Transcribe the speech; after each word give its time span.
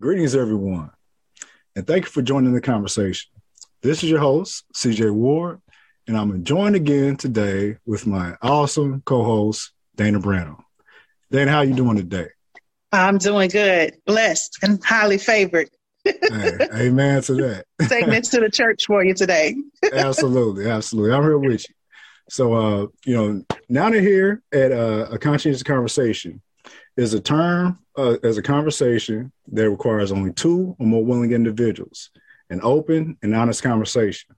Greetings, 0.00 0.34
everyone, 0.34 0.90
and 1.76 1.86
thank 1.86 2.06
you 2.06 2.10
for 2.10 2.22
joining 2.22 2.54
the 2.54 2.60
conversation. 2.62 3.30
This 3.82 4.02
is 4.02 4.08
your 4.08 4.18
host, 4.18 4.64
CJ 4.74 5.10
Ward, 5.10 5.60
and 6.08 6.16
I'm 6.16 6.42
joined 6.42 6.74
again 6.74 7.18
today 7.18 7.76
with 7.84 8.06
my 8.06 8.34
awesome 8.40 9.02
co-host, 9.04 9.72
Dana 9.96 10.18
Branham. 10.18 10.64
Dana, 11.30 11.50
how 11.50 11.60
you 11.60 11.74
doing 11.74 11.98
today? 11.98 12.28
I'm 12.90 13.18
doing 13.18 13.50
good, 13.50 13.92
blessed, 14.06 14.60
and 14.62 14.82
highly 14.82 15.18
favored. 15.18 15.68
hey, 16.06 16.56
amen 16.74 17.20
to 17.24 17.34
that. 17.34 17.66
Taking 17.86 18.14
it 18.14 18.24
to 18.24 18.40
the 18.40 18.50
church 18.50 18.86
for 18.86 19.04
you 19.04 19.12
today. 19.12 19.54
absolutely, 19.92 20.70
absolutely. 20.70 21.12
I'm 21.12 21.24
here 21.24 21.36
with 21.36 21.68
you. 21.68 21.74
So, 22.30 22.54
uh, 22.54 22.86
you 23.04 23.16
know, 23.16 23.44
now 23.68 23.90
they're 23.90 24.00
here 24.00 24.42
at 24.50 24.72
uh, 24.72 25.08
a 25.10 25.18
conscientious 25.18 25.62
conversation 25.62 26.40
is 26.96 27.12
a 27.12 27.20
term 27.20 27.78
uh, 28.00 28.16
as 28.22 28.38
a 28.38 28.42
conversation 28.42 29.30
that 29.52 29.68
requires 29.68 30.10
only 30.10 30.32
two 30.32 30.74
or 30.78 30.86
more 30.86 31.04
willing 31.04 31.32
individuals, 31.32 32.10
an 32.48 32.60
open 32.62 33.18
and 33.22 33.34
honest 33.34 33.62
conversation, 33.62 34.34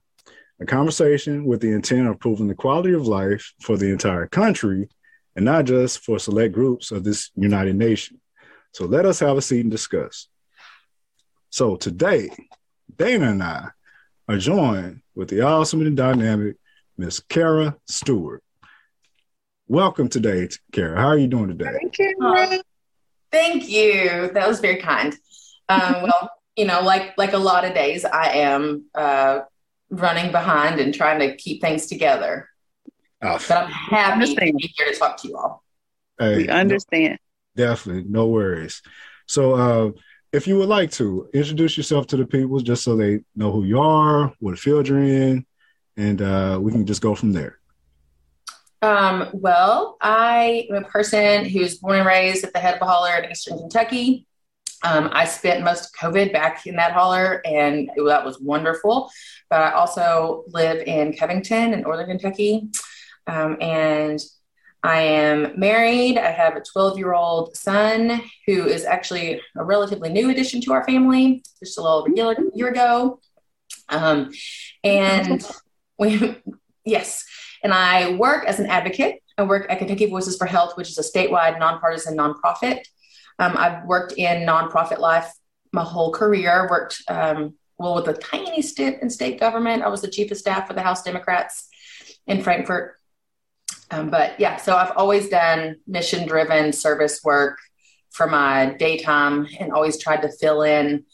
a 0.59 0.65
conversation 0.65 1.45
with 1.45 1.61
the 1.61 1.71
intent 1.71 2.07
of 2.07 2.13
improving 2.13 2.47
the 2.47 2.55
quality 2.55 2.93
of 2.93 3.07
life 3.07 3.53
for 3.61 3.77
the 3.77 3.89
entire 3.91 4.27
country 4.27 4.89
and 5.35 5.45
not 5.45 5.65
just 5.65 6.03
for 6.03 6.19
select 6.19 6.53
groups 6.53 6.91
of 6.91 7.03
this 7.03 7.31
United 7.35 7.75
Nation. 7.75 8.19
So 8.73 8.85
let 8.85 9.05
us 9.05 9.19
have 9.19 9.37
a 9.37 9.41
seat 9.41 9.61
and 9.61 9.71
discuss. 9.71 10.27
So 11.49 11.75
today, 11.75 12.29
Dana 12.95 13.31
and 13.31 13.43
I 13.43 13.67
are 14.27 14.37
joined 14.37 15.01
with 15.15 15.29
the 15.29 15.41
awesome 15.41 15.81
and 15.81 15.95
dynamic 15.95 16.57
Miss 16.97 17.19
Cara 17.21 17.77
Stewart. 17.85 18.43
Welcome 19.67 20.09
today, 20.09 20.49
Cara. 20.71 20.99
How 20.99 21.07
are 21.07 21.17
you 21.17 21.27
doing 21.27 21.47
today? 21.47 21.71
Thank 21.79 21.97
you. 21.99 22.61
Thank 23.33 23.67
you. 23.67 24.29
That 24.33 24.47
was 24.47 24.59
very 24.59 24.77
kind. 24.77 25.13
Um, 25.67 26.03
well, 26.03 26.29
you 26.55 26.65
know, 26.65 26.81
like 26.81 27.17
like 27.17 27.33
a 27.33 27.37
lot 27.37 27.65
of 27.65 27.73
days, 27.73 28.05
I 28.05 28.27
am 28.27 28.85
uh, 28.93 29.39
running 29.89 30.31
behind 30.31 30.79
and 30.79 30.93
trying 30.93 31.19
to 31.19 31.35
keep 31.35 31.59
things 31.59 31.87
together. 31.87 32.47
Oh, 33.23 33.39
but 33.47 33.51
I'm 33.51 33.71
happy 33.71 34.35
to 34.35 34.39
be 34.39 34.73
here 34.77 34.91
to 34.91 34.99
talk 34.99 35.17
to 35.21 35.27
you 35.27 35.35
all. 35.35 35.63
Hey, 36.19 36.37
we 36.37 36.47
understand. 36.47 37.17
No, 37.55 37.65
definitely, 37.65 38.03
no 38.07 38.27
worries. 38.27 38.83
So, 39.25 39.53
uh, 39.55 39.91
if 40.31 40.47
you 40.47 40.59
would 40.59 40.69
like 40.69 40.91
to 40.91 41.27
introduce 41.33 41.75
yourself 41.75 42.05
to 42.07 42.17
the 42.17 42.25
people, 42.27 42.59
just 42.59 42.83
so 42.83 42.95
they 42.95 43.21
know 43.35 43.51
who 43.51 43.63
you 43.63 43.79
are, 43.79 44.31
what 44.39 44.59
field 44.59 44.87
you're 44.87 44.99
in, 44.99 45.45
and 45.97 46.21
uh, 46.21 46.59
we 46.61 46.71
can 46.71 46.85
just 46.85 47.01
go 47.01 47.15
from 47.15 47.31
there. 47.31 47.57
Um, 48.83 49.29
well, 49.31 49.95
I 50.01 50.67
am 50.69 50.75
a 50.83 50.85
person 50.85 51.45
who's 51.45 51.77
born 51.77 51.99
and 51.99 52.05
raised 52.05 52.43
at 52.43 52.51
the 52.51 52.59
head 52.59 52.75
of 52.75 52.81
a 52.81 52.85
holler 52.85 53.15
in 53.15 53.31
Eastern 53.31 53.57
Kentucky. 53.57 54.27
Um, 54.83 55.09
I 55.13 55.23
spent 55.23 55.63
most 55.63 55.85
of 55.85 55.91
COVID 55.93 56.33
back 56.33 56.67
in 56.67 56.75
that 56.75 56.91
holler, 56.91 57.41
and 57.45 57.89
it, 57.95 58.03
that 58.05 58.25
was 58.25 58.41
wonderful. 58.41 59.09
But 59.49 59.61
I 59.61 59.71
also 59.71 60.43
live 60.47 60.85
in 60.85 61.15
Covington 61.15 61.71
in 61.71 61.79
Northern 61.83 62.07
Kentucky, 62.07 62.71
um, 63.25 63.55
and 63.61 64.19
I 64.83 64.99
am 64.99 65.57
married. 65.57 66.17
I 66.17 66.31
have 66.31 66.57
a 66.57 66.61
12 66.61 66.97
year 66.97 67.13
old 67.13 67.55
son 67.55 68.21
who 68.47 68.65
is 68.65 68.83
actually 68.83 69.39
a 69.55 69.63
relatively 69.63 70.09
new 70.09 70.29
addition 70.29 70.59
to 70.59 70.73
our 70.73 70.83
family, 70.83 71.41
just 71.57 71.77
a 71.77 71.81
little 71.81 71.99
over 71.99 72.33
a 72.33 72.35
year 72.53 72.67
ago. 72.67 73.21
Um, 73.87 74.31
and 74.83 75.49
we, 75.97 76.35
yes, 76.83 77.23
and 77.63 77.73
I 77.73 78.15
work 78.15 78.45
as 78.45 78.59
an 78.59 78.67
advocate. 78.67 79.23
I 79.37 79.43
work 79.43 79.65
at 79.69 79.79
Kentucky 79.79 80.07
Voices 80.07 80.37
for 80.37 80.45
Health, 80.45 80.77
which 80.77 80.89
is 80.89 80.97
a 80.97 81.01
statewide 81.01 81.57
nonpartisan 81.59 82.17
nonprofit. 82.17 82.81
Um, 83.39 83.55
I've 83.57 83.85
worked 83.85 84.13
in 84.13 84.45
nonprofit 84.47 84.99
life 84.99 85.31
my 85.71 85.83
whole 85.83 86.11
career. 86.11 86.67
Worked 86.69 87.01
um, 87.07 87.55
well 87.77 87.95
with 87.95 88.07
a 88.07 88.13
tiny 88.13 88.61
stint 88.61 89.01
in 89.01 89.09
state 89.09 89.39
government. 89.39 89.81
I 89.81 89.87
was 89.87 90.01
the 90.01 90.07
chief 90.07 90.31
of 90.31 90.37
staff 90.37 90.67
for 90.67 90.73
the 90.73 90.81
House 90.81 91.03
Democrats 91.03 91.67
in 92.27 92.41
Frankfort. 92.41 92.95
Um, 93.91 94.09
but 94.09 94.39
yeah, 94.39 94.57
so 94.57 94.75
I've 94.75 94.95
always 94.95 95.29
done 95.29 95.77
mission 95.87 96.27
driven 96.27 96.73
service 96.73 97.21
work 97.23 97.57
for 98.11 98.27
my 98.27 98.75
daytime 98.77 99.47
and 99.59 99.71
always 99.71 100.01
tried 100.01 100.21
to 100.21 100.31
fill 100.31 100.61
in 100.61 101.05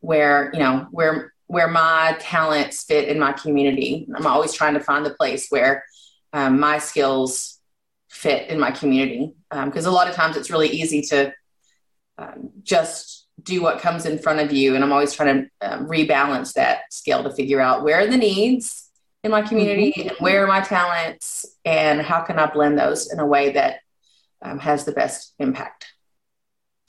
where, 0.00 0.50
you 0.52 0.58
know, 0.58 0.86
where 0.90 1.32
where 1.48 1.68
my 1.68 2.16
talents 2.20 2.84
fit 2.84 3.08
in 3.08 3.18
my 3.18 3.32
community. 3.32 4.06
I'm 4.14 4.26
always 4.26 4.52
trying 4.52 4.74
to 4.74 4.80
find 4.80 5.04
the 5.04 5.10
place 5.10 5.48
where 5.48 5.84
um, 6.32 6.60
my 6.60 6.78
skills 6.78 7.58
fit 8.08 8.48
in 8.50 8.60
my 8.60 8.70
community. 8.70 9.34
Because 9.50 9.86
um, 9.86 9.92
a 9.92 9.94
lot 9.94 10.08
of 10.08 10.14
times 10.14 10.36
it's 10.36 10.50
really 10.50 10.68
easy 10.68 11.02
to 11.02 11.32
um, 12.18 12.50
just 12.62 13.26
do 13.42 13.62
what 13.62 13.80
comes 13.80 14.04
in 14.04 14.18
front 14.18 14.40
of 14.40 14.52
you. 14.52 14.74
And 14.74 14.84
I'm 14.84 14.92
always 14.92 15.14
trying 15.14 15.48
to 15.62 15.72
um, 15.72 15.88
rebalance 15.88 16.52
that 16.54 16.92
scale 16.92 17.22
to 17.22 17.32
figure 17.32 17.60
out 17.60 17.82
where 17.82 18.00
are 18.00 18.06
the 18.06 18.16
needs 18.16 18.90
in 19.24 19.30
my 19.30 19.42
community 19.42 19.92
mm-hmm. 19.96 20.08
and 20.10 20.18
where 20.18 20.44
are 20.44 20.46
my 20.46 20.60
talents 20.60 21.46
and 21.64 22.00
how 22.00 22.20
can 22.20 22.38
I 22.38 22.46
blend 22.46 22.78
those 22.78 23.12
in 23.12 23.20
a 23.20 23.26
way 23.26 23.52
that 23.52 23.80
um, 24.42 24.58
has 24.58 24.84
the 24.84 24.92
best 24.92 25.34
impact. 25.38 25.86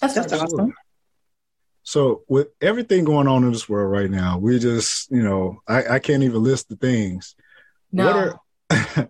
That's, 0.01 0.15
That's 0.15 0.33
awesome. 0.33 0.73
So 1.89 2.21
with 2.27 2.49
everything 2.61 3.03
going 3.03 3.27
on 3.27 3.43
in 3.43 3.51
this 3.51 3.67
world 3.67 3.91
right 3.91 4.11
now, 4.11 4.37
we 4.37 4.59
just, 4.59 5.09
you 5.09 5.23
know, 5.23 5.63
I, 5.67 5.95
I 5.95 5.99
can't 5.99 6.21
even 6.21 6.43
list 6.43 6.69
the 6.69 6.75
things. 6.75 7.35
No. 7.91 8.35
What 8.69 9.09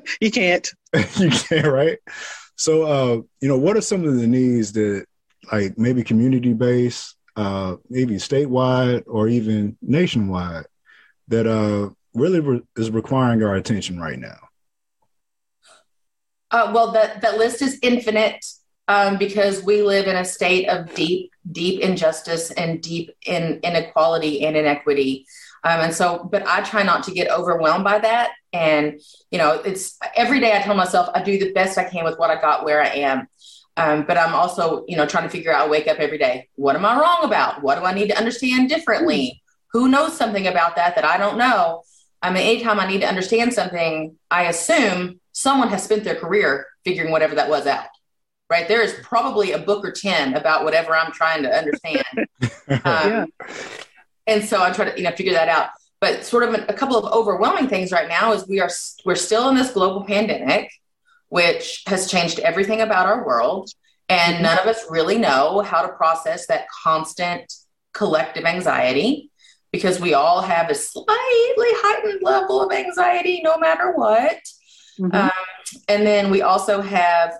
you 0.20 0.30
can't. 0.30 0.72
you 1.16 1.30
can't, 1.30 1.66
right? 1.66 1.98
So, 2.54 2.84
uh, 2.84 3.22
you 3.40 3.48
know, 3.48 3.58
what 3.58 3.76
are 3.76 3.80
some 3.80 4.06
of 4.06 4.14
the 4.14 4.28
needs 4.28 4.70
that, 4.74 5.06
like, 5.50 5.76
maybe 5.76 6.04
community 6.04 6.52
based, 6.52 7.16
uh, 7.34 7.74
maybe 7.90 8.14
statewide 8.14 9.02
or 9.08 9.26
even 9.26 9.76
nationwide, 9.82 10.66
that 11.26 11.48
uh, 11.48 11.90
really 12.14 12.38
re- 12.38 12.62
is 12.76 12.92
requiring 12.92 13.42
our 13.42 13.56
attention 13.56 13.98
right 13.98 14.20
now? 14.20 14.38
Uh, 16.52 16.70
well, 16.72 16.92
that 16.92 17.22
that 17.22 17.38
list 17.38 17.60
is 17.60 17.80
infinite 17.82 18.46
um, 18.86 19.18
because 19.18 19.64
we 19.64 19.82
live 19.82 20.06
in 20.06 20.14
a 20.14 20.24
state 20.24 20.68
of 20.68 20.94
deep, 20.94 21.31
deep 21.50 21.80
injustice 21.80 22.50
and 22.52 22.80
deep 22.80 23.10
in 23.26 23.60
inequality 23.62 24.44
and 24.44 24.56
inequity. 24.56 25.26
Um, 25.64 25.80
and 25.80 25.94
so, 25.94 26.28
but 26.30 26.46
I 26.46 26.62
try 26.62 26.82
not 26.82 27.04
to 27.04 27.12
get 27.12 27.30
overwhelmed 27.30 27.84
by 27.84 27.98
that. 28.00 28.30
And, 28.52 29.00
you 29.30 29.38
know, 29.38 29.60
it's 29.64 29.98
every 30.16 30.40
day 30.40 30.56
I 30.56 30.60
tell 30.60 30.74
myself 30.74 31.08
I 31.14 31.22
do 31.22 31.38
the 31.38 31.52
best 31.52 31.78
I 31.78 31.84
can 31.84 32.04
with 32.04 32.18
what 32.18 32.30
I 32.30 32.40
got 32.40 32.64
where 32.64 32.82
I 32.82 32.88
am. 32.88 33.28
Um, 33.76 34.04
but 34.06 34.18
I'm 34.18 34.34
also, 34.34 34.84
you 34.86 34.96
know, 34.96 35.06
trying 35.06 35.24
to 35.24 35.30
figure 35.30 35.52
out, 35.52 35.66
I 35.66 35.70
wake 35.70 35.88
up 35.88 35.98
every 35.98 36.18
day. 36.18 36.48
What 36.56 36.76
am 36.76 36.84
I 36.84 37.00
wrong 37.00 37.20
about? 37.24 37.62
What 37.62 37.78
do 37.78 37.84
I 37.84 37.94
need 37.94 38.08
to 38.08 38.18
understand 38.18 38.68
differently? 38.68 39.42
Who 39.72 39.88
knows 39.88 40.16
something 40.16 40.46
about 40.46 40.76
that 40.76 40.94
that 40.96 41.04
I 41.04 41.16
don't 41.16 41.38
know? 41.38 41.82
I 42.20 42.30
mean, 42.30 42.42
anytime 42.42 42.78
I 42.78 42.86
need 42.86 43.00
to 43.00 43.08
understand 43.08 43.54
something, 43.54 44.16
I 44.30 44.44
assume 44.44 45.20
someone 45.32 45.68
has 45.68 45.82
spent 45.82 46.04
their 46.04 46.14
career 46.14 46.66
figuring 46.84 47.10
whatever 47.10 47.34
that 47.36 47.48
was 47.48 47.66
out. 47.66 47.86
Right. 48.52 48.68
There 48.68 48.82
is 48.82 48.94
probably 49.02 49.52
a 49.52 49.58
book 49.58 49.82
or 49.82 49.90
10 49.90 50.34
about 50.34 50.62
whatever 50.62 50.94
I'm 50.94 51.10
trying 51.10 51.42
to 51.42 51.48
understand. 51.48 52.04
um, 52.68 52.80
yeah. 52.84 53.24
And 54.26 54.44
so 54.44 54.62
I 54.62 54.70
try 54.70 54.90
to, 54.90 54.98
you 54.98 55.04
know, 55.04 55.12
figure 55.12 55.32
that 55.32 55.48
out. 55.48 55.70
But 56.02 56.26
sort 56.26 56.42
of 56.42 56.52
a, 56.52 56.66
a 56.66 56.74
couple 56.74 56.98
of 56.98 57.10
overwhelming 57.14 57.68
things 57.68 57.92
right 57.92 58.06
now 58.06 58.34
is 58.34 58.46
we 58.46 58.60
are 58.60 58.68
we're 59.06 59.14
still 59.14 59.48
in 59.48 59.54
this 59.54 59.70
global 59.70 60.04
pandemic, 60.04 60.70
which 61.30 61.82
has 61.86 62.10
changed 62.10 62.40
everything 62.40 62.82
about 62.82 63.06
our 63.06 63.24
world, 63.26 63.70
and 64.10 64.34
mm-hmm. 64.34 64.42
none 64.42 64.58
of 64.58 64.66
us 64.66 64.84
really 64.90 65.16
know 65.16 65.62
how 65.62 65.80
to 65.80 65.88
process 65.88 66.46
that 66.48 66.66
constant 66.84 67.50
collective 67.94 68.44
anxiety 68.44 69.30
because 69.72 69.98
we 69.98 70.12
all 70.12 70.42
have 70.42 70.68
a 70.68 70.74
slightly 70.74 71.08
heightened 71.08 72.20
level 72.22 72.62
of 72.62 72.70
anxiety 72.70 73.40
no 73.42 73.56
matter 73.56 73.92
what. 73.92 74.42
Mm-hmm. 75.00 75.16
Um, 75.16 75.30
and 75.88 76.06
then 76.06 76.30
we 76.30 76.42
also 76.42 76.82
have 76.82 77.38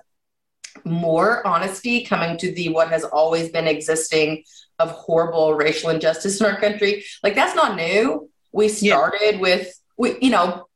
more 0.85 1.45
honesty 1.45 2.03
coming 2.03 2.37
to 2.37 2.51
the 2.51 2.69
what 2.69 2.89
has 2.89 3.03
always 3.03 3.49
been 3.49 3.67
existing 3.67 4.43
of 4.79 4.91
horrible 4.91 5.53
racial 5.53 5.89
injustice 5.89 6.39
in 6.39 6.45
our 6.45 6.59
country. 6.59 7.03
Like 7.21 7.35
that's 7.35 7.55
not 7.55 7.75
new. 7.75 8.29
We 8.51 8.69
started 8.69 9.35
yeah. 9.35 9.39
with 9.39 9.79
we, 9.97 10.17
you 10.19 10.29
know, 10.29 10.67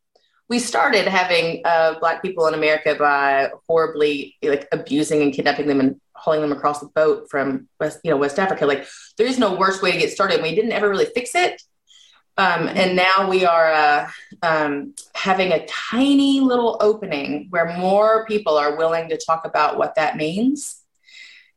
we 0.49 0.59
started 0.59 1.07
having 1.07 1.61
uh, 1.65 1.99
black 1.99 2.21
people 2.21 2.47
in 2.47 2.53
America 2.53 2.95
by 2.95 3.49
horribly 3.67 4.35
like 4.41 4.67
abusing 4.71 5.21
and 5.21 5.33
kidnapping 5.33 5.67
them 5.67 5.79
and 5.79 5.99
hauling 6.13 6.41
them 6.41 6.51
across 6.51 6.79
the 6.79 6.87
boat 6.87 7.29
from 7.29 7.67
West, 7.79 7.99
you 8.03 8.11
know, 8.11 8.17
West 8.17 8.39
Africa. 8.39 8.65
Like 8.65 8.87
there 9.17 9.27
is 9.27 9.39
no 9.39 9.55
worse 9.55 9.81
way 9.81 9.91
to 9.91 9.97
get 9.97 10.11
started. 10.11 10.41
We 10.41 10.55
didn't 10.55 10.71
ever 10.71 10.89
really 10.89 11.05
fix 11.05 11.35
it. 11.35 11.61
Um, 12.39 12.67
and 12.67 12.95
now 12.95 13.27
we 13.27 13.45
are 13.45 13.71
uh, 13.71 14.11
um, 14.43 14.93
having 15.15 15.51
a 15.51 15.65
tiny 15.65 16.39
little 16.39 16.77
opening 16.79 17.47
where 17.49 17.75
more 17.77 18.25
people 18.27 18.57
are 18.57 18.77
willing 18.77 19.09
to 19.09 19.17
talk 19.17 19.45
about 19.45 19.77
what 19.77 19.95
that 19.95 20.17
means. 20.17 20.83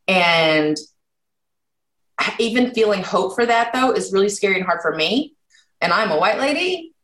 And 0.08 0.76
even 2.38 2.72
feeling 2.72 3.02
hope 3.02 3.34
for 3.34 3.44
that, 3.44 3.72
though, 3.74 3.92
is 3.92 4.12
really 4.12 4.30
scary 4.30 4.56
and 4.56 4.64
hard 4.64 4.80
for 4.80 4.94
me. 4.94 5.34
And 5.80 5.92
I'm 5.92 6.10
a 6.10 6.18
white 6.18 6.38
lady. 6.38 6.94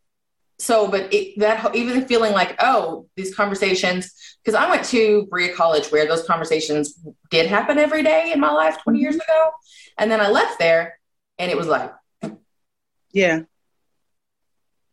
so, 0.58 0.88
but 0.88 1.12
it, 1.12 1.38
that 1.38 1.75
even 1.75 2.06
feeling 2.06 2.32
like, 2.32 2.56
oh, 2.61 3.06
these 3.14 3.34
conversations, 3.34 4.14
because 4.43 4.55
I 4.55 4.70
went 4.70 4.84
to 4.87 5.26
Berea 5.31 5.55
College 5.55 5.88
where 5.88 6.06
those 6.06 6.26
conversations 6.26 6.99
did 7.31 7.46
happen 7.46 7.78
every 7.78 8.02
day 8.02 8.32
in 8.32 8.40
my 8.40 8.50
life 8.50 8.78
20 8.82 8.99
years 8.99 9.17
mm-hmm. 9.17 9.31
ago. 9.31 9.50
And 9.99 10.11
then 10.11 10.20
I 10.20 10.28
left 10.28 10.58
there 10.58 10.99
and 11.38 11.50
it 11.50 11.58
was 11.58 11.67
like, 11.67 11.93
yeah. 13.12 13.43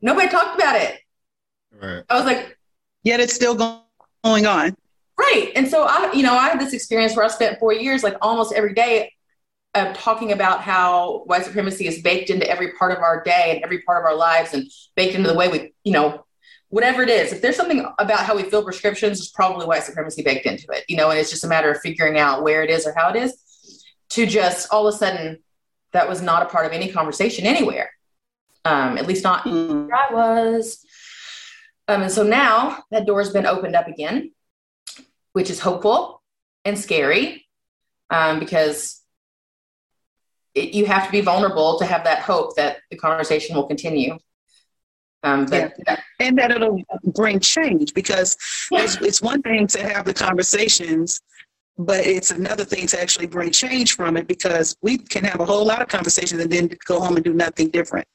Nobody 0.04 0.28
talked 0.28 0.56
about 0.60 0.76
it. 0.76 1.00
Right. 1.82 2.04
I 2.10 2.16
was 2.16 2.26
like, 2.26 2.58
yet 3.04 3.22
it's 3.22 3.34
still 3.34 3.56
going 3.56 4.46
on. 4.46 4.76
Right. 5.18 5.52
And 5.56 5.68
so 5.68 5.84
I, 5.84 6.12
you 6.14 6.24
know, 6.24 6.34
I 6.34 6.50
had 6.50 6.60
this 6.60 6.74
experience 6.74 7.16
where 7.16 7.26
I 7.26 7.30
spent 7.30 7.58
four 7.58 7.74
years, 7.74 8.04
like 8.04 8.18
almost 8.22 8.54
every 8.54 8.74
day, 8.74 9.14
uh, 9.74 9.94
talking 9.94 10.34
about 10.34 10.62
how 10.62 11.24
white 11.26 11.46
supremacy 11.46 11.88
is 11.88 12.02
baked 12.02 12.30
into 12.30 12.48
every 12.48 12.74
part 12.74 12.92
of 12.92 13.00
our 13.00 13.24
day 13.24 13.54
and 13.56 13.64
every 13.64 13.82
part 13.82 14.04
of 14.04 14.06
our 14.06 14.16
lives 14.16 14.54
and 14.54 14.70
baked 14.96 15.16
into 15.16 15.30
the 15.30 15.36
way 15.36 15.48
we, 15.48 15.74
you 15.86 15.94
know, 15.94 16.26
whatever 16.68 17.02
it 17.02 17.10
is. 17.10 17.32
If 17.32 17.42
there's 17.42 17.56
something 17.56 17.88
about 17.98 18.26
how 18.26 18.36
we 18.36 18.44
fill 18.44 18.64
prescriptions, 18.64 19.20
there's 19.20 19.32
probably 19.32 19.66
white 19.66 19.84
supremacy 19.84 20.22
baked 20.22 20.46
into 20.46 20.68
it, 20.72 20.84
you 20.90 20.98
know, 20.98 21.12
and 21.12 21.20
it's 21.20 21.30
just 21.30 21.46
a 21.46 21.48
matter 21.48 21.72
of 21.72 21.80
figuring 21.80 22.20
out 22.20 22.44
where 22.44 22.62
it 22.62 22.70
is 22.70 22.86
or 22.86 22.94
how 22.94 23.10
it 23.10 23.16
is. 23.16 23.38
To 24.10 24.26
just 24.26 24.68
all 24.72 24.86
of 24.86 24.94
a 24.94 24.98
sudden, 24.98 25.40
that 25.94 26.10
was 26.10 26.22
not 26.22 26.44
a 26.44 26.48
part 26.48 26.66
of 26.66 26.72
any 26.74 26.92
conversation 26.92 27.46
anywhere, 27.46 27.92
um, 28.66 28.98
at 28.98 29.08
least 29.08 29.24
not 29.24 29.44
mm. 29.44 29.88
where 29.88 29.96
I 29.96 30.14
was. 30.14 30.86
Um, 31.88 32.04
and 32.04 32.12
so 32.12 32.24
now 32.24 32.84
that 32.92 33.06
door's 33.06 33.32
been 33.32 33.46
opened 33.46 33.76
up 33.76 33.88
again, 33.88 34.32
which 35.34 35.50
is 35.50 35.60
hopeful 35.60 36.22
and 36.64 36.78
scary 36.78 37.46
um, 38.10 38.40
because 38.40 39.02
it, 40.56 40.74
you 40.74 40.86
have 40.86 41.06
to 41.06 41.12
be 41.12 41.22
vulnerable 41.22 41.80
to 41.80 41.86
have 41.86 42.06
that 42.06 42.20
hope 42.20 42.56
that 42.56 42.78
the 42.90 42.98
conversation 42.98 43.56
will 43.56 43.68
continue. 43.68 44.18
Um, 45.24 45.46
but, 45.46 45.74
yeah. 45.88 46.00
and 46.20 46.38
that 46.38 46.52
it'll 46.52 46.82
bring 47.06 47.40
change 47.40 47.94
because 47.94 48.38
yeah. 48.72 48.84
it's, 48.84 48.98
it's 48.98 49.22
one 49.22 49.42
thing 49.42 49.68
to 49.68 49.82
have 49.82 50.06
the 50.06 50.14
conversations 50.14 51.22
but 51.78 52.06
it's 52.06 52.30
another 52.30 52.64
thing 52.64 52.86
to 52.86 53.02
actually 53.02 53.26
bring 53.26 53.52
change 53.52 53.96
from 53.96 54.16
it 54.16 54.28
because 54.28 54.76
we 54.82 54.98
can 54.98 55.24
have 55.24 55.40
a 55.40 55.46
whole 55.46 55.66
lot 55.66 55.82
of 55.82 55.88
conversations 55.88 56.40
and 56.40 56.52
then 56.52 56.70
go 56.86 57.00
home 57.00 57.16
and 57.16 57.26
do 57.26 57.34
nothing 57.34 57.70
different 57.70 58.08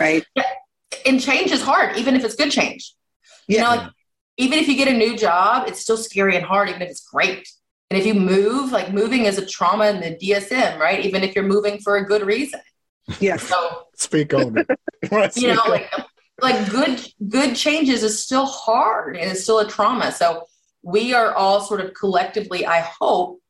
right 0.00 0.24
and 1.06 1.20
change 1.20 1.50
is 1.50 1.62
hard 1.62 1.96
even 1.96 2.14
if 2.16 2.24
it's 2.24 2.34
good 2.34 2.50
change 2.50 2.94
yeah. 3.48 3.56
you 3.56 3.64
know 3.64 3.82
like, 3.82 3.90
even 4.36 4.58
if 4.58 4.68
you 4.68 4.76
get 4.76 4.88
a 4.88 4.92
new 4.92 5.16
job 5.16 5.68
it's 5.68 5.80
still 5.80 5.96
scary 5.96 6.36
and 6.36 6.44
hard 6.44 6.68
even 6.68 6.82
if 6.82 6.90
it's 6.90 7.06
great 7.08 7.48
and 7.94 8.00
if 8.00 8.06
you 8.06 8.14
move, 8.14 8.72
like 8.72 8.92
moving 8.92 9.26
is 9.26 9.38
a 9.38 9.46
trauma 9.46 9.86
in 9.86 10.00
the 10.00 10.16
DSM, 10.16 10.78
right? 10.80 11.04
Even 11.04 11.22
if 11.22 11.34
you're 11.36 11.44
moving 11.44 11.78
for 11.78 11.96
a 11.96 12.04
good 12.04 12.26
reason. 12.26 12.60
Yeah. 13.20 13.36
So 13.36 13.84
speak 13.94 14.34
on 14.34 14.56
it. 14.58 14.66
you 15.36 15.54
know, 15.54 15.62
like 15.68 15.92
like 16.42 16.68
good 16.70 17.06
good 17.28 17.54
changes 17.54 18.02
is 18.02 18.20
still 18.20 18.46
hard 18.46 19.16
and 19.16 19.30
it's 19.30 19.42
still 19.42 19.60
a 19.60 19.68
trauma. 19.68 20.10
So 20.10 20.46
we 20.82 21.14
are 21.14 21.34
all 21.34 21.60
sort 21.60 21.80
of 21.80 21.94
collectively, 21.94 22.66
I 22.66 22.80
hope, 22.80 23.40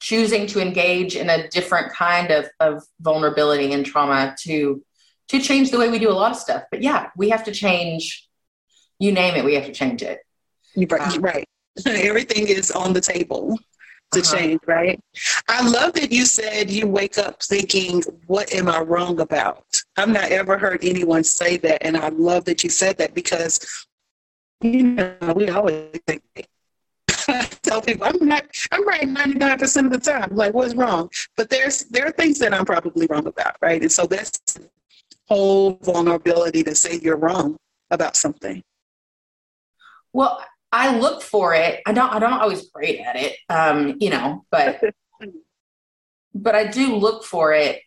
choosing 0.00 0.46
to 0.46 0.62
engage 0.62 1.14
in 1.16 1.28
a 1.28 1.48
different 1.48 1.92
kind 1.92 2.30
of, 2.30 2.48
of 2.58 2.82
vulnerability 3.00 3.72
and 3.72 3.84
trauma 3.84 4.34
to 4.44 4.82
to 5.30 5.40
change 5.40 5.70
the 5.70 5.78
way 5.78 5.88
we 5.88 6.00
do 6.00 6.10
a 6.10 6.12
lot 6.12 6.32
of 6.32 6.36
stuff. 6.36 6.64
But 6.72 6.82
yeah, 6.82 7.10
we 7.16 7.30
have 7.30 7.44
to 7.44 7.52
change. 7.52 8.28
You 8.98 9.12
name 9.12 9.36
it, 9.36 9.44
we 9.44 9.54
have 9.54 9.66
to 9.66 9.72
change 9.72 10.02
it. 10.02 10.18
Right. 10.76 11.00
Um, 11.00 11.20
right. 11.20 11.48
Everything 11.86 12.48
is 12.48 12.72
on 12.72 12.92
the 12.92 13.00
table 13.00 13.56
to 14.12 14.20
uh-huh. 14.20 14.36
change, 14.36 14.60
right? 14.66 15.00
I 15.48 15.66
love 15.68 15.92
that 15.92 16.10
you 16.10 16.24
said 16.24 16.68
you 16.68 16.88
wake 16.88 17.16
up 17.16 17.40
thinking, 17.44 18.02
what 18.26 18.52
am 18.52 18.68
I 18.68 18.80
wrong 18.80 19.20
about? 19.20 19.64
I've 19.96 20.08
not 20.08 20.32
ever 20.32 20.58
heard 20.58 20.84
anyone 20.84 21.22
say 21.22 21.56
that. 21.58 21.86
And 21.86 21.96
I 21.96 22.08
love 22.08 22.44
that 22.46 22.64
you 22.64 22.70
said 22.70 22.98
that 22.98 23.14
because, 23.14 23.86
you 24.60 24.82
know, 24.82 25.16
we 25.36 25.48
always 25.48 25.90
think, 26.08 26.22
tell 27.62 27.80
people 27.82 28.06
I'm 28.06 28.26
not 28.26 28.44
I'm 28.72 28.86
right 28.86 29.02
99% 29.02 29.84
of 29.84 29.92
the 29.92 29.98
time. 29.98 30.34
Like 30.34 30.54
what's 30.54 30.74
wrong? 30.74 31.08
But 31.36 31.50
there's 31.50 31.84
there 31.84 32.06
are 32.06 32.12
things 32.12 32.38
that 32.40 32.52
I'm 32.52 32.64
probably 32.64 33.06
wrong 33.06 33.26
about, 33.26 33.56
right? 33.60 33.80
And 33.80 33.92
so 33.92 34.06
that's 34.06 34.40
whole 35.30 35.78
vulnerability 35.82 36.64
to 36.64 36.74
say 36.74 36.98
you're 37.00 37.16
wrong 37.16 37.56
about 37.90 38.16
something. 38.16 38.62
Well, 40.12 40.44
I 40.72 40.98
look 40.98 41.22
for 41.22 41.54
it. 41.54 41.80
I 41.86 41.92
don't. 41.92 42.12
I 42.12 42.18
don't 42.18 42.32
always 42.32 42.68
great 42.70 43.00
at 43.00 43.16
it, 43.16 43.36
um, 43.48 43.96
you 44.00 44.10
know, 44.10 44.44
but 44.50 44.80
but 46.34 46.54
I 46.54 46.66
do 46.66 46.96
look 46.96 47.24
for 47.24 47.52
it 47.52 47.80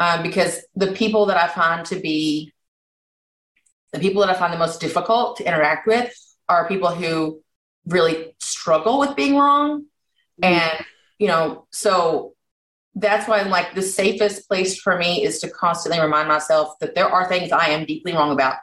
um, 0.00 0.22
because 0.22 0.60
the 0.74 0.92
people 0.92 1.26
that 1.26 1.36
I 1.36 1.48
find 1.48 1.86
to 1.86 1.96
be 1.96 2.52
the 3.92 3.98
people 3.98 4.20
that 4.22 4.30
I 4.30 4.38
find 4.38 4.52
the 4.52 4.58
most 4.58 4.80
difficult 4.80 5.38
to 5.38 5.46
interact 5.46 5.86
with 5.86 6.12
are 6.48 6.68
people 6.68 6.90
who 6.90 7.40
really 7.86 8.34
struggle 8.38 8.98
with 8.98 9.16
being 9.16 9.36
wrong, 9.36 9.82
mm-hmm. 10.42 10.44
and 10.44 10.84
you 11.18 11.28
know, 11.28 11.66
so 11.70 12.34
that's 13.00 13.28
why 13.28 13.40
I'm 13.40 13.50
like 13.50 13.74
the 13.74 13.82
safest 13.82 14.48
place 14.48 14.78
for 14.78 14.96
me 14.96 15.24
is 15.24 15.38
to 15.40 15.50
constantly 15.50 16.00
remind 16.00 16.28
myself 16.28 16.78
that 16.80 16.94
there 16.94 17.08
are 17.08 17.28
things 17.28 17.52
I 17.52 17.68
am 17.68 17.84
deeply 17.84 18.12
wrong 18.12 18.32
about 18.32 18.56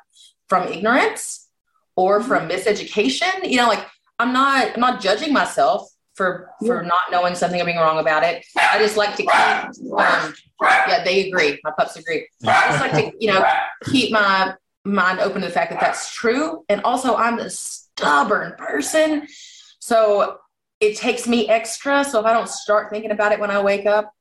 from 0.49 0.67
ignorance 0.67 1.47
or 1.95 2.19
mm-hmm. 2.19 2.27
from 2.27 2.49
miseducation. 2.49 3.49
You 3.49 3.57
know, 3.57 3.67
like 3.67 3.85
I'm 4.19 4.33
not 4.33 4.73
I'm 4.75 4.81
not 4.81 5.01
judging 5.01 5.33
myself 5.33 5.89
for 6.15 6.49
for 6.65 6.81
yeah. 6.81 6.87
not 6.87 7.11
knowing 7.11 7.35
something 7.35 7.61
or 7.61 7.65
being 7.65 7.77
wrong 7.77 7.99
about 7.99 8.23
it. 8.23 8.45
I 8.57 8.77
just 8.79 8.97
like 8.97 9.15
to 9.17 9.23
keep 9.23 9.93
um, 9.93 10.33
yeah, 10.61 11.03
they 11.03 11.27
agree. 11.27 11.59
My 11.63 11.71
pups 11.77 11.95
agree. 11.95 12.27
I 12.45 12.67
just 12.69 12.81
like 12.81 12.91
to, 12.93 13.11
you 13.19 13.31
know, 13.31 13.45
keep 13.85 14.11
my 14.11 14.53
mind 14.85 15.19
open 15.19 15.41
to 15.41 15.47
the 15.47 15.53
fact 15.53 15.71
that 15.71 15.79
that's 15.79 16.13
true. 16.13 16.63
And 16.69 16.81
also 16.83 17.15
I'm 17.15 17.39
a 17.39 17.49
stubborn 17.49 18.53
person. 18.57 19.27
So 19.79 20.37
it 20.79 20.97
takes 20.97 21.27
me 21.27 21.49
extra. 21.49 22.03
So 22.03 22.19
if 22.19 22.25
I 22.25 22.33
don't 22.33 22.49
start 22.49 22.89
thinking 22.91 23.11
about 23.11 23.31
it 23.31 23.39
when 23.39 23.51
I 23.51 23.61
wake 23.61 23.85
up, 23.85 24.11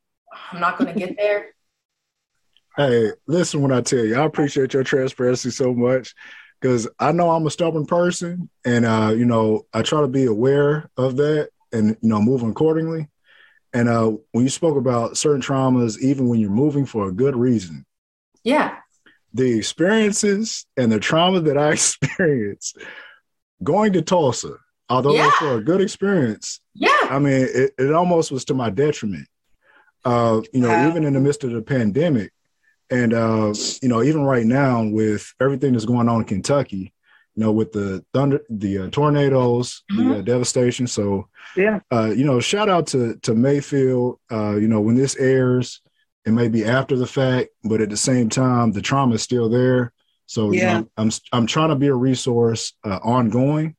I'm 0.53 0.61
not 0.61 0.79
going 0.79 0.93
to 0.93 0.99
get 0.99 1.17
there. 1.17 1.49
Hey, 2.77 3.13
listen 3.29 3.63
when 3.63 3.71
I 3.71 3.83
tell 3.83 4.05
you, 4.05 4.17
I 4.17 4.25
appreciate 4.25 4.75
your 4.75 4.83
transparency 4.83 5.51
so 5.51 5.73
much 5.73 6.13
because 6.61 6.89
I 6.99 7.13
know 7.13 7.31
I'm 7.31 7.47
a 7.47 7.51
stubborn 7.51 7.85
person, 7.87 8.49
and 8.65 8.85
uh, 8.85 9.13
you 9.15 9.27
know 9.27 9.67
I 9.73 9.83
try 9.83 10.01
to 10.01 10.09
be 10.09 10.25
aware 10.25 10.91
of 10.97 11.17
that 11.17 11.51
and 11.73 11.91
you 12.01 12.09
know 12.09 12.23
move 12.23 12.43
accordingly. 12.43 13.07
And 13.75 13.89
uh, 13.89 14.13
when 14.33 14.45
you 14.45 14.51
spoke 14.51 14.79
about 14.79 15.17
certain 15.19 15.43
traumas, 15.43 15.99
even 16.01 16.27
when 16.29 16.41
you're 16.41 16.51
moving 16.51 16.87
for 16.87 17.07
a 17.07 17.13
good 17.13 17.37
reason, 17.37 17.85
yeah, 18.45 18.77
the 19.35 19.59
experiences 19.59 20.65
and 20.77 20.91
the 20.91 20.99
trauma 20.99 21.41
that 21.41 21.59
I 21.59 21.73
experienced 21.73 22.79
going 23.63 23.93
to 23.93 24.03
Tulsa, 24.03 24.57
although 24.89 25.15
yeah. 25.15 25.31
for 25.39 25.59
a 25.59 25.63
good 25.63 25.81
experience, 25.81 26.61
yeah, 26.75 26.97
I 27.03 27.19
mean 27.19 27.47
it, 27.49 27.75
it 27.79 27.93
almost 27.93 28.33
was 28.33 28.47
to 28.47 28.55
my 28.55 28.71
detriment. 28.71 29.29
Uh, 30.05 30.43
you 30.53 30.61
know, 30.61 30.69
wow. 30.69 30.89
even 30.89 31.05
in 31.05 31.15
the 31.15 31.21
midst 31.21 31.45
of 31.45 31.53
the 31.53 31.63
pandemic, 31.63 32.33
and 32.91 33.15
uh, 33.15 33.55
you 33.83 33.89
know, 33.89 34.03
even 34.03 34.23
right 34.25 34.45
now 34.45 34.85
with 34.85 35.33
everything 35.41 35.73
that's 35.73 35.87
going 35.87 36.09
on 36.09 36.21
in 36.21 36.27
Kentucky, 36.27 36.93
you 37.35 37.43
know, 37.43 37.53
with 37.53 37.73
the 37.73 38.05
thunder, 38.13 38.41
the 38.49 38.79
uh, 38.79 38.91
tornadoes, 38.91 39.83
mm-hmm. 39.91 40.11
the 40.11 40.19
uh, 40.19 40.23
devastation. 40.23 40.87
So, 40.87 41.29
yeah, 41.57 41.81
uh, 41.91 42.13
you 42.15 42.25
know, 42.25 42.41
shout 42.41 42.69
out 42.69 42.87
to 42.89 43.17
to 43.23 43.35
Mayfield. 43.35 44.21
Uh, 44.31 44.57
you 44.57 44.69
know, 44.69 44.81
when 44.81 44.97
this 44.97 45.17
airs, 45.17 45.81
it 46.25 46.33
may 46.33 46.49
be 46.49 46.65
after 46.65 46.97
the 46.97 47.07
fact, 47.07 47.49
but 47.65 47.81
at 47.81 47.91
the 47.91 47.97
same 47.97 48.29
time, 48.29 48.73
the 48.73 48.83
trauma 48.83 49.15
is 49.15 49.23
still 49.23 49.49
there. 49.49 49.93
So, 50.27 50.53
yeah, 50.53 50.61
you 50.61 50.81
know, 50.81 50.89
I'm 50.97 51.11
I'm 51.33 51.47
trying 51.47 51.71
to 51.71 51.77
be 51.77 51.89
a 51.89 51.95
resource 51.95 52.73
uh, 52.85 53.01
ongoing 53.03 53.77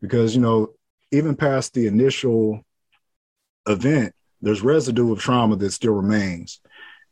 because 0.00 0.34
you 0.34 0.40
know, 0.40 0.68
even 1.10 1.36
past 1.36 1.74
the 1.74 1.86
initial 1.86 2.64
event, 3.66 4.14
there's 4.42 4.62
residue 4.62 5.12
of 5.12 5.20
trauma 5.20 5.56
that 5.56 5.70
still 5.70 5.92
remains. 5.92 6.60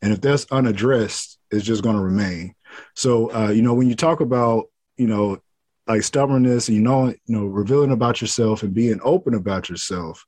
And 0.03 0.13
if 0.13 0.21
that's 0.21 0.47
unaddressed, 0.51 1.39
it's 1.51 1.65
just 1.65 1.83
going 1.83 1.97
to 1.97 2.03
remain. 2.03 2.55
So, 2.95 3.33
uh, 3.33 3.51
you 3.51 3.63
know, 3.63 3.75
when 3.75 3.89
you 3.89 3.95
talk 3.95 4.21
about, 4.21 4.67
you 4.97 5.07
know, 5.07 5.41
like 5.87 6.03
stubbornness, 6.03 6.69
and 6.69 6.77
you 6.77 6.83
know, 6.83 7.09
you 7.09 7.17
know, 7.27 7.47
revealing 7.47 7.91
about 7.91 8.21
yourself 8.21 8.63
and 8.63 8.75
being 8.75 9.01
open 9.03 9.35
about 9.35 9.69
yourself, 9.69 10.25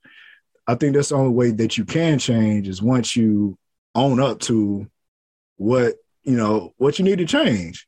I 0.66 0.74
think 0.74 0.94
that's 0.94 1.10
the 1.10 1.16
only 1.16 1.32
way 1.32 1.50
that 1.50 1.76
you 1.76 1.84
can 1.84 2.18
change 2.18 2.68
is 2.68 2.82
once 2.82 3.14
you 3.14 3.58
own 3.94 4.20
up 4.20 4.40
to 4.40 4.86
what 5.56 5.96
you 6.24 6.36
know 6.36 6.72
what 6.78 6.98
you 6.98 7.04
need 7.04 7.18
to 7.18 7.24
change. 7.24 7.86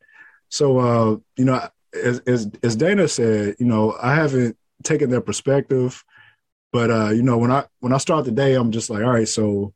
So, 0.51 0.79
uh, 0.79 1.17
you 1.37 1.45
know, 1.45 1.67
as 1.95 2.21
as, 2.21 2.51
as 2.63 2.77
Dana 2.77 3.09
said, 3.09 3.57
you 3.59 3.67
know, 3.67 3.97
I 4.01 4.15
haven't 4.15 4.57
taken 4.83 5.11
that 5.11 5.23
perspective, 5.23 6.05
but 6.75 6.91
uh, 6.91 7.11
you 7.11 7.23
know, 7.23 7.39
when 7.39 7.53
I 7.53 7.67
when 7.79 7.93
I 7.93 7.99
start 7.99 8.25
the 8.25 8.33
day, 8.33 8.55
I'm 8.55 8.73
just 8.73 8.91
like, 8.91 9.05
all 9.05 9.13
right, 9.13 9.29
so 9.29 9.73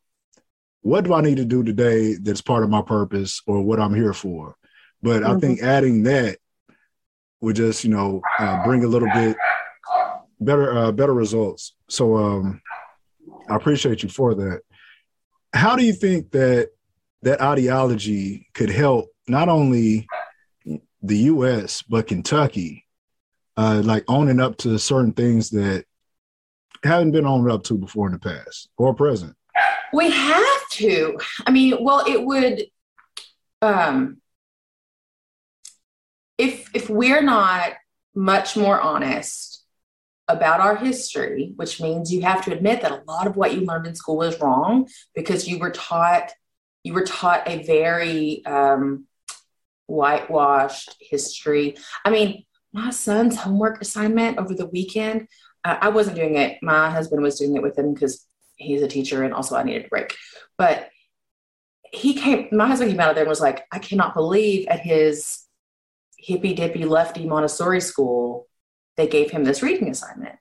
what 0.81 1.05
do 1.05 1.15
I 1.15 1.21
need 1.21 1.37
to 1.37 1.45
do 1.45 1.63
today 1.63 2.17
that's 2.17 2.41
part 2.41 2.65
of 2.65 2.71
my 2.71 2.83
purpose 2.83 3.41
or 3.47 3.63
what 3.63 3.79
I'm 3.79 3.95
here 3.95 4.13
for? 4.13 4.57
But 5.01 5.23
mm-hmm. 5.23 5.37
I 5.37 5.39
think 5.39 5.63
adding 5.63 6.03
that 6.03 6.39
would 7.41 7.55
just, 7.55 7.85
you 7.85 7.91
know, 7.91 8.21
uh, 8.41 8.65
bring 8.65 8.83
a 8.83 8.89
little 8.89 9.09
bit 9.15 9.37
better, 10.41 10.77
uh, 10.77 10.91
better 10.91 11.15
results. 11.15 11.77
So 11.89 12.17
um, 12.17 12.61
I 13.49 13.55
appreciate 13.55 14.03
you 14.03 14.09
for 14.09 14.35
that. 14.35 14.63
How 15.53 15.77
do 15.77 15.85
you 15.85 15.93
think 15.93 16.33
that 16.33 16.71
that 17.23 17.41
ideology 17.41 18.49
could 18.55 18.71
help 18.71 19.07
not 19.29 19.49
only 19.49 20.09
the 21.01 21.19
U.S., 21.19 21.81
but 21.81 22.09
Kentucky, 22.09 22.87
uh, 23.57 23.83
like 23.85 24.03
owning 24.09 24.41
up 24.41 24.57
to 24.59 24.81
certain 24.81 25.13
things 25.13 25.51
that 25.51 25.85
haven't 26.83 27.13
been 27.13 27.27
owned 27.27 27.51
up 27.51 27.65
to 27.65 27.75
before 27.75 28.07
in 28.07 28.13
the 28.13 28.19
past 28.19 28.69
or 28.77 28.95
present? 28.95 29.35
We 29.93 30.11
have 30.11 30.69
to. 30.73 31.19
I 31.47 31.51
mean, 31.51 31.77
well, 31.81 32.05
it 32.07 32.23
would. 32.23 32.67
Um, 33.63 34.19
if 36.37 36.71
if 36.75 36.89
we're 36.89 37.23
not 37.23 37.73
much 38.15 38.57
more 38.57 38.81
honest 38.81 39.65
about 40.29 40.61
our 40.61 40.77
history, 40.77 41.53
which 41.57 41.81
means 41.81 42.13
you 42.13 42.21
have 42.23 42.45
to 42.45 42.53
admit 42.53 42.83
that 42.83 42.93
a 42.93 43.03
lot 43.09 43.27
of 43.27 43.37
what 43.37 43.55
you 43.55 43.63
learned 43.63 43.87
in 43.87 43.95
school 43.95 44.23
is 44.23 44.39
wrong 44.41 44.87
because 45.15 45.49
you 45.49 45.59
were 45.59 45.71
taught 45.71 46.31
you 46.85 46.93
were 46.93 47.05
taught 47.05 47.49
a 47.49 47.63
very 47.65 48.45
um, 48.47 49.07
whitewashed 49.87 50.95
history. 51.01 51.77
I 52.05 52.11
mean, 52.11 52.45
my 52.73 52.91
son's 52.91 53.37
homework 53.37 53.81
assignment 53.81 54.39
over 54.39 54.55
the 54.55 54.67
weekend, 54.67 55.29
I 55.65 55.89
wasn't 55.89 56.17
doing 56.17 56.37
it. 56.37 56.59
My 56.63 56.91
husband 56.91 57.23
was 57.23 57.39
doing 57.39 57.57
it 57.57 57.63
with 57.63 57.79
him 57.79 57.93
because 57.93 58.25
he's 58.57 58.83
a 58.83 58.89
teacher 58.89 59.23
and 59.23 59.35
also 59.35 59.57
I 59.57 59.63
needed 59.63 59.87
a 59.87 59.89
break. 59.89 60.15
But 60.57 60.89
he 61.91 62.15
came, 62.15 62.49
my 62.53 62.67
husband 62.67 62.91
came 62.91 63.01
out 63.01 63.11
of 63.11 63.15
there 63.15 63.25
and 63.25 63.29
was 63.29 63.41
like, 63.41 63.65
I 63.73 63.79
cannot 63.79 64.15
believe 64.15 64.69
at 64.69 64.81
his 64.81 65.45
hippy 66.19 66.55
dippy 66.55 66.85
lefty 66.85 67.27
Montessori 67.27 67.81
school, 67.81 68.49
they 68.97 69.07
gave 69.07 69.31
him 69.31 69.45
this 69.45 69.63
reading 69.63 69.89
assignment 69.89 70.39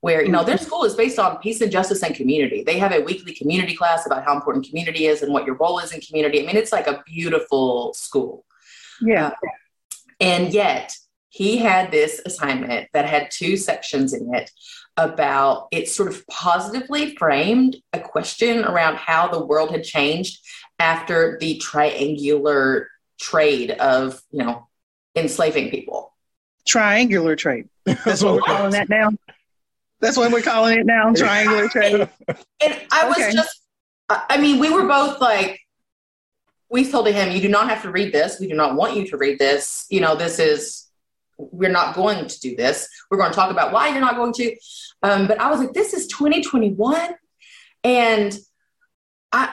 where 0.00 0.22
you 0.22 0.30
know 0.30 0.44
their 0.44 0.58
school 0.58 0.84
is 0.84 0.94
based 0.94 1.18
on 1.18 1.38
peace 1.38 1.60
and 1.60 1.72
justice 1.72 2.02
and 2.02 2.14
community 2.14 2.62
they 2.62 2.78
have 2.78 2.92
a 2.92 3.00
weekly 3.00 3.34
community 3.34 3.74
class 3.74 4.06
about 4.06 4.24
how 4.24 4.34
important 4.34 4.66
community 4.66 5.06
is 5.06 5.22
and 5.22 5.32
what 5.32 5.46
your 5.46 5.56
role 5.56 5.78
is 5.78 5.92
in 5.92 6.00
community 6.00 6.42
i 6.42 6.46
mean 6.46 6.56
it's 6.56 6.72
like 6.72 6.86
a 6.86 7.02
beautiful 7.06 7.92
school 7.94 8.44
yeah 9.00 9.28
uh, 9.28 9.48
and 10.20 10.52
yet 10.52 10.94
he 11.36 11.58
had 11.58 11.90
this 11.90 12.22
assignment 12.24 12.88
that 12.94 13.04
had 13.04 13.30
two 13.30 13.58
sections 13.58 14.14
in 14.14 14.34
it 14.34 14.50
about 14.96 15.68
it 15.70 15.86
sort 15.86 16.08
of 16.08 16.26
positively 16.28 17.14
framed 17.16 17.76
a 17.92 18.00
question 18.00 18.64
around 18.64 18.96
how 18.96 19.28
the 19.28 19.44
world 19.44 19.70
had 19.70 19.84
changed 19.84 20.38
after 20.78 21.36
the 21.38 21.58
triangular 21.58 22.88
trade 23.20 23.70
of 23.72 24.22
you 24.30 24.42
know 24.42 24.66
enslaving 25.14 25.68
people. 25.70 26.14
Triangular 26.66 27.36
trade. 27.36 27.68
That's 27.84 28.22
what 28.22 28.36
we're 28.36 28.40
calling 28.40 28.72
that 28.72 28.88
now. 28.88 29.10
That's 30.00 30.16
what 30.16 30.32
we're 30.32 30.40
calling 30.40 30.78
it 30.78 30.86
now 30.86 31.12
triangular 31.14 31.68
trade. 31.68 32.08
And 32.62 32.80
i 32.92 33.06
was 33.06 33.18
okay. 33.18 33.32
just 33.32 33.60
i 34.08 34.38
mean 34.38 34.58
we 34.58 34.70
were 34.70 34.86
both 34.86 35.20
like 35.20 35.60
we 36.70 36.90
told 36.90 37.08
him 37.08 37.30
you 37.30 37.42
do 37.42 37.48
not 37.48 37.68
have 37.68 37.82
to 37.82 37.90
read 37.90 38.12
this. 38.12 38.40
We 38.40 38.48
do 38.48 38.54
not 38.54 38.74
want 38.74 38.96
you 38.96 39.06
to 39.08 39.18
read 39.18 39.38
this. 39.38 39.86
You 39.90 40.00
know 40.00 40.16
this 40.16 40.38
is 40.38 40.85
we're 41.38 41.70
not 41.70 41.94
going 41.94 42.26
to 42.26 42.40
do 42.40 42.56
this. 42.56 42.88
We're 43.10 43.18
going 43.18 43.30
to 43.30 43.36
talk 43.36 43.50
about 43.50 43.72
why 43.72 43.88
you're 43.88 44.00
not 44.00 44.16
going 44.16 44.32
to. 44.34 44.56
Um, 45.02 45.26
but 45.26 45.40
I 45.40 45.50
was 45.50 45.60
like, 45.60 45.72
this 45.72 45.94
is 45.94 46.06
2021. 46.06 47.14
And 47.84 48.36
I, 49.32 49.52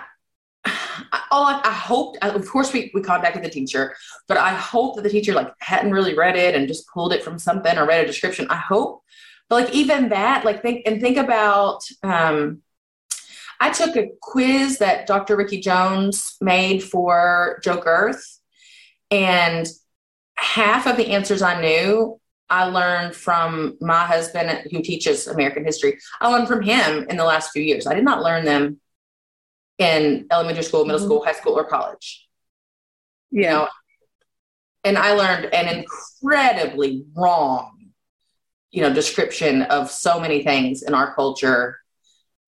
all 1.32 1.46
I, 1.46 1.62
I 1.64 1.72
hoped, 1.72 2.18
of 2.24 2.48
course, 2.48 2.72
we, 2.72 2.92
we 2.94 3.02
contacted 3.02 3.44
the 3.44 3.50
teacher, 3.50 3.96
but 4.28 4.38
I 4.38 4.54
hope 4.54 4.96
that 4.96 5.02
the 5.02 5.10
teacher 5.10 5.34
like 5.34 5.52
hadn't 5.60 5.92
really 5.92 6.16
read 6.16 6.36
it 6.36 6.56
and 6.56 6.68
just 6.68 6.88
pulled 6.88 7.14
it 7.14 7.24
from 7.24 7.38
something 7.38 7.78
or 7.78 7.86
read 7.86 8.04
a 8.04 8.08
description. 8.08 8.48
I 8.50 8.58
hope, 8.58 9.04
but 9.50 9.66
like 9.66 9.74
even 9.74 10.10
that, 10.10 10.46
like 10.46 10.62
think 10.62 10.84
and 10.86 11.02
think 11.02 11.18
about. 11.18 11.82
Um, 12.02 12.62
I 13.60 13.70
took 13.72 13.96
a 13.96 14.10
quiz 14.22 14.80
that 14.80 15.08
Dr. 15.08 15.38
Ricky 15.38 15.62
Jones 15.62 16.36
made 16.42 16.84
for 16.84 17.62
Joe 17.64 17.78
Gerth, 17.78 18.40
and 19.10 19.66
half 20.44 20.86
of 20.86 20.98
the 20.98 21.08
answers 21.08 21.42
I 21.42 21.60
knew, 21.60 22.20
I 22.50 22.66
learned 22.66 23.16
from 23.16 23.78
my 23.80 24.06
husband 24.06 24.68
who 24.72 24.82
teaches 24.82 25.28
American 25.28 25.66
history. 25.66 25.98
I 26.20 26.28
learned 26.28 26.48
from 26.48 26.62
him 26.62 27.08
in 27.10 27.18
the 27.18 27.24
last 27.24 27.52
few 27.52 27.64
years. 27.64 27.88
I 27.88 27.96
did 27.96 28.04
not 28.04 28.22
learn 28.22 28.46
them 28.46 28.80
in 29.80 30.28
elementary 30.32 30.64
school, 30.64 30.86
middle 30.86 31.00
mm-hmm. 31.00 31.08
school, 31.08 31.26
high 31.26 31.34
school, 31.34 31.54
or 31.54 31.64
college. 31.64 32.28
You 33.32 33.44
know, 33.44 33.68
and 34.84 34.98
I 34.98 35.14
learned 35.14 35.52
an 35.54 35.68
incredibly 35.80 37.06
wrong, 37.16 37.90
you 38.72 38.82
know, 38.82 38.94
description 38.94 39.64
of 39.64 39.90
so 39.90 40.20
many 40.20 40.44
things 40.44 40.84
in 40.84 40.94
our 40.94 41.16
culture 41.16 41.80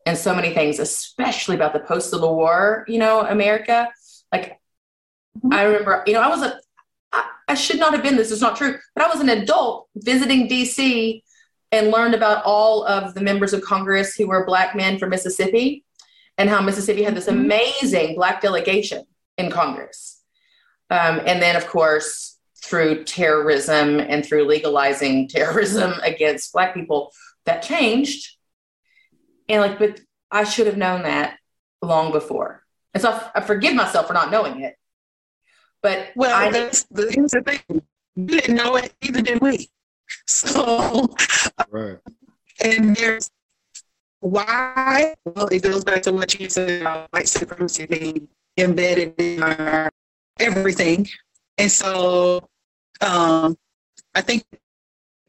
and 0.05 0.15
so 0.15 0.35
many 0.35 0.53
things, 0.53 0.77
especially 0.77 1.55
about 1.55 1.73
the 1.73 1.79
post 1.79 2.11
Civil 2.11 2.35
War, 2.35 2.85
you 2.87 2.99
know, 2.99 3.21
America. 3.21 3.89
Like, 4.31 4.59
mm-hmm. 5.39 5.53
I 5.53 5.63
remember, 5.63 6.03
you 6.05 6.13
know, 6.13 6.21
I 6.21 6.27
was 6.27 6.43
a 6.43 6.59
I 7.47 7.53
should 7.53 7.79
not 7.79 7.93
have 7.93 8.03
been. 8.03 8.15
This 8.15 8.31
is 8.31 8.41
not 8.41 8.57
true. 8.57 8.77
But 8.95 9.05
I 9.05 9.07
was 9.07 9.19
an 9.19 9.29
adult 9.29 9.87
visiting 9.95 10.47
DC 10.47 11.21
and 11.71 11.91
learned 11.91 12.15
about 12.15 12.43
all 12.45 12.85
of 12.85 13.13
the 13.13 13.21
members 13.21 13.53
of 13.53 13.61
Congress 13.61 14.15
who 14.15 14.27
were 14.27 14.45
Black 14.45 14.75
men 14.75 14.97
from 14.97 15.09
Mississippi 15.09 15.83
and 16.37 16.49
how 16.49 16.61
Mississippi 16.61 17.03
had 17.03 17.15
this 17.15 17.27
mm-hmm. 17.27 17.39
amazing 17.39 18.15
Black 18.15 18.41
delegation 18.41 19.03
in 19.37 19.51
Congress. 19.51 20.21
Um, 20.89 21.21
and 21.25 21.41
then, 21.41 21.55
of 21.55 21.67
course, 21.67 22.37
through 22.63 23.03
terrorism 23.03 23.99
and 23.99 24.25
through 24.25 24.45
legalizing 24.45 25.27
terrorism 25.29 25.93
against 26.03 26.53
Black 26.53 26.73
people, 26.73 27.11
that 27.45 27.61
changed. 27.61 28.37
And 29.47 29.61
like, 29.61 29.79
but 29.79 29.99
I 30.31 30.43
should 30.43 30.67
have 30.67 30.77
known 30.77 31.03
that 31.03 31.37
long 31.81 32.11
before. 32.11 32.63
And 32.93 33.01
so 33.01 33.11
I, 33.11 33.39
I 33.39 33.41
forgive 33.41 33.75
myself 33.75 34.07
for 34.07 34.13
not 34.13 34.31
knowing 34.31 34.61
it. 34.61 34.75
But 35.85 36.13
well, 36.15 36.35
I 36.35 36.49
that's 36.49 36.81
the, 36.89 37.11
here's 37.11 37.29
the 37.29 37.41
thing: 37.41 37.83
we 38.15 38.25
didn't 38.25 38.55
know 38.55 38.75
it, 38.75 38.91
either 39.03 39.21
did 39.21 39.39
we. 39.39 39.69
So, 40.25 41.13
right. 41.69 41.99
And 42.63 42.95
there's 42.95 43.29
why? 44.19 45.13
Well, 45.25 45.47
it 45.47 45.61
goes 45.61 45.83
back 45.83 46.01
to 46.03 46.11
what 46.11 46.39
you 46.39 46.49
said 46.49 46.81
about 46.81 47.07
white 47.11 47.27
supremacy 47.27 47.85
being 47.85 48.27
embedded 48.57 49.13
in 49.19 49.43
our 49.43 49.91
everything, 50.39 51.07
and 51.59 51.71
so 51.71 52.49
um, 53.01 53.55
I 54.15 54.21
think 54.21 54.43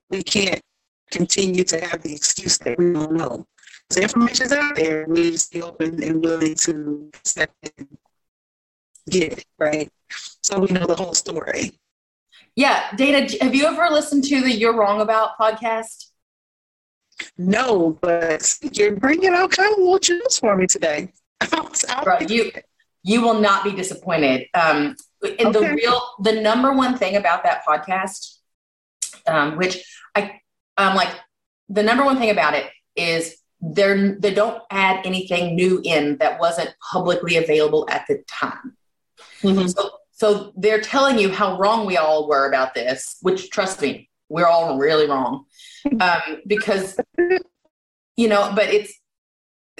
we 0.08 0.22
can't 0.22 0.62
continue 1.10 1.64
to 1.64 1.84
have 1.84 2.02
the 2.02 2.14
excuse 2.14 2.56
that 2.58 2.78
we 2.78 2.94
don't 2.94 3.12
know. 3.12 3.46
The 3.90 4.00
information's 4.00 4.52
out 4.52 4.76
there. 4.76 5.04
We 5.06 5.20
need 5.20 5.38
to 5.38 5.50
be 5.50 5.60
open 5.60 6.02
and 6.02 6.22
willing 6.22 6.54
to 6.54 7.10
accept 7.14 7.54
it 7.62 7.88
get 9.08 9.38
it, 9.38 9.44
right? 9.58 9.90
So 10.10 10.60
we 10.60 10.68
know 10.68 10.86
the 10.86 10.94
whole 10.94 11.14
story. 11.14 11.78
Yeah. 12.54 12.94
Dana, 12.96 13.28
have 13.40 13.54
you 13.54 13.66
ever 13.66 13.88
listened 13.90 14.24
to 14.24 14.40
the 14.40 14.50
You're 14.50 14.74
Wrong 14.74 15.00
About 15.00 15.38
podcast? 15.38 16.06
No, 17.38 17.98
but 18.00 18.58
you're 18.72 18.96
bringing 18.96 19.30
out 19.30 19.50
kind 19.50 19.72
of 19.72 19.78
little 19.78 19.98
gems 19.98 20.38
for 20.38 20.56
me 20.56 20.66
today. 20.66 21.12
right. 22.06 22.28
You, 22.28 22.52
you 23.02 23.22
will 23.22 23.40
not 23.40 23.64
be 23.64 23.72
disappointed. 23.72 24.46
Um, 24.54 24.96
and 25.22 25.54
okay. 25.54 25.68
the 25.68 25.74
real, 25.74 26.00
the 26.20 26.40
number 26.40 26.72
one 26.72 26.96
thing 26.96 27.16
about 27.16 27.42
that 27.44 27.64
podcast, 27.66 28.38
um, 29.26 29.56
which 29.56 29.84
I, 30.14 30.40
um, 30.76 30.94
like, 30.94 31.08
the 31.68 31.82
number 31.82 32.04
one 32.04 32.18
thing 32.18 32.30
about 32.30 32.54
it 32.54 32.70
is 32.94 33.36
they're 33.60 34.18
they 34.18 34.32
don't 34.34 34.62
add 34.70 35.04
anything 35.06 35.56
new 35.56 35.80
in 35.84 36.18
that 36.18 36.38
wasn't 36.38 36.74
publicly 36.92 37.36
available 37.36 37.86
at 37.90 38.04
the 38.08 38.22
time. 38.28 38.75
Mm-hmm. 39.46 39.68
So, 39.68 39.90
so 40.12 40.52
they're 40.56 40.80
telling 40.80 41.18
you 41.18 41.30
how 41.30 41.58
wrong 41.58 41.86
we 41.86 41.96
all 41.96 42.28
were 42.28 42.48
about 42.48 42.74
this, 42.74 43.16
which 43.22 43.50
trust 43.50 43.80
me, 43.80 44.08
we're 44.28 44.46
all 44.46 44.78
really 44.78 45.08
wrong. 45.08 45.44
Um, 46.00 46.42
because, 46.48 46.98
you 48.16 48.26
know, 48.26 48.52
but 48.56 48.64
it's, 48.70 48.92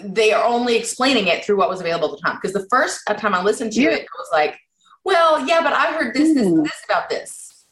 they 0.00 0.32
are 0.32 0.44
only 0.44 0.76
explaining 0.76 1.26
it 1.26 1.44
through 1.44 1.56
what 1.56 1.68
was 1.68 1.80
available 1.80 2.12
at 2.12 2.20
the 2.20 2.22
time. 2.24 2.38
Because 2.40 2.52
the 2.52 2.68
first 2.70 3.00
time 3.16 3.34
I 3.34 3.42
listened 3.42 3.72
to 3.72 3.80
yeah. 3.80 3.90
it, 3.90 4.02
I 4.02 4.16
was 4.16 4.28
like, 4.32 4.56
well, 5.02 5.44
yeah, 5.48 5.62
but 5.64 5.72
I 5.72 5.94
heard 5.94 6.14
this, 6.14 6.32
this, 6.32 6.46
mm. 6.46 6.62
this 6.62 6.80
about 6.88 7.10
this. 7.10 7.66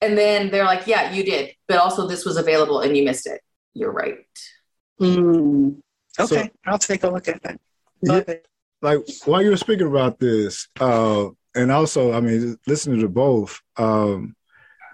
And 0.00 0.16
then 0.16 0.50
they're 0.50 0.64
like, 0.64 0.86
yeah, 0.86 1.12
you 1.12 1.22
did. 1.22 1.52
But 1.66 1.76
also, 1.76 2.08
this 2.08 2.24
was 2.24 2.38
available 2.38 2.80
and 2.80 2.96
you 2.96 3.04
missed 3.04 3.26
it. 3.26 3.42
You're 3.74 3.92
right. 3.92 4.16
Mm. 4.98 5.76
Okay. 6.18 6.44
So, 6.44 6.48
I'll 6.64 6.78
take 6.78 7.02
a 7.02 7.10
look 7.10 7.28
at 7.28 7.42
that. 7.42 7.60
Love 8.02 8.24
yeah, 8.28 8.34
it 8.34 8.47
like 8.82 9.00
while 9.24 9.42
you 9.42 9.50
were 9.50 9.56
speaking 9.56 9.86
about 9.86 10.18
this, 10.18 10.68
uh, 10.80 11.28
and 11.54 11.72
also, 11.72 12.12
I 12.12 12.20
mean, 12.20 12.56
listening 12.66 13.00
to 13.00 13.08
both, 13.08 13.60
um, 13.76 14.36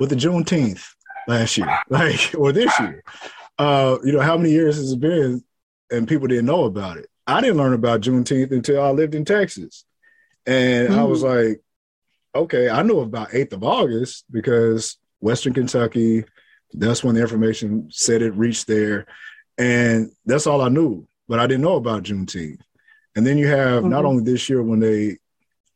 with 0.00 0.10
the 0.10 0.16
Juneteenth 0.16 0.84
last 1.28 1.58
year, 1.58 1.78
like 1.88 2.34
or 2.36 2.52
this 2.52 2.78
year, 2.80 3.02
uh, 3.58 3.98
you 4.04 4.12
know, 4.12 4.20
how 4.20 4.36
many 4.36 4.50
years 4.50 4.76
has 4.76 4.92
it 4.92 5.00
been, 5.00 5.44
and 5.90 6.08
people 6.08 6.26
didn't 6.26 6.46
know 6.46 6.64
about 6.64 6.96
it. 6.96 7.06
I 7.26 7.40
didn't 7.40 7.56
learn 7.56 7.74
about 7.74 8.00
Juneteenth 8.00 8.52
until 8.52 8.82
I 8.82 8.90
lived 8.90 9.14
in 9.14 9.24
Texas, 9.24 9.84
and 10.46 10.88
mm. 10.88 10.98
I 10.98 11.04
was 11.04 11.22
mm. 11.22 11.48
like, 11.48 11.60
okay, 12.34 12.68
I 12.70 12.82
know 12.82 13.00
about 13.00 13.34
Eighth 13.34 13.52
of 13.52 13.64
August 13.64 14.24
because 14.30 14.98
Western 15.20 15.54
Kentucky. 15.54 16.24
That's 16.76 17.04
when 17.04 17.14
the 17.14 17.20
information 17.20 17.88
said 17.92 18.20
it 18.20 18.34
reached 18.34 18.66
there, 18.66 19.06
and 19.56 20.10
that's 20.26 20.46
all 20.46 20.60
I 20.60 20.68
knew. 20.68 21.06
But 21.28 21.38
I 21.38 21.46
didn't 21.46 21.62
know 21.62 21.76
about 21.76 22.02
Juneteenth. 22.02 22.60
And 23.16 23.26
then 23.26 23.38
you 23.38 23.46
have 23.46 23.82
mm-hmm. 23.82 23.90
not 23.90 24.04
only 24.04 24.24
this 24.24 24.48
year 24.48 24.62
when 24.62 24.80
they 24.80 25.18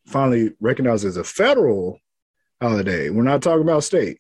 finally 0.07 0.53
recognized 0.61 1.05
as 1.05 1.17
a 1.17 1.25
federal 1.25 2.01
holiday. 2.61 3.11
We're 3.11 3.23
not 3.23 3.43
talking 3.43 3.63
about 3.63 3.85
state. 3.85 4.19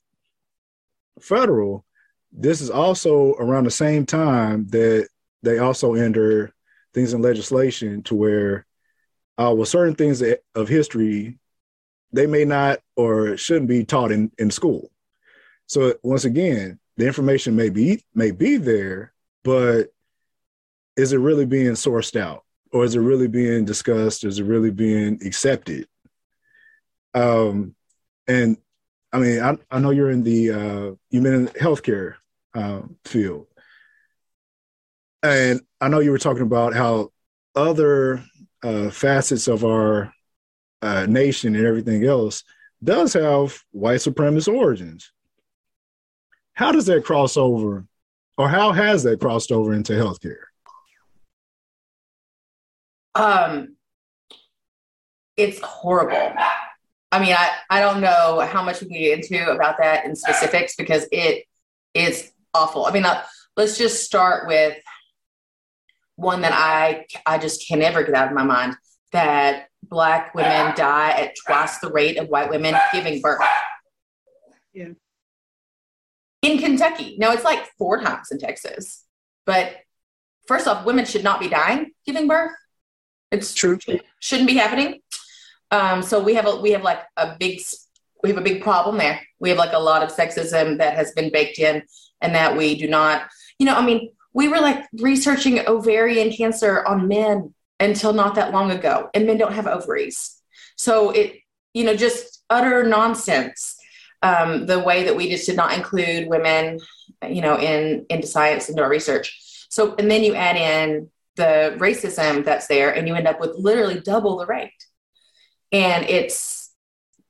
Federal, 1.20 1.84
this 2.32 2.60
is 2.60 2.70
also 2.70 3.32
around 3.34 3.64
the 3.64 3.70
same 3.70 4.06
time 4.06 4.68
that 4.68 5.08
they 5.42 5.58
also 5.58 5.94
enter 5.94 6.52
things 6.94 7.12
in 7.12 7.22
legislation 7.22 8.02
to 8.04 8.14
where 8.14 8.66
uh, 9.38 9.52
well 9.54 9.64
certain 9.64 9.94
things 9.94 10.22
of 10.54 10.68
history 10.68 11.38
they 12.12 12.26
may 12.26 12.44
not 12.44 12.80
or 12.96 13.36
shouldn't 13.36 13.68
be 13.68 13.84
taught 13.84 14.10
in, 14.10 14.32
in 14.38 14.50
school 14.50 14.90
so 15.66 15.94
once 16.02 16.24
again 16.24 16.78
the 16.96 17.06
information 17.06 17.54
may 17.54 17.68
be 17.68 18.02
may 18.14 18.30
be 18.30 18.56
there 18.56 19.12
but 19.44 19.88
is 20.96 21.12
it 21.12 21.18
really 21.18 21.46
being 21.46 21.72
sourced 21.72 22.18
out 22.18 22.44
or 22.72 22.84
is 22.84 22.94
it 22.94 23.00
really 23.00 23.28
being 23.28 23.64
discussed 23.64 24.24
is 24.24 24.38
it 24.38 24.44
really 24.44 24.70
being 24.70 25.18
accepted 25.24 25.86
um 27.14 27.74
and 28.26 28.56
i 29.12 29.18
mean 29.18 29.40
i, 29.40 29.56
I 29.70 29.78
know 29.78 29.90
you're 29.90 30.10
in 30.10 30.22
the 30.22 30.50
uh 30.50 30.94
you've 31.10 31.22
been 31.22 31.34
in 31.34 31.44
the 31.46 31.50
healthcare 31.52 32.14
um, 32.54 32.96
field 33.04 33.46
and 35.22 35.60
I 35.80 35.88
know 35.88 36.00
you 36.00 36.10
were 36.10 36.18
talking 36.18 36.42
about 36.42 36.74
how 36.74 37.10
other 37.54 38.22
uh, 38.62 38.90
facets 38.90 39.48
of 39.48 39.64
our 39.64 40.12
uh, 40.82 41.06
nation 41.06 41.56
and 41.56 41.66
everything 41.66 42.04
else 42.04 42.44
does 42.82 43.12
have 43.14 43.60
white 43.72 43.98
supremacist 43.98 44.54
origins. 44.54 45.12
How 46.52 46.72
does 46.72 46.86
that 46.86 47.04
cross 47.04 47.36
over, 47.36 47.86
or 48.36 48.48
how 48.48 48.72
has 48.72 49.02
that 49.04 49.20
crossed 49.20 49.52
over 49.52 49.72
into 49.72 49.92
healthcare? 49.92 50.47
Um, 53.18 53.76
it's 55.36 55.60
horrible. 55.60 56.34
I 57.10 57.20
mean, 57.20 57.34
I, 57.34 57.50
I 57.70 57.80
don't 57.80 58.00
know 58.00 58.40
how 58.40 58.62
much 58.62 58.80
we 58.80 58.88
can 58.88 58.98
get 58.98 59.18
into 59.18 59.50
about 59.50 59.78
that 59.78 60.04
in 60.04 60.14
specifics 60.14 60.74
because 60.76 61.06
it 61.10 61.44
is 61.94 62.30
awful. 62.54 62.86
I 62.86 62.92
mean, 62.92 63.04
uh, 63.04 63.22
let's 63.56 63.78
just 63.78 64.04
start 64.04 64.46
with 64.46 64.76
one 66.16 66.42
that 66.42 66.52
I 66.52 67.06
I 67.24 67.38
just 67.38 67.66
can 67.66 67.78
never 67.78 68.02
get 68.02 68.14
out 68.14 68.28
of 68.28 68.34
my 68.34 68.42
mind 68.42 68.76
that 69.12 69.68
black 69.82 70.34
women 70.34 70.74
die 70.76 71.10
at 71.12 71.34
twice 71.46 71.78
the 71.78 71.90
rate 71.90 72.18
of 72.18 72.28
white 72.28 72.50
women 72.50 72.74
giving 72.92 73.20
birth. 73.20 73.40
Yeah. 74.74 74.90
In 76.42 76.58
Kentucky. 76.58 77.16
Now 77.18 77.32
it's 77.32 77.44
like 77.44 77.64
four 77.78 78.00
times 78.02 78.30
in 78.30 78.38
Texas. 78.38 79.04
But 79.46 79.76
first 80.46 80.66
off, 80.66 80.84
women 80.84 81.04
should 81.04 81.24
not 81.24 81.40
be 81.40 81.48
dying 81.48 81.92
giving 82.04 82.28
birth. 82.28 82.52
It's 83.30 83.54
true. 83.54 83.78
Shouldn't 84.20 84.48
be 84.48 84.56
happening. 84.56 85.00
Um, 85.70 86.02
so 86.02 86.22
we 86.22 86.34
have 86.34 86.46
a 86.46 86.56
we 86.56 86.70
have 86.72 86.82
like 86.82 87.02
a 87.16 87.36
big 87.38 87.60
we 88.22 88.30
have 88.30 88.38
a 88.38 88.42
big 88.42 88.62
problem 88.62 88.98
there. 88.98 89.20
We 89.38 89.50
have 89.50 89.58
like 89.58 89.72
a 89.72 89.78
lot 89.78 90.02
of 90.02 90.14
sexism 90.14 90.78
that 90.78 90.94
has 90.96 91.12
been 91.12 91.30
baked 91.30 91.58
in 91.58 91.82
and 92.20 92.34
that 92.34 92.56
we 92.56 92.74
do 92.74 92.88
not, 92.88 93.28
you 93.58 93.66
know, 93.66 93.74
I 93.74 93.84
mean, 93.84 94.10
we 94.32 94.48
were 94.48 94.60
like 94.60 94.84
researching 94.94 95.60
ovarian 95.66 96.32
cancer 96.32 96.84
on 96.84 97.08
men 97.08 97.54
until 97.80 98.12
not 98.12 98.34
that 98.34 98.52
long 98.52 98.70
ago, 98.70 99.08
and 99.14 99.26
men 99.26 99.38
don't 99.38 99.52
have 99.52 99.66
ovaries. 99.66 100.42
So 100.76 101.10
it, 101.10 101.36
you 101.74 101.84
know, 101.84 101.94
just 101.94 102.42
utter 102.50 102.82
nonsense. 102.82 103.76
Um, 104.20 104.66
the 104.66 104.80
way 104.80 105.04
that 105.04 105.14
we 105.14 105.30
just 105.30 105.46
did 105.46 105.54
not 105.56 105.74
include 105.74 106.28
women, 106.28 106.80
you 107.28 107.40
know, 107.40 107.56
in 107.56 108.04
into 108.10 108.26
science 108.26 108.68
into 108.68 108.82
our 108.82 108.90
research. 108.90 109.66
So, 109.70 109.94
and 109.94 110.10
then 110.10 110.24
you 110.24 110.34
add 110.34 110.56
in 110.56 111.08
the 111.38 111.74
racism 111.78 112.44
that's 112.44 112.66
there, 112.66 112.94
and 112.94 113.08
you 113.08 113.14
end 113.14 113.26
up 113.26 113.40
with 113.40 113.52
literally 113.56 114.00
double 114.00 114.36
the 114.36 114.46
rate. 114.46 114.70
And 115.72 116.04
it's 116.04 116.74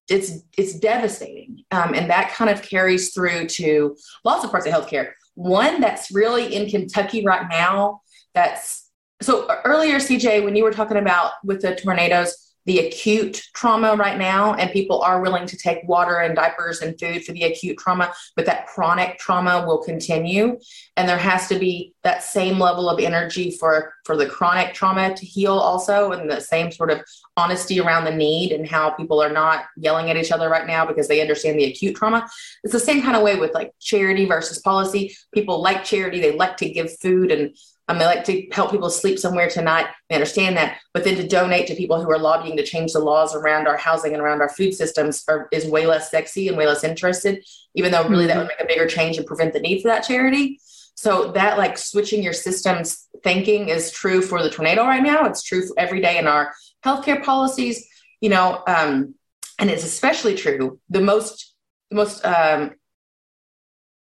it's 0.09 0.33
it's 0.57 0.79
devastating, 0.79 1.65
um, 1.71 1.95
and 1.95 2.11
that 2.11 2.33
kind 2.33 2.51
of 2.51 2.63
carries 2.63 3.15
through 3.15 3.47
to 3.47 3.97
lots 4.25 4.45
of 4.45 4.51
parts 4.51 4.67
of 4.67 4.73
healthcare. 4.73 5.13
One 5.35 5.81
that's 5.81 6.11
really 6.13 6.55
in 6.55 6.69
Kentucky 6.69 7.25
right 7.25 7.47
now, 7.49 8.01
that's 8.35 8.91
so 9.23 9.49
earlier, 9.65 9.97
CJ, 9.97 10.45
when 10.45 10.57
you 10.57 10.65
were 10.65 10.73
talking 10.73 10.97
about 10.97 11.33
with 11.45 11.61
the 11.61 11.75
tornadoes, 11.77 12.48
the 12.69 12.81
acute 12.81 13.41
trauma 13.55 13.97
right 13.97 14.19
now, 14.19 14.53
and 14.53 14.71
people 14.71 15.01
are 15.01 15.23
willing 15.23 15.47
to 15.47 15.57
take 15.57 15.89
water 15.89 16.19
and 16.19 16.37
diapers 16.37 16.83
and 16.83 17.01
food 17.01 17.25
for 17.25 17.33
the 17.33 17.45
acute 17.45 17.79
trauma, 17.79 18.13
but 18.37 18.45
that 18.45 18.67
chronic 18.67 19.19
trauma 19.19 19.65
will 19.67 19.79
continue. 19.79 20.59
And 20.99 21.09
there 21.09 21.17
has 21.17 21.49
to 21.49 21.59
be 21.59 21.95
that 22.03 22.23
same 22.23 22.59
level 22.59 22.91
of 22.91 23.01
energy 23.01 23.53
for, 23.53 23.95
for 24.05 24.19
the 24.19 24.27
chronic 24.27 24.75
trauma 24.75 25.17
to 25.17 25.25
heal 25.25 25.55
also, 25.55 26.13
and 26.13 26.31
the 26.31 26.41
same 26.41 26.71
sort 26.71 26.91
of 26.91 27.01
honesty 27.39 27.81
around 27.81 28.05
the 28.05 28.15
need 28.15 28.53
and 28.53 28.69
how 28.69 28.91
people 28.91 29.19
are 29.19 29.33
not 29.33 29.65
yelling 29.79 30.11
at 30.11 30.19
each 30.19 30.31
other 30.31 30.51
right 30.51 30.67
now 30.67 30.85
because 30.85 31.09
they 31.09 31.23
understand 31.23 31.59
the 31.59 31.65
acute 31.65 31.97
trauma. 31.97 32.29
It's 32.65 32.75
the 32.75 32.81
same 32.81 33.01
kind 33.01 33.17
of 33.17 33.23
way 33.23 33.37
with 33.37 33.55
like 33.55 33.73
charity 33.81 34.27
versus 34.27 34.59
policy. 34.59 35.17
People 35.33 35.63
like 35.63 35.85
charity, 35.85 36.21
they 36.21 36.37
like 36.37 36.59
to 36.59 36.69
give 36.69 36.99
food 36.99 37.31
and 37.33 37.57
um, 37.89 37.99
they 37.99 38.05
like 38.05 38.25
to 38.25 38.47
help 38.53 38.71
people 38.71 38.91
sleep 38.91 39.19
somewhere 39.19 39.49
tonight. 39.49 39.87
I 40.11 40.15
understand 40.15 40.57
that. 40.59 40.79
But 40.93 41.05
then 41.05 41.17
to 41.17 41.27
donate 41.27 41.67
to 41.69 41.75
people 41.75 42.03
who 42.03 42.11
are 42.11 42.19
lobbying 42.19 42.57
to 42.59 42.63
change 42.63 42.93
the 42.93 42.99
laws 42.99 43.35
around 43.35 43.67
our 43.67 43.79
housing 43.79 44.13
and 44.13 44.23
around 44.23 44.43
our 44.43 44.51
food 44.51 44.75
systems 44.75 45.25
are, 45.27 45.49
is 45.53 45.67
way 45.67 45.87
less 45.87 46.11
sexy 46.11 46.49
and 46.49 46.57
way 46.57 46.67
less 46.67 46.85
interested, 46.85 47.43
even 47.75 47.91
though 47.91 48.07
really 48.07 48.27
that 48.27 48.37
would 48.37 48.49
make 48.49 48.61
a 48.61 48.67
bigger 48.67 48.87
change 48.87 49.17
and 49.17 49.27
prevent 49.27 49.55
the 49.55 49.61
need 49.61 49.81
for 49.81 49.89
that 49.89 50.05
charity. 50.05 50.61
So 50.97 51.33
that 51.33 51.57
like 51.57 51.79
switching 51.79 52.23
your 52.23 52.33
systems 52.33 53.09
thinking 53.23 53.69
is 53.69 53.91
true 53.91 54.21
for 54.21 54.43
the 54.43 54.51
tornado 54.51 54.85
right 54.85 55.03
now. 55.03 55.25
It's 55.25 55.43
true 55.43 55.67
for 55.67 55.75
every 55.79 56.01
day 56.01 56.19
in 56.19 56.27
our 56.27 56.53
healthcare 56.85 57.23
policies, 57.25 57.89
you 58.21 58.29
know, 58.29 58.63
um, 58.67 59.15
and 59.59 59.71
it's 59.71 59.85
especially 59.85 60.35
true. 60.35 60.79
The 60.91 61.01
most, 61.01 61.55
the 61.91 61.97
most 61.97 62.25
um, 62.25 62.75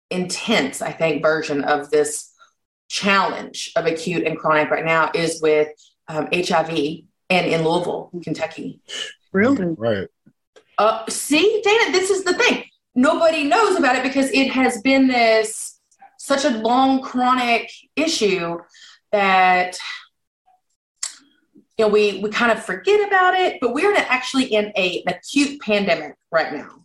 intense, 0.09 0.81
I 0.81 0.91
think, 0.91 1.21
version 1.21 1.63
of 1.63 1.91
this 1.91 2.31
challenge 2.87 3.71
of 3.75 3.85
acute 3.85 4.25
and 4.25 4.37
chronic 4.37 4.69
right 4.69 4.85
now 4.85 5.11
is 5.13 5.41
with 5.41 5.69
um, 6.07 6.27
HIV 6.33 6.69
and 7.29 7.47
in 7.47 7.63
Louisville, 7.63 8.11
Kentucky. 8.23 8.79
Really? 9.31 9.65
Right. 9.77 10.07
Uh, 10.77 11.05
see, 11.09 11.61
Dana, 11.63 11.91
this 11.91 12.09
is 12.09 12.23
the 12.23 12.33
thing. 12.33 12.65
Nobody 12.93 13.43
knows 13.43 13.77
about 13.77 13.95
it 13.95 14.03
because 14.03 14.29
it 14.31 14.51
has 14.51 14.81
been 14.81 15.07
this 15.07 15.79
such 16.17 16.45
a 16.45 16.49
long 16.49 17.01
chronic 17.01 17.69
issue 17.95 18.57
that 19.11 19.77
you 21.77 21.85
know 21.85 21.89
we 21.89 22.19
we 22.19 22.29
kind 22.29 22.51
of 22.51 22.63
forget 22.63 23.05
about 23.07 23.35
it. 23.35 23.57
But 23.59 23.73
we're 23.73 23.93
actually 23.95 24.45
in 24.45 24.71
a, 24.75 25.03
an 25.05 25.13
acute 25.13 25.61
pandemic 25.61 26.15
right 26.31 26.53
now. 26.53 26.84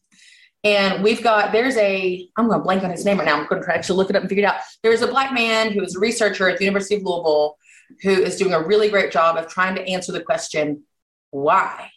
And 0.63 1.03
we've 1.03 1.23
got, 1.23 1.53
there's 1.53 1.77
a, 1.77 2.29
I'm 2.37 2.49
going 2.49 2.61
to 2.61 2.65
blank 2.65 2.85
on 2.85 2.91
his 2.91 3.05
name 3.05 3.19
right 3.19 3.25
now. 3.25 3.41
I'm 3.41 3.47
going 3.47 3.63
to 3.63 3.65
try 3.65 3.79
to 3.79 3.95
look 3.95 4.11
it 4.11 4.17
up 4.17 4.23
and 4.23 4.29
figure 4.29 4.45
it 4.45 4.47
out. 4.47 4.61
There's 4.83 5.01
a 5.01 5.07
black 5.07 5.33
man 5.33 5.73
who 5.73 5.83
is 5.83 5.97
a 5.97 6.01
researcher 6.01 6.49
at 6.49 6.59
the 6.59 6.65
University 6.65 6.97
of 6.97 7.03
Louisville 7.03 7.57
who 8.03 8.11
is 8.11 8.37
doing 8.37 8.53
a 8.53 8.63
really 8.63 8.89
great 8.89 9.11
job 9.11 9.37
of 9.37 9.49
trying 9.49 9.75
to 9.77 9.89
answer 9.89 10.13
the 10.13 10.23
question 10.23 10.85
why? 11.31 11.91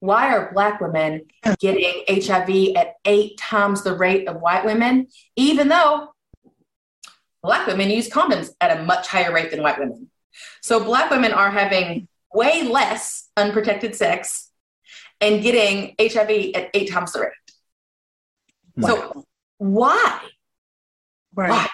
Why 0.00 0.32
are 0.34 0.52
black 0.52 0.80
women 0.80 1.22
getting 1.60 2.04
HIV 2.08 2.76
at 2.76 2.94
eight 3.04 3.36
times 3.38 3.82
the 3.82 3.94
rate 3.94 4.28
of 4.28 4.40
white 4.40 4.64
women, 4.64 5.08
even 5.36 5.68
though 5.68 6.08
black 7.42 7.66
women 7.66 7.90
use 7.90 8.08
condoms 8.08 8.50
at 8.60 8.78
a 8.78 8.82
much 8.84 9.08
higher 9.08 9.32
rate 9.32 9.50
than 9.50 9.62
white 9.62 9.78
women? 9.78 10.10
So 10.62 10.82
black 10.82 11.10
women 11.10 11.32
are 11.32 11.50
having 11.50 12.08
way 12.32 12.62
less 12.62 13.28
unprotected 13.36 13.94
sex 13.96 14.50
and 15.20 15.42
getting 15.42 15.94
HIV 16.00 16.54
at 16.54 16.70
eight 16.74 16.90
times 16.90 17.12
the 17.12 17.20
rate. 17.20 17.32
So 18.80 19.24
why? 19.58 20.20
Right. 21.34 21.50
Why? 21.50 21.68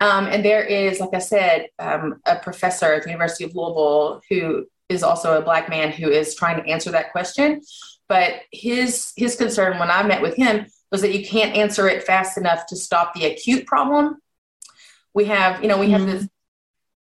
Um, 0.00 0.26
and 0.26 0.44
there 0.44 0.62
is, 0.62 1.00
like 1.00 1.14
I 1.14 1.18
said, 1.18 1.68
um, 1.78 2.20
a 2.26 2.36
professor 2.36 2.92
at 2.92 3.02
the 3.02 3.10
University 3.10 3.44
of 3.44 3.54
Louisville 3.54 4.20
who 4.28 4.66
is 4.88 5.02
also 5.02 5.38
a 5.38 5.42
black 5.42 5.68
man 5.68 5.90
who 5.90 6.10
is 6.10 6.34
trying 6.34 6.62
to 6.62 6.68
answer 6.68 6.90
that 6.90 7.12
question. 7.12 7.62
But 8.08 8.42
his 8.52 9.12
his 9.16 9.36
concern 9.36 9.78
when 9.78 9.90
I 9.90 10.02
met 10.02 10.22
with 10.22 10.36
him 10.36 10.66
was 10.92 11.00
that 11.00 11.14
you 11.14 11.26
can't 11.26 11.56
answer 11.56 11.88
it 11.88 12.04
fast 12.04 12.38
enough 12.38 12.66
to 12.66 12.76
stop 12.76 13.14
the 13.14 13.24
acute 13.24 13.66
problem. 13.66 14.18
We 15.12 15.24
have, 15.24 15.62
you 15.62 15.68
know, 15.68 15.78
we 15.78 15.88
mm-hmm. 15.88 16.06
have 16.06 16.20
this. 16.20 16.28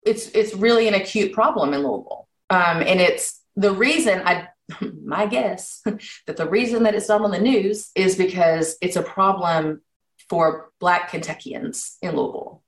It's 0.04 0.28
it's 0.28 0.54
really 0.54 0.88
an 0.88 0.94
acute 0.94 1.32
problem 1.32 1.74
in 1.74 1.80
Louisville, 1.80 2.28
um, 2.48 2.80
and 2.80 3.00
it's 3.00 3.42
the 3.56 3.72
reason 3.72 4.22
I 4.24 4.48
my 5.04 5.26
guess 5.26 5.82
that 6.26 6.36
the 6.36 6.48
reason 6.48 6.82
that 6.82 6.94
it's 6.94 7.08
not 7.08 7.22
on 7.22 7.30
the 7.30 7.38
news 7.38 7.90
is 7.94 8.16
because 8.16 8.76
it's 8.80 8.96
a 8.96 9.02
problem 9.02 9.82
for 10.28 10.70
Black 10.78 11.10
Kentuckians 11.10 11.96
in 12.02 12.14
Louisville, 12.14 12.62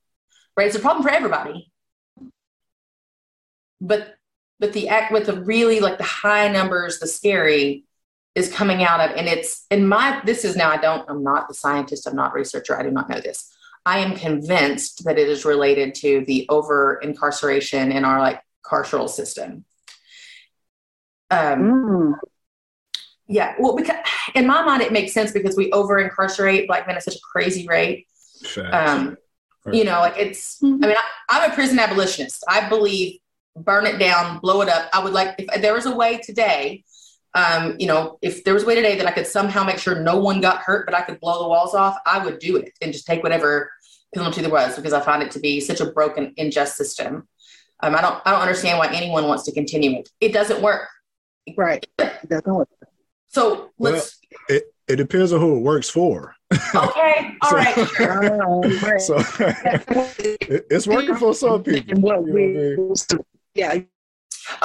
right? 0.57 0.67
It's 0.67 0.77
a 0.77 0.81
problem 0.81 1.03
for 1.03 1.11
everybody, 1.11 1.71
but 3.81 4.15
but 4.59 4.73
the 4.75 4.89
act 4.89 5.13
with 5.13 5.27
the 5.27 5.41
really 5.43 5.81
like 5.81 5.99
the 5.99 6.05
high 6.05 6.49
numbers, 6.49 6.99
the 6.99 7.07
scary 7.07 7.85
is 8.35 8.53
coming 8.53 8.83
out 8.83 9.01
of, 9.01 9.17
and 9.17 9.27
it's 9.27 9.67
in 9.71 9.87
my. 9.89 10.21
This 10.25 10.45
is 10.45 10.57
now. 10.57 10.71
I 10.71 10.77
don't. 10.77 11.09
I'm 11.09 11.25
not 11.25 11.49
the 11.49 11.55
scientist. 11.55 12.07
I'm 12.07 12.17
not 12.17 12.35
researcher. 12.35 12.79
I 12.79 12.83
do 12.83 12.91
not 12.91 13.09
know 13.09 13.21
this. 13.21 13.51
I 13.87 13.99
am 14.01 14.15
convinced 14.15 15.05
that 15.05 15.19
it 15.19 15.29
is 15.29 15.45
related 15.45 15.95
to 15.97 16.25
the 16.27 16.47
over 16.51 16.97
incarceration 16.97 17.91
in 17.91 18.05
our 18.05 18.21
like 18.21 18.43
carceral 18.63 19.09
system 19.09 19.65
um, 21.31 21.63
mm. 21.63 22.15
Yeah, 23.31 23.55
well, 23.61 23.77
because 23.77 23.97
in 24.35 24.47
my 24.47 24.63
mind 24.63 24.83
it 24.83 24.93
makes 24.93 25.13
sense 25.13 25.31
because 25.31 25.57
we 25.57 25.71
over 25.71 26.01
incarcerate 26.01 26.67
black 26.67 26.89
men 26.89 26.97
at 26.97 27.05
such 27.05 27.15
a 27.15 27.21
crazy 27.21 27.65
rate. 27.67 28.09
Um, 28.73 29.17
right. 29.65 29.75
You 29.77 29.85
know, 29.85 30.01
like 30.01 30.15
it's. 30.19 30.61
Mm-hmm. 30.61 30.85
I 30.85 30.87
mean, 30.89 30.97
I, 30.97 31.05
I'm 31.29 31.51
a 31.51 31.55
prison 31.55 31.79
abolitionist. 31.79 32.43
I 32.49 32.69
believe 32.69 33.21
burn 33.55 33.87
it 33.87 33.99
down, 33.99 34.41
blow 34.41 34.63
it 34.63 34.69
up. 34.69 34.89
I 34.93 35.03
would 35.03 35.13
like 35.13 35.37
if 35.39 35.63
there 35.63 35.75
was 35.75 35.87
a 35.87 35.95
way 35.95 36.19
today. 36.19 36.85
Um, 37.33 37.77
you 37.79 37.87
know, 37.87 38.19
if 38.21 38.43
there 38.43 38.55
was 38.55 38.65
a 38.65 38.67
way 38.67 38.75
today 38.75 38.97
that 38.97 39.07
I 39.07 39.13
could 39.13 39.29
somehow 39.29 39.63
make 39.63 39.79
sure 39.79 39.95
no 39.95 40.19
one 40.19 40.41
got 40.41 40.63
hurt, 40.63 40.85
but 40.85 40.97
I 40.97 41.03
could 41.03 41.21
blow 41.21 41.41
the 41.41 41.49
walls 41.49 41.77
off, 41.77 41.97
I 42.05 42.25
would 42.25 42.41
do 42.41 42.57
it 42.57 42.73
and 42.83 42.93
just 42.93 43.07
take 43.07 43.23
whatever 43.23 43.71
penalty 44.13 44.41
there 44.41 44.51
was 44.51 44.75
because 44.75 44.93
I 44.93 45.01
find 45.01 45.23
it 45.23 45.31
to 45.33 45.39
be 45.39 45.61
such 45.61 45.81
a 45.81 45.93
broken, 45.93 46.35
unjust 46.37 46.77
system. 46.77 47.29
Um, 47.81 47.95
I 47.95 48.01
don't, 48.01 48.21
I 48.25 48.33
don't 48.33 48.41
understand 48.41 48.79
why 48.79 48.93
anyone 48.93 49.29
wants 49.29 49.45
to 49.45 49.53
continue 49.53 50.01
it. 50.01 50.09
It 50.21 50.33
doesn't 50.33 50.61
work. 50.61 50.89
Right. 51.57 51.87
It 51.99 52.29
doesn't 52.29 52.55
work. 52.55 52.69
So 53.29 53.71
let's. 53.79 54.19
Well, 54.49 54.59
it, 54.59 54.65
it 54.89 54.97
depends 54.97 55.33
on 55.33 55.41
who 55.41 55.57
it 55.57 55.61
works 55.61 55.89
for. 55.89 56.35
Okay. 56.53 57.37
All 57.43 57.51
so, 57.51 57.57
right. 57.57 57.75
Sure. 57.89 58.99
so 58.99 59.17
it, 60.19 60.67
it's 60.71 60.87
working 60.87 61.15
for 61.17 61.33
some 61.35 61.63
people. 61.63 62.01
What 62.01 62.25
we, 62.25 62.77
yeah. 63.55 63.79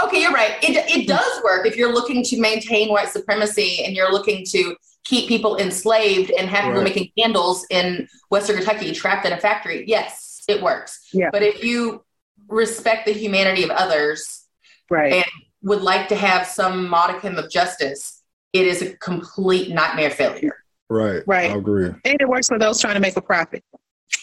Okay, 0.04 0.22
you're 0.22 0.32
right. 0.32 0.58
It, 0.64 0.78
it 0.90 1.08
does 1.08 1.44
work 1.44 1.68
if 1.68 1.76
you're 1.76 1.94
looking 1.94 2.24
to 2.24 2.40
maintain 2.40 2.90
white 2.90 3.10
supremacy 3.10 3.84
and 3.86 3.96
you're 3.96 4.12
looking 4.12 4.46
to 4.50 4.76
keep 5.04 5.28
people 5.28 5.58
enslaved 5.58 6.32
and 6.32 6.50
have 6.50 6.74
right. 6.74 6.84
making 6.84 7.12
candles 7.18 7.66
in 7.70 8.08
Western 8.32 8.58
Kentucky 8.58 8.92
trapped 8.92 9.26
in 9.26 9.34
a 9.34 9.38
factory. 9.38 9.86
Yes, 9.88 10.44
it 10.48 10.62
works. 10.62 11.08
Yeah. 11.14 11.30
But 11.32 11.44
if 11.44 11.64
you 11.64 12.04
respect 12.48 13.06
the 13.06 13.14
humanity 13.14 13.64
of 13.64 13.70
others 13.70 14.46
right. 14.90 15.14
and 15.14 15.26
would 15.66 15.82
like 15.82 16.08
to 16.08 16.16
have 16.16 16.48
some 16.48 16.88
modicum 16.88 17.38
of 17.38 17.50
justice, 17.50 18.22
it 18.54 18.66
is 18.66 18.82
a 18.82 18.96
complete 18.98 19.70
nightmare 19.70 20.12
failure. 20.12 20.56
Right. 20.90 21.24
Right. 21.26 21.52
I 21.52 21.56
agree. 21.56 21.88
And 21.88 22.22
it 22.22 22.30
works 22.30 22.48
for 22.48 22.60
those 22.60 22.80
trying 22.80 22.94
to 22.94 23.00
make 23.02 23.18
a 23.18 23.22
profit. 23.22 23.64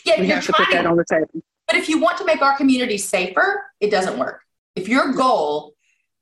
Yeah, 0.07 0.21
we 0.21 0.29
have 0.29 0.47
to 0.47 0.53
put 0.53 0.69
that 0.71 0.87
on 0.87 0.97
the 0.97 1.05
table. 1.05 1.43
But 1.67 1.77
if 1.77 1.89
you 1.89 2.01
want 2.01 2.17
to 2.19 2.25
make 2.25 2.41
our 2.41 2.57
community 2.57 2.97
safer, 2.97 3.65
it 3.81 3.91
doesn't 3.91 4.19
work. 4.19 4.41
If 4.77 4.89
your 4.89 5.13
goal 5.13 5.75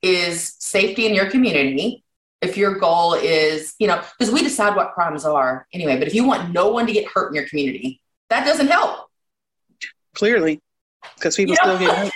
is 0.02 0.56
safety 0.59 1.06
in 1.06 1.14
your 1.14 1.30
community, 1.30 2.02
if 2.40 2.56
your 2.56 2.78
goal 2.78 3.14
is, 3.14 3.74
you 3.78 3.87
know, 3.87 4.02
because 4.18 4.33
we 4.33 4.42
decide 4.42 4.74
what 4.74 4.92
crimes 4.92 5.26
are 5.26 5.66
anyway, 5.74 5.98
but 5.98 6.09
if 6.09 6.14
you 6.14 6.24
want 6.24 6.52
no 6.52 6.70
one 6.70 6.87
to 6.87 6.92
get 6.92 7.06
hurt 7.06 7.28
in 7.28 7.35
your 7.35 7.46
community, 7.46 8.00
that 8.30 8.46
doesn't 8.46 8.68
help. 8.68 9.09
Clearly, 10.14 10.61
because 11.16 11.37
people 11.37 11.54
you 11.54 11.66
know, 11.66 11.76
still 11.76 11.87
get 11.87 11.98
hurt. 11.98 12.12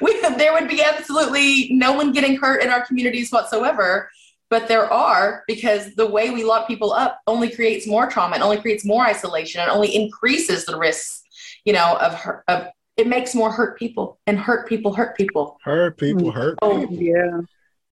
We, 0.00 0.20
there 0.20 0.52
would 0.52 0.68
be 0.68 0.82
absolutely 0.82 1.68
no 1.72 1.92
one 1.92 2.12
getting 2.12 2.36
hurt 2.36 2.62
in 2.62 2.70
our 2.70 2.84
communities 2.86 3.30
whatsoever 3.30 4.10
but 4.50 4.68
there 4.68 4.92
are 4.92 5.42
because 5.46 5.94
the 5.94 6.06
way 6.06 6.30
we 6.30 6.44
lock 6.44 6.68
people 6.68 6.92
up 6.92 7.20
only 7.26 7.50
creates 7.50 7.86
more 7.86 8.08
trauma 8.08 8.36
It 8.36 8.42
only 8.42 8.60
creates 8.60 8.84
more 8.84 9.04
isolation 9.04 9.60
and 9.60 9.70
only 9.70 9.94
increases 9.94 10.64
the 10.64 10.78
risks 10.78 11.22
you 11.64 11.72
know 11.72 11.96
of 11.98 12.20
of 12.48 12.68
it 12.96 13.06
makes 13.08 13.34
more 13.34 13.50
hurt 13.50 13.78
people 13.78 14.18
and 14.26 14.38
hurt 14.38 14.68
people 14.68 14.92
hurt 14.92 15.16
people. 15.16 15.58
Hurt 15.64 15.98
people 15.98 16.30
mm. 16.30 16.34
hurt 16.34 16.58
oh, 16.62 16.80
people. 16.80 16.96
yeah. 17.02 17.40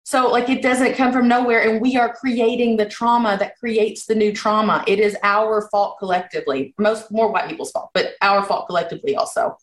So 0.04 0.30
like 0.30 0.50
it 0.50 0.62
doesn't 0.62 0.94
come 0.94 1.12
from 1.12 1.28
nowhere 1.28 1.68
and 1.68 1.80
we 1.80 1.96
are 1.96 2.14
creating 2.14 2.76
the 2.76 2.86
trauma 2.86 3.36
that 3.38 3.58
creates 3.58 4.04
the 4.06 4.14
new 4.14 4.32
trauma. 4.32 4.84
It 4.86 5.00
is 5.00 5.16
our 5.22 5.68
fault 5.70 5.98
collectively. 5.98 6.74
Most 6.78 7.10
more 7.10 7.32
white 7.32 7.48
people's 7.48 7.72
fault 7.72 7.90
but 7.94 8.12
our 8.20 8.44
fault 8.44 8.66
collectively 8.66 9.16
also 9.16 9.56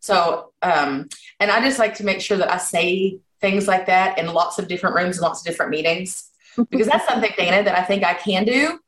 so 0.00 0.52
um 0.62 1.08
and 1.38 1.50
i 1.50 1.60
just 1.60 1.78
like 1.78 1.94
to 1.94 2.04
make 2.04 2.20
sure 2.20 2.36
that 2.36 2.50
i 2.50 2.56
say 2.56 3.18
things 3.40 3.66
like 3.66 3.86
that 3.86 4.18
in 4.18 4.26
lots 4.26 4.58
of 4.58 4.68
different 4.68 4.96
rooms 4.96 5.16
and 5.16 5.22
lots 5.22 5.40
of 5.40 5.46
different 5.46 5.70
meetings. 5.70 6.26
Because 6.68 6.88
that's 6.88 7.06
something 7.08 7.30
dana 7.38 7.62
that 7.62 7.78
i 7.78 7.82
think 7.82 8.02
i 8.04 8.12
can 8.12 8.44
do. 8.44 8.78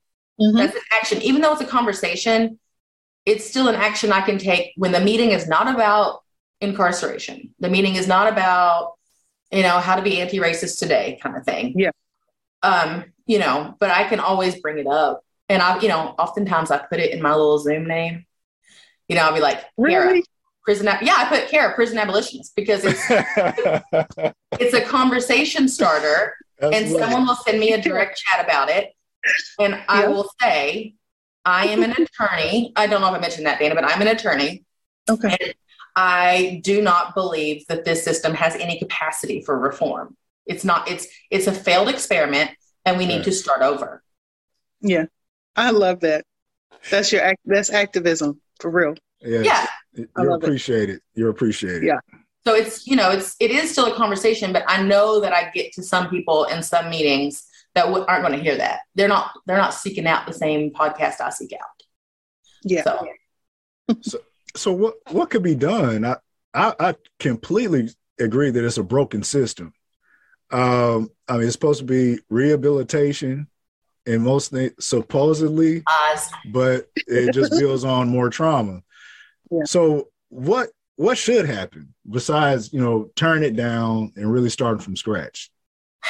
Mm-hmm. 0.41 0.57
that's 0.57 0.75
an 0.75 0.83
action. 0.93 1.23
Even 1.23 1.41
though 1.41 1.53
it's 1.53 1.63
a 1.63 1.67
conversation 1.67 2.59
it's 3.25 3.49
still 3.49 3.69
an 3.69 3.77
action 3.77 4.11
i 4.11 4.21
can 4.21 4.37
take 4.37 4.73
when 4.77 4.91
the 4.91 5.01
meeting 5.01 5.31
is 5.31 5.47
not 5.47 5.73
about 5.73 6.23
incarceration. 6.61 7.55
The 7.61 7.69
meeting 7.69 7.95
is 7.95 8.09
not 8.09 8.31
about 8.33 8.95
you 9.53 9.63
know 9.63 9.79
how 9.79 9.95
to 9.95 10.03
be 10.03 10.21
anti-racist 10.21 10.79
today 10.81 11.19
kind 11.23 11.37
of 11.37 11.45
thing. 11.45 11.75
Yeah. 11.79 11.91
Um 12.63 13.05
you 13.27 13.39
know 13.39 13.77
but 13.79 13.91
i 13.91 14.05
can 14.05 14.19
always 14.19 14.61
bring 14.61 14.79
it 14.79 14.89
up. 14.89 15.25
And 15.49 15.63
i 15.63 15.81
you 15.81 15.89
know 15.89 16.15
oftentimes 16.19 16.71
i 16.73 16.79
put 16.79 16.99
it 16.99 17.13
in 17.13 17.23
my 17.23 17.31
little 17.31 17.59
zoom 17.61 17.87
name. 17.87 18.27
You 19.09 19.17
know 19.17 19.23
i'll 19.23 19.35
be 19.35 19.41
like 19.41 19.65
really 19.77 20.25
prison 20.65 20.87
yeah 21.03 21.15
i 21.17 21.25
put 21.29 21.49
Cara 21.49 21.75
prison 21.75 21.99
abolitionist 21.99 22.55
because 22.55 22.85
it's 22.85 23.03
it's 24.61 24.75
a 24.75 24.81
conversation 24.81 25.69
starter 25.69 26.35
That's 26.61 26.77
and 26.77 26.91
someone 26.91 27.27
will 27.27 27.37
send 27.37 27.59
me 27.59 27.73
a 27.73 27.81
direct 27.81 28.19
chat 28.19 28.45
about 28.45 28.69
it 28.69 28.93
and 29.59 29.75
yeah. 29.75 29.85
i 29.89 30.07
will 30.07 30.29
say 30.41 30.95
i 31.45 31.67
am 31.67 31.83
an 31.83 31.93
attorney. 31.93 32.73
I 32.77 32.87
don't 32.87 33.01
know 33.01 33.09
if 33.09 33.15
i 33.15 33.19
mentioned 33.19 33.47
that 33.47 33.59
dana 33.59 33.75
but 33.75 33.85
i'm 33.85 34.01
an 34.01 34.09
attorney. 34.09 34.65
Okay. 35.11 35.55
I 35.95 36.61
do 36.65 36.81
not 36.81 37.15
believe 37.15 37.67
that 37.67 37.85
this 37.85 38.05
system 38.05 38.35
has 38.35 38.55
any 38.55 38.79
capacity 38.79 39.43
for 39.43 39.59
reform. 39.59 40.17
It's 40.47 40.65
not 40.65 40.91
it's 40.91 41.07
it's 41.31 41.47
a 41.47 41.53
failed 41.53 41.89
experiment 41.89 42.51
and 42.85 42.99
we 42.99 43.07
need 43.07 43.17
right. 43.17 43.25
to 43.25 43.33
start 43.33 43.63
over. 43.63 44.03
Yeah. 44.81 45.07
I 45.55 45.71
love 45.71 46.01
that. 46.01 46.25
That's 46.91 47.13
your 47.13 47.23
act 47.23 47.41
that's 47.45 47.71
activism 47.71 48.41
for 48.59 48.71
real. 48.71 48.95
Yeah, 49.21 49.41
yeah. 49.43 49.67
You're 49.95 50.31
appreciated. 50.33 50.97
It. 50.97 51.03
You're 51.15 51.31
appreciated. 51.31 51.85
Yeah. 51.85 51.99
So 52.45 52.55
it's 52.55 52.87
you 52.87 52.97
know 52.97 53.11
it's 53.11 53.37
it 53.41 53.51
is 53.51 53.71
still 53.71 53.93
a 53.93 53.95
conversation, 53.95 54.53
but 54.53 54.65
I 54.67 54.83
know 54.83 55.21
that 55.21 55.33
I 55.33 55.51
get 55.51 55.73
to 55.75 55.83
some 55.83 56.09
people 56.09 56.45
in 56.45 56.63
some 56.63 56.91
meetings 56.91 57.45
that 57.75 57.85
w- 57.85 58.05
aren't 58.07 58.27
going 58.27 58.37
to 58.37 58.43
hear 58.43 58.57
that. 58.57 58.81
They're 58.95 59.09
not 59.09 59.31
they're 59.47 59.57
not 59.57 59.75
seeking 59.75 60.07
out 60.07 60.27
the 60.27 60.33
same 60.33 60.71
podcast 60.71 61.21
I 61.21 61.31
seek 61.31 61.53
out. 61.53 61.83
Yeah. 62.65 62.83
So, 62.83 63.07
so, 64.01 64.19
so 64.57 64.73
what 64.73 64.95
what 65.11 65.31
could 65.31 65.43
be 65.43 65.55
done? 65.55 66.05
I, 66.05 66.17
I 66.55 66.75
I 66.81 66.95
completely 67.19 67.91
agree 68.19 68.51
that 68.51 68.65
it's 68.65 68.79
a 68.79 68.83
broken 68.83 69.23
system. 69.23 69.73
Um, 70.51 71.11
I 71.29 71.39
mean, 71.39 71.45
it's 71.45 71.55
supposed 71.55 71.81
to 71.81 71.87
be 71.87 72.21
rehabilitation 72.29 73.49
and 74.07 74.23
most 74.23 74.51
things 74.51 74.73
supposedly, 74.81 75.83
but 76.53 76.89
it 77.07 77.33
just 77.33 77.53
builds 77.59 77.85
on 77.85 78.09
more 78.09 78.29
trauma. 78.29 78.83
So 79.65 80.09
what 80.29 80.71
what 80.97 81.19
should 81.19 81.47
happen 81.47 81.95
besides 82.09 82.73
you 82.73 82.81
know 82.81 83.11
turn 83.17 83.43
it 83.43 83.57
down 83.57 84.13
and 84.17 84.31
really 84.33 84.51
starting 84.51 84.81
from 84.81 84.97
scratch? 84.97 85.51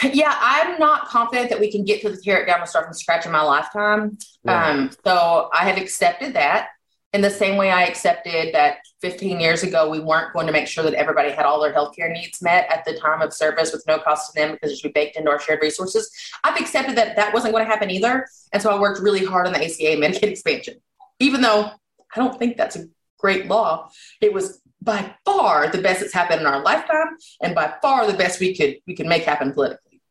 Yeah, 0.03 0.35
I'm 0.41 0.79
not 0.79 1.07
confident 1.09 1.51
that 1.51 1.61
we 1.61 1.71
can 1.71 1.85
get 1.85 2.01
to 2.01 2.09
the 2.09 2.17
tear 2.17 2.43
it 2.43 2.47
down 2.47 2.61
and 2.61 2.69
start 2.69 2.87
from 2.87 2.95
scratch 2.95 3.27
in 3.27 3.33
my 3.33 3.43
lifetime. 3.43 4.17
Um, 4.49 4.91
so 5.05 5.51
I 5.53 5.69
have 5.69 5.77
accepted 5.77 6.35
that 6.35 6.69
in 7.13 7.21
the 7.21 7.31
same 7.31 7.57
way 7.57 7.71
I 7.71 7.85
accepted 7.85 8.55
that 8.55 8.79
15 9.03 9.39
years 9.39 9.63
ago 9.63 9.91
we 9.91 10.01
weren't 10.01 10.33
going 10.33 10.47
to 10.47 10.53
make 10.53 10.67
sure 10.67 10.83
that 10.85 10.95
everybody 10.95 11.31
had 11.31 11.45
all 11.45 11.61
their 11.61 11.73
healthcare 11.73 12.11
needs 12.11 12.41
met 12.41 12.67
at 12.71 12.85
the 12.85 12.99
time 12.99 13.21
of 13.21 13.35
service 13.35 13.73
with 13.73 13.85
no 13.87 13.99
cost 13.99 14.33
to 14.33 14.41
them 14.41 14.53
because 14.53 14.73
it 14.73 14.77
should 14.77 14.95
be 14.95 15.01
baked 15.01 15.17
into 15.17 15.31
our 15.31 15.39
shared 15.39 15.61
resources. 15.61 16.11
I've 16.43 16.59
accepted 16.59 16.97
that 16.97 17.17
that 17.17 17.35
wasn't 17.35 17.53
going 17.53 17.65
to 17.65 17.71
happen 17.71 17.91
either, 17.91 18.27
and 18.53 18.63
so 18.63 18.71
I 18.71 18.81
worked 18.81 19.01
really 19.01 19.25
hard 19.25 19.47
on 19.47 19.53
the 19.53 19.63
ACA 19.63 19.97
Medicaid 20.01 20.31
expansion, 20.31 20.81
even 21.19 21.43
though 21.43 21.71
I 22.15 22.19
don't 22.19 22.39
think 22.39 22.57
that's 22.57 22.77
a 22.77 22.87
great 23.23 23.47
law. 23.47 23.91
It 24.21 24.33
was 24.33 24.61
by 24.83 25.15
far 25.25 25.69
the 25.69 25.81
best 25.81 26.01
that's 26.01 26.13
happened 26.13 26.41
in 26.41 26.47
our 26.47 26.63
lifetime, 26.63 27.17
and 27.41 27.55
by 27.55 27.75
far 27.81 28.07
the 28.07 28.19
best 28.19 28.41
we 28.41 28.55
could 28.55 28.77
we 28.87 28.95
could 28.95 29.07
make 29.07 29.23
happen 29.23 29.53
politically. 29.53 30.03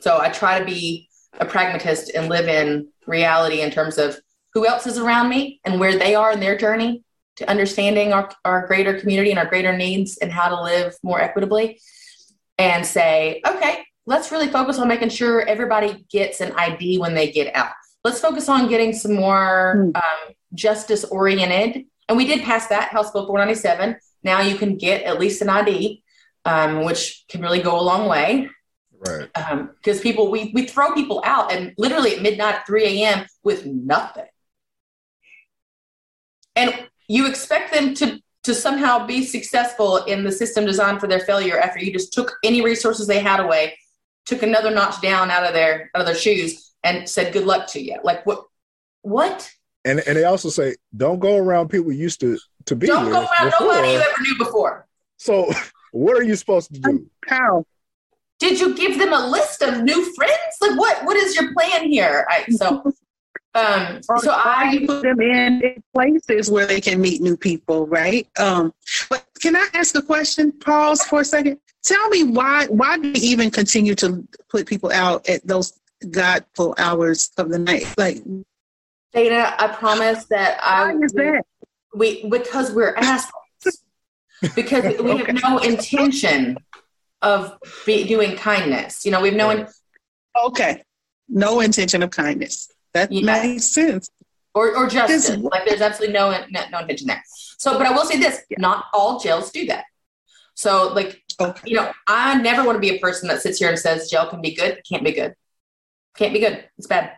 So 0.00 0.18
I 0.18 0.30
try 0.30 0.58
to 0.58 0.64
be 0.64 1.08
a 1.38 1.44
pragmatist 1.44 2.12
and 2.14 2.28
live 2.28 2.48
in 2.48 2.88
reality 3.06 3.60
in 3.60 3.70
terms 3.70 3.98
of 3.98 4.18
who 4.54 4.66
else 4.66 4.86
is 4.86 4.98
around 4.98 5.28
me 5.28 5.60
and 5.64 5.78
where 5.78 5.98
they 5.98 6.14
are 6.14 6.32
in 6.32 6.40
their 6.40 6.56
journey 6.56 7.02
to 7.36 7.48
understanding 7.48 8.12
our, 8.12 8.30
our 8.44 8.66
greater 8.66 8.98
community 8.98 9.30
and 9.30 9.38
our 9.38 9.46
greater 9.46 9.76
needs 9.76 10.18
and 10.18 10.32
how 10.32 10.48
to 10.48 10.60
live 10.60 10.96
more 11.02 11.20
equitably 11.20 11.80
and 12.58 12.84
say 12.84 13.40
okay 13.46 13.84
let's 14.06 14.32
really 14.32 14.48
focus 14.48 14.78
on 14.78 14.88
making 14.88 15.08
sure 15.08 15.42
everybody 15.42 16.04
gets 16.10 16.40
an 16.40 16.52
id 16.58 16.98
when 16.98 17.14
they 17.14 17.30
get 17.30 17.54
out 17.54 17.72
let's 18.04 18.20
focus 18.20 18.48
on 18.48 18.68
getting 18.68 18.92
some 18.92 19.14
more 19.14 19.74
hmm. 19.76 19.90
um, 19.94 20.34
justice 20.54 21.04
oriented 21.04 21.84
and 22.08 22.16
we 22.16 22.26
did 22.26 22.42
pass 22.42 22.68
that 22.68 22.90
House 22.90 23.10
Bill 23.10 23.26
497. 23.26 23.96
Now 24.22 24.40
you 24.40 24.56
can 24.56 24.76
get 24.76 25.02
at 25.02 25.20
least 25.20 25.42
an 25.42 25.48
ID, 25.48 26.02
um, 26.44 26.84
which 26.84 27.24
can 27.28 27.40
really 27.42 27.60
go 27.60 27.78
a 27.78 27.82
long 27.82 28.08
way. 28.08 28.48
Right. 28.98 29.28
Because 29.32 29.98
um, 29.98 30.02
people, 30.02 30.30
we, 30.30 30.50
we 30.54 30.66
throw 30.66 30.92
people 30.92 31.22
out 31.24 31.52
and 31.52 31.72
literally 31.78 32.16
at 32.16 32.22
midnight 32.22 32.56
at 32.56 32.66
3 32.66 32.84
a.m. 32.84 33.26
with 33.44 33.64
nothing. 33.64 34.26
And 36.56 36.88
you 37.06 37.28
expect 37.28 37.72
them 37.72 37.94
to, 37.94 38.20
to 38.44 38.54
somehow 38.54 39.06
be 39.06 39.24
successful 39.24 39.98
in 40.04 40.24
the 40.24 40.32
system 40.32 40.66
designed 40.66 41.00
for 41.00 41.06
their 41.06 41.20
failure 41.20 41.58
after 41.58 41.78
you 41.78 41.92
just 41.92 42.12
took 42.12 42.36
any 42.42 42.62
resources 42.62 43.06
they 43.06 43.20
had 43.20 43.38
away, 43.38 43.78
took 44.26 44.42
another 44.42 44.70
notch 44.70 45.00
down 45.00 45.30
out 45.30 45.44
of 45.44 45.54
their 45.54 45.90
out 45.94 46.00
of 46.00 46.06
their 46.06 46.14
shoes 46.14 46.72
and 46.82 47.08
said 47.08 47.32
good 47.32 47.46
luck 47.46 47.68
to 47.68 47.80
you. 47.80 47.98
Like 48.02 48.26
what 48.26 48.44
what? 49.02 49.50
And 49.84 50.00
and 50.00 50.16
they 50.16 50.24
also 50.24 50.48
say 50.48 50.76
don't 50.96 51.18
go 51.18 51.36
around 51.36 51.68
people 51.68 51.92
used 51.92 52.20
to 52.20 52.38
to 52.66 52.76
be. 52.76 52.86
Don't 52.86 53.10
go 53.10 53.20
around 53.20 53.50
before. 53.50 53.66
nobody 53.66 53.92
you 53.92 53.98
ever 53.98 54.22
knew 54.22 54.38
before. 54.38 54.86
So 55.16 55.50
what 55.92 56.16
are 56.16 56.24
you 56.24 56.36
supposed 56.36 56.74
to 56.74 56.80
do? 56.80 57.06
How? 57.26 57.64
did 58.38 58.60
you 58.60 58.74
give 58.74 58.98
them 58.98 59.12
a 59.12 59.26
list 59.26 59.62
of 59.62 59.82
new 59.82 60.14
friends? 60.14 60.56
Like 60.60 60.78
what 60.78 61.04
what 61.04 61.16
is 61.16 61.34
your 61.34 61.52
plan 61.52 61.90
here? 61.90 62.26
I, 62.28 62.44
so 62.50 62.82
um 63.54 64.00
so 64.18 64.30
I 64.30 64.84
put 64.86 65.02
them 65.02 65.20
in 65.20 65.82
places 65.94 66.50
where 66.50 66.66
they 66.66 66.80
can 66.80 67.00
meet 67.00 67.20
new 67.20 67.36
people, 67.36 67.86
right? 67.86 68.28
Um 68.38 68.72
but 69.10 69.26
can 69.40 69.56
I 69.56 69.66
ask 69.74 69.94
a 69.96 70.02
question? 70.02 70.52
Pause 70.52 71.04
for 71.04 71.20
a 71.20 71.24
second. 71.24 71.58
Tell 71.82 72.08
me 72.10 72.24
why 72.24 72.66
why 72.66 72.98
do 72.98 73.08
you 73.08 73.14
even 73.16 73.50
continue 73.50 73.94
to 73.96 74.26
put 74.48 74.66
people 74.66 74.92
out 74.92 75.28
at 75.28 75.46
those 75.46 75.78
godful 76.10 76.74
hours 76.78 77.30
of 77.38 77.50
the 77.50 77.58
night? 77.58 77.92
Like 77.96 78.22
Dana, 79.12 79.54
I 79.58 79.68
promise 79.68 80.24
that 80.26 80.60
I 80.62 80.92
why 80.92 81.00
is 81.02 81.12
that? 81.12 81.44
we 81.94 82.28
because 82.28 82.72
we're 82.72 82.94
assholes. 82.96 83.82
because 84.54 84.84
we 85.00 85.12
okay. 85.12 85.32
have 85.32 85.42
no 85.42 85.58
intention 85.58 86.58
of 87.22 87.58
be, 87.86 88.04
doing 88.04 88.36
kindness. 88.36 89.04
You 89.04 89.12
know, 89.12 89.20
we've 89.20 89.34
no. 89.34 89.50
In- 89.50 89.66
okay, 90.44 90.82
no 91.28 91.60
intention 91.60 92.02
of 92.02 92.10
kindness. 92.10 92.70
That 92.94 93.10
yeah. 93.12 93.42
makes 93.42 93.64
sense. 93.64 94.10
Or, 94.54 94.74
or 94.74 94.88
justice. 94.88 95.36
like 95.36 95.66
there's 95.66 95.82
absolutely 95.82 96.14
no, 96.14 96.30
no, 96.50 96.62
no 96.72 96.78
intention 96.80 97.06
there. 97.06 97.22
So, 97.58 97.76
but 97.78 97.86
I 97.86 97.92
will 97.92 98.04
say 98.04 98.18
this: 98.18 98.40
yeah. 98.50 98.56
not 98.58 98.86
all 98.92 99.20
jails 99.20 99.50
do 99.50 99.66
that. 99.66 99.84
So, 100.54 100.92
like, 100.92 101.22
okay. 101.40 101.70
you 101.70 101.76
know, 101.76 101.92
I 102.08 102.40
never 102.40 102.64
want 102.64 102.76
to 102.76 102.80
be 102.80 102.96
a 102.96 102.98
person 102.98 103.28
that 103.28 103.40
sits 103.40 103.58
here 103.58 103.68
and 103.68 103.78
says 103.78 104.10
jail 104.10 104.26
can 104.26 104.40
be 104.40 104.54
good. 104.54 104.82
can't 104.88 105.04
be 105.04 105.12
good. 105.12 105.34
Can't 106.16 106.32
be 106.32 106.40
good. 106.40 106.64
It's 106.78 106.88
bad. 106.88 107.12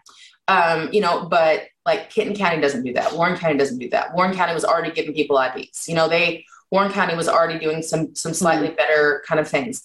Um, 0.47 0.93
you 0.93 1.01
know, 1.01 1.27
but 1.31 1.63
like 1.87 2.11
Kenton 2.11 2.37
County 2.37 2.61
doesn't 2.61 2.85
do 2.85 2.93
that. 2.95 3.15
Warren 3.15 3.37
County 3.37 3.57
doesn't 3.59 3.79
do 3.79 3.89
that. 3.91 4.15
Warren 4.15 4.35
County 4.35 4.55
was 4.55 4.65
already 4.65 4.93
giving 4.93 5.15
people 5.15 5.39
IDs. 5.39 5.89
You 5.89 5.95
know, 5.95 6.09
they 6.09 6.45
Warren 6.71 6.93
County 6.93 7.15
was 7.15 7.29
already 7.29 7.59
doing 7.59 7.83
some 7.83 8.15
some 8.15 8.35
slightly 8.35 8.69
mm-hmm. 8.69 8.77
better 8.77 9.23
kind 9.27 9.41
of 9.41 9.49
things. 9.49 9.83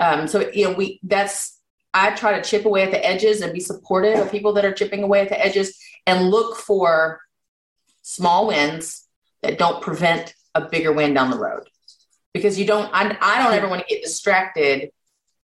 Um, 0.00 0.26
so 0.26 0.50
you 0.52 0.64
know, 0.64 0.72
we 0.72 1.00
that's 1.02 1.58
I 1.94 2.10
try 2.10 2.38
to 2.38 2.48
chip 2.48 2.64
away 2.64 2.82
at 2.82 2.90
the 2.90 3.04
edges 3.04 3.40
and 3.40 3.52
be 3.52 3.60
supportive 3.60 4.18
of 4.18 4.30
people 4.30 4.52
that 4.54 4.64
are 4.64 4.72
chipping 4.72 5.02
away 5.02 5.20
at 5.20 5.28
the 5.28 5.42
edges 5.42 5.78
and 6.06 6.30
look 6.30 6.56
for 6.56 7.20
small 8.02 8.46
wins 8.46 9.06
that 9.42 9.58
don't 9.58 9.82
prevent 9.82 10.34
a 10.54 10.68
bigger 10.68 10.92
win 10.92 11.14
down 11.14 11.30
the 11.30 11.38
road. 11.38 11.68
Because 12.34 12.58
you 12.58 12.66
don't, 12.66 12.90
I, 12.92 13.16
I 13.20 13.42
don't 13.42 13.54
ever 13.54 13.68
want 13.68 13.86
to 13.86 13.94
get 13.94 14.02
distracted 14.02 14.90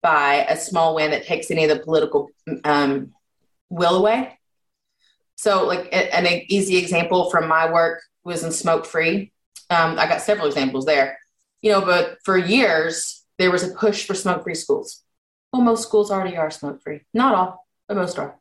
by 0.03 0.47
a 0.49 0.57
small 0.57 0.95
win 0.95 1.13
that 1.13 1.25
takes 1.25 1.51
any 1.51 1.65
of 1.65 1.71
the 1.71 1.83
political 1.83 2.31
um, 2.65 3.13
will 3.71 3.97
away. 3.97 4.39
So, 5.37 5.67
like 5.67 5.89
an 5.93 6.27
easy 6.49 6.77
example 6.77 7.31
from 7.31 7.49
my 7.49 7.71
work 7.71 8.03
was 8.25 8.45
in 8.45 8.53
smoke 8.53 8.87
free. 8.87 9.33
Um, 9.71 9.99
I 9.99 10.07
got 10.07 10.23
several 10.23 10.47
examples 10.47 10.85
there, 10.85 11.19
you 11.63 11.71
know, 11.71 11.81
but 11.81 12.19
for 12.25 12.37
years 12.37 13.25
there 13.39 13.51
was 13.51 13.65
a 13.65 13.75
push 13.75 14.07
for 14.07 14.15
smoke 14.15 14.45
free 14.45 14.55
schools. 14.55 15.03
Well, 15.53 15.63
most 15.63 15.83
schools 15.83 16.11
already 16.11 16.37
are 16.37 16.51
smoke 16.51 16.83
free, 16.83 17.01
not 17.13 17.35
all, 17.35 17.67
but 17.89 17.97
most 17.97 18.19
are. 18.19 18.37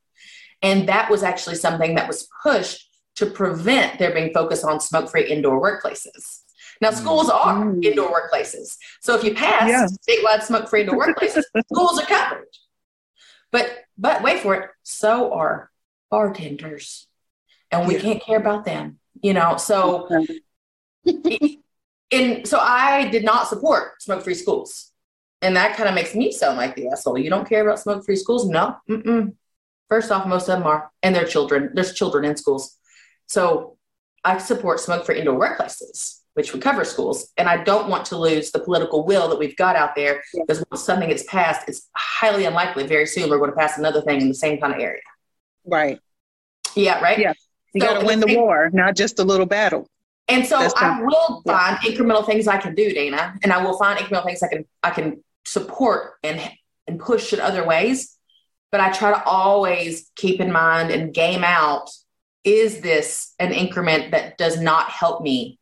And 0.61 0.87
that 0.89 1.09
was 1.09 1.23
actually 1.23 1.55
something 1.55 1.95
that 1.95 2.07
was 2.07 2.27
pushed 2.41 2.87
to 3.15 3.25
prevent 3.25 3.99
there 3.99 4.13
being 4.13 4.33
focus 4.33 4.63
on 4.63 4.79
smoke 4.79 5.09
free 5.09 5.27
indoor 5.27 5.61
workplaces. 5.61 6.41
Now, 6.81 6.91
schools 6.91 7.29
are 7.29 7.65
mm. 7.65 7.83
indoor 7.83 8.09
workplaces. 8.09 8.77
So 9.01 9.15
if 9.15 9.23
you 9.23 9.33
pass 9.33 9.69
yeah. 9.69 9.85
statewide 9.85 10.43
smoke 10.43 10.69
free 10.69 10.81
indoor 10.81 11.05
workplaces, 11.05 11.43
schools 11.71 11.99
are 11.99 12.05
covered. 12.05 12.47
But 13.51 13.69
but 13.97 14.23
wait 14.23 14.39
for 14.39 14.55
it, 14.55 14.69
so 14.81 15.33
are 15.33 15.69
bartenders. 16.13 17.07
And 17.71 17.87
we 17.87 17.95
yeah. 17.95 18.01
can't 18.01 18.21
care 18.21 18.37
about 18.37 18.65
them, 18.65 18.99
you 19.23 19.33
know. 19.33 19.57
So 19.57 20.07
and 22.11 22.47
so 22.47 22.59
I 22.59 23.09
did 23.09 23.25
not 23.25 23.47
support 23.47 23.99
smoke 23.99 24.23
free 24.23 24.35
schools. 24.35 24.91
And 25.41 25.55
that 25.55 25.75
kind 25.75 25.89
of 25.89 25.95
makes 25.95 26.13
me 26.13 26.31
sound 26.31 26.57
like 26.57 26.75
the 26.75 26.89
asshole. 26.89 27.17
You 27.17 27.31
don't 27.31 27.49
care 27.49 27.63
about 27.65 27.79
smoke 27.79 28.05
free 28.05 28.15
schools? 28.15 28.47
No. 28.47 28.77
Mm-mm. 28.87 29.33
First 29.89 30.11
off, 30.11 30.27
most 30.27 30.47
of 30.47 30.59
them 30.59 30.67
are, 30.67 30.91
and 31.01 31.15
their 31.15 31.25
children. 31.25 31.71
There's 31.73 31.93
children 31.93 32.25
in 32.25 32.37
schools. 32.37 32.77
So 33.25 33.77
I 34.23 34.37
support 34.37 34.79
smoke 34.79 35.05
free 35.05 35.19
indoor 35.19 35.39
workplaces, 35.39 36.21
which 36.35 36.53
would 36.53 36.61
cover 36.61 36.85
schools. 36.85 37.33
And 37.37 37.49
I 37.49 37.63
don't 37.63 37.89
want 37.89 38.05
to 38.05 38.17
lose 38.17 38.51
the 38.51 38.59
political 38.59 39.03
will 39.03 39.27
that 39.29 39.39
we've 39.39 39.57
got 39.57 39.75
out 39.75 39.95
there 39.95 40.23
yeah. 40.33 40.43
because 40.45 40.63
once 40.69 40.83
something 40.83 41.09
gets 41.09 41.23
passed, 41.23 41.67
it's 41.67 41.89
highly 41.95 42.45
unlikely 42.45 42.85
very 42.85 43.07
soon 43.07 43.29
we're 43.29 43.39
going 43.39 43.49
to 43.49 43.57
pass 43.57 43.79
another 43.79 44.01
thing 44.01 44.21
in 44.21 44.29
the 44.29 44.35
same 44.35 44.61
kind 44.61 44.73
of 44.73 44.79
area. 44.79 45.01
Right. 45.65 45.99
Yeah, 46.75 46.99
right? 47.01 47.19
Yeah. 47.19 47.33
You 47.73 47.81
so 47.81 47.87
got 47.87 47.99
to 48.01 48.05
win 48.05 48.19
the 48.19 48.35
war, 48.37 48.69
not 48.71 48.95
just 48.95 49.19
a 49.19 49.23
little 49.23 49.45
battle. 49.45 49.87
And 50.27 50.45
so 50.45 50.57
I 50.57 51.01
will 51.01 51.41
find 51.45 51.77
yeah. 51.83 51.91
incremental 51.91 52.25
things 52.25 52.47
I 52.47 52.57
can 52.57 52.75
do, 52.75 52.93
Dana, 52.93 53.35
and 53.43 53.51
I 53.51 53.63
will 53.63 53.77
find 53.77 53.99
incremental 53.99 54.25
things 54.25 54.41
I 54.41 54.47
can 54.47 54.65
I 54.81 54.91
can 54.91 55.23
support 55.45 56.13
and 56.23 56.39
and 56.87 56.99
push 56.99 57.33
in 57.33 57.39
other 57.39 57.65
ways. 57.65 58.17
But 58.71 58.79
I 58.79 58.91
try 58.91 59.11
to 59.11 59.23
always 59.23 60.11
keep 60.15 60.39
in 60.39 60.51
mind 60.51 60.91
and 60.91 61.13
game 61.13 61.43
out 61.43 61.89
is 62.43 62.81
this 62.81 63.33
an 63.39 63.51
increment 63.53 64.11
that 64.11 64.37
does 64.37 64.59
not 64.59 64.89
help 64.89 65.21
me 65.21 65.59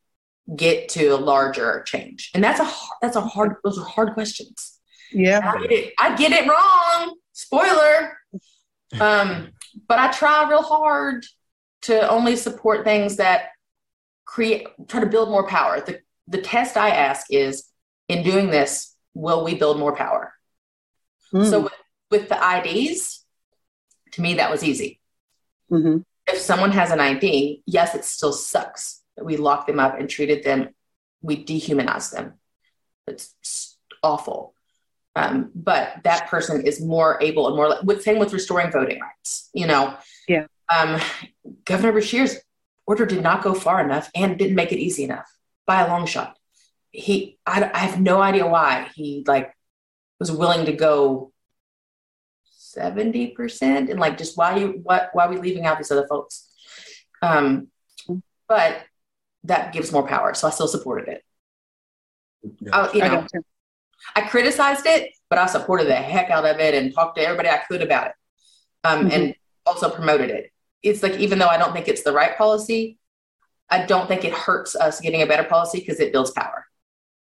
get 0.56 0.89
to 0.89 1.08
a 1.10 1.17
larger 1.17 1.84
change? 1.84 2.32
And 2.34 2.43
that's 2.43 2.60
a 2.60 2.71
that's 3.02 3.15
a 3.15 3.21
hard 3.21 3.56
those 3.63 3.80
are 3.80 3.86
hard 3.86 4.13
questions. 4.13 4.80
Yeah. 5.12 5.41
I 5.43 5.62
get 5.62 5.71
it, 5.71 5.93
I 5.97 6.15
get 6.15 6.32
it 6.32 6.50
wrong. 6.50 7.15
Spoiler. 7.34 8.17
Um, 9.00 9.50
but 9.88 9.99
I 9.99 10.12
try 10.12 10.47
real 10.49 10.63
hard 10.63 11.25
to 11.84 12.10
only 12.10 12.36
support 12.36 12.84
things 12.84 13.17
that 13.17 13.49
create 14.25 14.67
try 14.88 14.99
to 14.99 15.05
build 15.05 15.29
more 15.29 15.47
power. 15.47 15.81
The 15.81 15.99
the 16.27 16.41
test 16.41 16.77
i 16.77 16.89
ask 16.89 17.27
is 17.29 17.65
in 18.07 18.23
doing 18.23 18.49
this 18.49 18.95
will 19.13 19.43
we 19.43 19.55
build 19.55 19.79
more 19.79 19.95
power? 19.95 20.34
Mm. 21.34 21.49
so 21.49 21.62
with, 21.62 21.73
with, 22.10 22.29
the 22.29 22.36
ids 22.36 23.23
to 24.12 24.21
me 24.21 24.36
that 24.36 24.51
was 24.51 24.63
easy. 24.63 24.99
Mm-hmm. 25.71 25.99
if 26.27 26.38
someone 26.38 26.71
has 26.71 26.91
an 26.91 26.99
id 26.99 27.63
yes 27.65 27.95
it 27.95 28.03
still 28.03 28.34
sucks 28.34 29.01
that 29.15 29.23
we 29.23 29.38
locked 29.38 29.67
them 29.67 29.79
up 29.79 29.97
and 29.97 30.10
treated 30.10 30.43
them 30.43 30.67
we 31.21 31.43
dehumanized 31.43 32.12
them. 32.13 32.34
It's 33.07 33.77
awful 34.03 34.53
um, 35.15 35.52
but 35.54 35.95
that 36.04 36.28
person 36.30 36.65
is 36.65 36.82
more 36.82 37.17
able 37.21 37.47
and 37.47 37.56
more 37.56 37.76
with 37.84 38.02
same 38.02 38.19
with 38.19 38.34
restoring 38.34 38.71
voting 38.71 39.00
rights 39.00 39.50
you 39.54 39.67
know? 39.67 39.95
Yeah. 40.28 40.45
Um, 40.69 41.02
governor 41.65 41.93
beshear's 41.93 42.38
order 42.86 43.06
did 43.06 43.21
not 43.21 43.43
go 43.43 43.54
far 43.54 43.84
enough 43.84 44.10
and 44.15 44.38
didn't 44.38 44.56
make 44.56 44.71
it 44.71 44.80
easy 44.80 45.04
enough 45.04 45.30
by 45.65 45.82
a 45.82 45.88
long 45.88 46.06
shot. 46.06 46.38
He, 46.91 47.38
I, 47.45 47.69
I 47.74 47.80
have 47.80 48.02
no 48.02 48.21
idea 48.21 48.47
why 48.47 48.89
he 48.95 49.24
like 49.28 49.54
was 50.19 50.32
willing 50.32 50.65
to 50.65 50.74
go 50.74 51.32
70% 52.76 53.89
and 53.89 54.00
like 54.00 54.17
just 54.17 54.38
why 54.38 54.58
you 54.58 54.80
what 54.84 55.10
why 55.13 55.26
are 55.26 55.30
we 55.30 55.38
leaving 55.38 55.65
out 55.65 55.78
these 55.78 55.91
other 55.91 56.08
folks? 56.08 56.50
Um 57.21 57.67
but 58.47 58.84
that 59.43 59.74
gives 59.74 59.91
more 59.91 60.06
power 60.06 60.34
so 60.34 60.47
i 60.47 60.52
still 60.52 60.67
supported 60.67 61.08
it. 61.08 61.24
I, 62.71 62.91
you 62.93 63.00
know 63.00 63.28
I, 63.34 63.39
I, 64.15 64.21
criticized 64.21 64.85
it 64.85 65.11
but 65.29 65.39
i 65.39 65.45
supported 65.45 65.87
the 65.87 65.95
heck 65.95 66.29
out 66.29 66.45
of 66.45 66.59
it 66.59 66.73
and 66.73 66.93
talked 66.93 67.17
to 67.17 67.23
everybody 67.23 67.49
i 67.49 67.57
could 67.57 67.81
about 67.81 68.07
it 68.07 68.13
um 68.83 69.05
mm-hmm. 69.05 69.11
and 69.11 69.35
also 69.65 69.89
promoted 69.89 70.29
it 70.29 70.51
it's 70.83 71.03
like 71.03 71.17
even 71.19 71.39
though 71.39 71.47
I 71.47 71.57
don't 71.57 71.73
think 71.73 71.87
it's 71.87 72.03
the 72.03 72.13
right 72.13 72.37
policy, 72.37 72.97
I 73.69 73.85
don't 73.85 74.07
think 74.07 74.25
it 74.25 74.33
hurts 74.33 74.75
us 74.75 74.99
getting 74.99 75.21
a 75.21 75.27
better 75.27 75.43
policy 75.43 75.79
because 75.79 75.99
it 75.99 76.11
builds 76.11 76.31
power. 76.31 76.65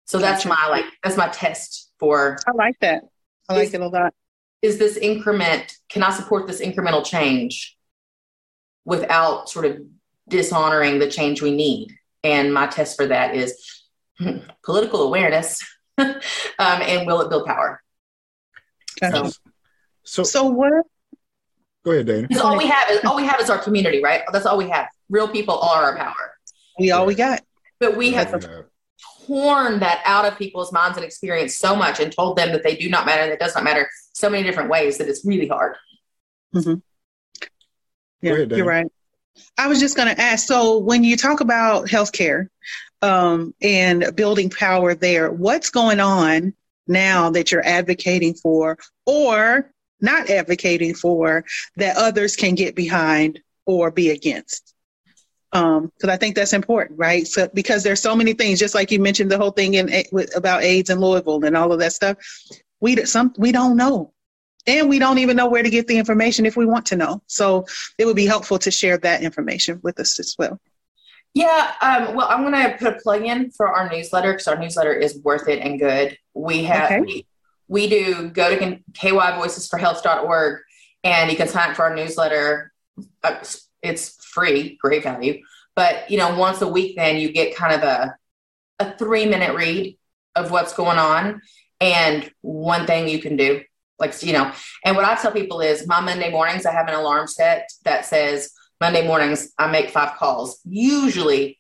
So 0.07 0.19
that's 0.19 0.45
my 0.45 0.67
like 0.69 0.85
that's 1.03 1.17
my 1.17 1.29
test 1.29 1.93
for. 1.99 2.39
I 2.47 2.53
like 2.53 2.79
that. 2.81 3.05
I 3.49 3.55
like 3.55 3.69
is, 3.69 3.75
it 3.75 3.81
a 3.81 3.89
lot. 3.89 4.13
Is 4.61 4.79
this 4.79 4.97
increment? 4.97 5.77
Can 5.89 6.03
I 6.03 6.11
support 6.11 6.47
this 6.47 6.61
incremental 6.61 7.05
change 7.05 7.77
without 8.85 9.49
sort 9.49 9.65
of 9.67 9.79
dishonoring 10.29 10.99
the 10.99 11.11
change 11.11 11.41
we 11.41 11.55
need? 11.55 11.97
And 12.23 12.53
my 12.53 12.67
test 12.67 12.97
for 12.97 13.07
that 13.07 13.35
is 13.35 13.83
political 14.65 15.03
awareness, 15.03 15.63
um, 15.99 16.19
and 16.59 17.07
will 17.07 17.21
it 17.21 17.31
build 17.31 17.47
power? 17.47 17.83
Gotcha. 19.01 19.31
So, 19.31 19.33
so, 20.05 20.23
so 20.23 20.45
what 20.45 20.73
Go 21.85 21.91
ahead, 21.91 22.07
Dana. 22.07 22.29
Because 22.29 22.43
all 22.43 22.57
we 22.57 22.67
have 22.67 22.91
is 22.91 23.05
all 23.05 23.17
we 23.17 23.27
have 23.27 23.41
is 23.41 23.51
our 23.51 23.59
community, 23.59 24.03
right? 24.03 24.23
That's 24.33 24.47
all 24.47 24.57
we 24.57 24.71
have. 24.71 24.89
Real 25.11 25.29
people 25.29 25.59
are 25.59 25.85
our 25.85 25.97
power. 25.97 26.35
We 26.79 26.91
all 26.91 27.05
we 27.05 27.15
got. 27.15 27.43
But 27.79 27.97
we 27.97 28.13
have 28.13 28.43
torn 29.27 29.81
that 29.81 30.01
out 30.05 30.25
of 30.25 30.39
people's 30.39 30.73
minds 30.73 30.97
and 30.97 31.05
experience 31.05 31.57
so 31.57 31.77
much 31.77 32.01
and 32.01 32.11
told 32.11 32.37
them 32.37 32.53
that 32.53 32.63
they 32.63 32.77
do 32.77 32.89
not 32.89 33.05
matter 33.07 33.23
and 33.23 33.33
it 33.33 33.39
does 33.39 33.55
not 33.55 33.65
matter 33.65 33.89
so 34.13 34.31
many 34.31 34.43
different 34.43 34.71
ways 34.71 34.99
that 34.99 35.09
it's 35.09 35.25
really 35.25 35.47
hard. 35.47 35.77
Mm-hmm. 36.55 36.75
Yeah, 38.23 38.33
ahead, 38.33 38.53
you're 38.53 38.67
right. 38.67 38.87
I 39.59 39.67
was 39.69 39.81
just 39.81 39.97
going 39.97 40.09
to 40.09 40.19
ask. 40.21 40.47
So, 40.47 40.79
when 40.79 41.05
you 41.05 41.17
talk 41.17 41.41
about 41.41 41.87
healthcare 41.87 42.49
um, 43.05 43.55
and 43.61 44.17
building 44.17 44.49
power 44.49 44.95
there, 44.95 45.31
what's 45.31 45.69
going 45.69 46.01
on 46.01 46.55
now 46.87 47.29
that 47.31 47.53
you're 47.53 47.67
advocating 47.67 48.33
for, 48.33 48.79
or 49.05 49.71
not 50.01 50.31
advocating 50.31 50.95
for 50.95 51.45
that 51.77 51.99
others 51.99 52.35
can 52.35 52.55
get 52.55 52.75
behind 52.75 53.41
or 53.67 53.91
be 53.91 54.09
against. 54.09 54.75
Um, 55.53 55.93
because 55.95 56.09
I 56.09 56.17
think 56.17 56.35
that's 56.35 56.55
important, 56.55 56.99
right? 56.99 57.27
So 57.27 57.49
because 57.53 57.83
there's 57.83 58.01
so 58.01 58.17
many 58.17 58.33
things, 58.33 58.59
just 58.59 58.75
like 58.75 58.91
you 58.91 58.99
mentioned 58.99 59.31
the 59.31 59.39
whole 59.39 59.51
thing 59.51 59.75
in 59.75 59.91
about 60.35 60.63
AIDS 60.63 60.89
in 60.89 60.99
Louisville 60.99 61.45
and 61.45 61.57
all 61.57 61.73
of 61.73 61.81
that 61.81 61.93
stuff. 61.93 62.17
we 62.81 63.05
some 63.05 63.35
we 63.37 63.53
don't 63.53 63.77
know 63.77 64.13
and 64.67 64.89
we 64.89 64.99
don't 64.99 65.19
even 65.19 65.37
know 65.37 65.49
where 65.49 65.63
to 65.63 65.71
get 65.71 65.87
the 65.87 65.99
information 65.99 66.47
if 66.47 66.57
we 66.57 66.65
want 66.65 66.87
to 66.87 66.97
know 66.97 67.23
so 67.27 67.65
it 67.99 68.07
would 68.07 68.17
be 68.17 68.27
helpful 68.27 68.59
to 68.59 68.71
share 68.71 68.99
that 68.99 69.23
information 69.23 69.79
with 69.83 70.01
us 70.01 70.19
as 70.19 70.35
well 70.39 70.59
yeah 71.35 71.73
um, 71.83 72.15
well 72.15 72.29
i'm 72.31 72.43
going 72.43 72.53
to 72.53 72.77
put 72.79 72.97
a 72.97 73.01
plug 73.01 73.23
in 73.23 73.51
for 73.51 73.69
our 73.69 73.91
newsletter 73.91 74.33
because 74.33 74.47
our 74.47 74.59
newsletter 74.59 74.93
is 74.93 75.19
worth 75.19 75.49
it 75.49 75.61
and 75.61 75.79
good. 75.79 76.17
We 76.35 76.65
have 76.65 76.91
okay. 76.91 77.01
we, 77.01 77.27
we 77.69 77.89
do 77.89 78.29
go 78.29 78.57
to 78.57 78.79
kyvoicesforhealth.org 78.93 80.61
and 81.03 81.31
you 81.31 81.37
can 81.37 81.49
sign 81.49 81.71
up 81.71 81.77
for 81.77 81.85
our 81.85 81.95
newsletter. 81.95 82.73
Uh, 83.23 83.45
it's 83.83 84.25
free 84.25 84.79
great 84.81 85.03
value. 85.03 85.43
But 85.77 86.11
you 86.11 86.19
know 86.19 86.37
once 86.37 86.63
a 86.63 86.69
week 86.69 86.97
then 86.97 87.17
you 87.17 87.33
get 87.33 87.57
kind 87.57 87.75
of 87.75 87.83
a 87.83 88.17
a 88.81 88.97
three 88.97 89.27
minute 89.27 89.55
read 89.55 89.99
of 90.35 90.51
what's 90.51 90.75
going 90.75 90.99
on 90.99 91.41
and 91.81 92.31
one 92.41 92.87
thing 92.87 93.09
you 93.09 93.21
can 93.21 93.37
do. 93.37 93.63
Like 93.99 94.23
you 94.25 94.33
know 94.33 94.53
and 94.85 94.97
what 94.97 95.05
i 95.05 95.15
tell 95.15 95.31
people 95.31 95.61
is 95.61 95.87
my 95.87 96.01
monday 96.01 96.29
mornings 96.29 96.67
i 96.67 96.73
have 96.73 96.89
an 96.89 96.95
alarm 96.95 97.29
set 97.29 97.71
that 97.85 98.05
says 98.05 98.51
monday 98.81 99.07
mornings 99.07 99.53
i 99.59 99.71
make 99.71 99.91
five 99.91 100.17
calls 100.17 100.61
usually 100.65 101.59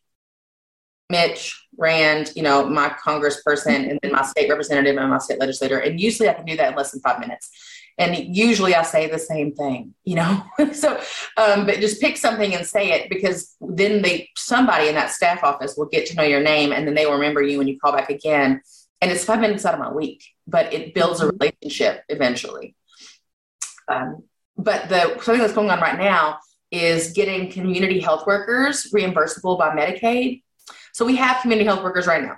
mitch 1.10 1.66
rand 1.76 2.32
you 2.34 2.42
know 2.42 2.66
my 2.68 2.88
congressperson 2.88 3.90
and 3.90 3.98
then 4.02 4.12
my 4.12 4.22
state 4.22 4.48
representative 4.48 4.96
and 4.96 5.10
my 5.10 5.18
state 5.18 5.40
legislator 5.40 5.78
and 5.78 6.00
usually 6.00 6.28
i 6.28 6.34
can 6.34 6.44
do 6.44 6.56
that 6.56 6.70
in 6.70 6.76
less 6.76 6.92
than 6.92 7.00
five 7.00 7.20
minutes 7.20 7.50
and 7.98 8.36
usually 8.36 8.74
i 8.74 8.82
say 8.82 9.08
the 9.08 9.18
same 9.18 9.52
thing 9.54 9.94
you 10.04 10.14
know 10.14 10.42
so 10.72 10.98
um, 11.36 11.66
but 11.66 11.80
just 11.80 12.00
pick 12.00 12.16
something 12.16 12.54
and 12.54 12.66
say 12.66 12.92
it 12.92 13.10
because 13.10 13.54
then 13.60 14.02
they 14.02 14.28
somebody 14.36 14.88
in 14.88 14.94
that 14.94 15.10
staff 15.10 15.44
office 15.44 15.74
will 15.76 15.86
get 15.86 16.06
to 16.06 16.14
know 16.16 16.22
your 16.22 16.42
name 16.42 16.72
and 16.72 16.86
then 16.86 16.94
they 16.94 17.06
will 17.06 17.14
remember 17.14 17.42
you 17.42 17.58
when 17.58 17.68
you 17.68 17.78
call 17.78 17.92
back 17.92 18.08
again 18.08 18.60
and 19.04 19.12
it's 19.12 19.24
five 19.24 19.40
minutes 19.40 19.66
out 19.66 19.74
of 19.74 19.80
my 19.80 19.92
week, 19.92 20.24
but 20.46 20.72
it 20.72 20.94
builds 20.94 21.20
a 21.20 21.26
mm-hmm. 21.26 21.36
relationship 21.36 22.04
eventually. 22.08 22.74
Um, 23.86 24.22
but 24.56 24.88
the 24.88 25.20
something 25.20 25.42
that's 25.42 25.52
going 25.52 25.70
on 25.70 25.78
right 25.78 25.98
now 25.98 26.38
is 26.74 27.12
getting 27.12 27.50
community 27.50 28.00
health 28.00 28.26
workers 28.26 28.90
reimbursable 28.92 29.56
by 29.56 29.70
Medicaid. 29.70 30.42
So 30.92 31.04
we 31.04 31.16
have 31.16 31.40
community 31.40 31.66
health 31.66 31.84
workers 31.84 32.06
right 32.06 32.22
now. 32.22 32.36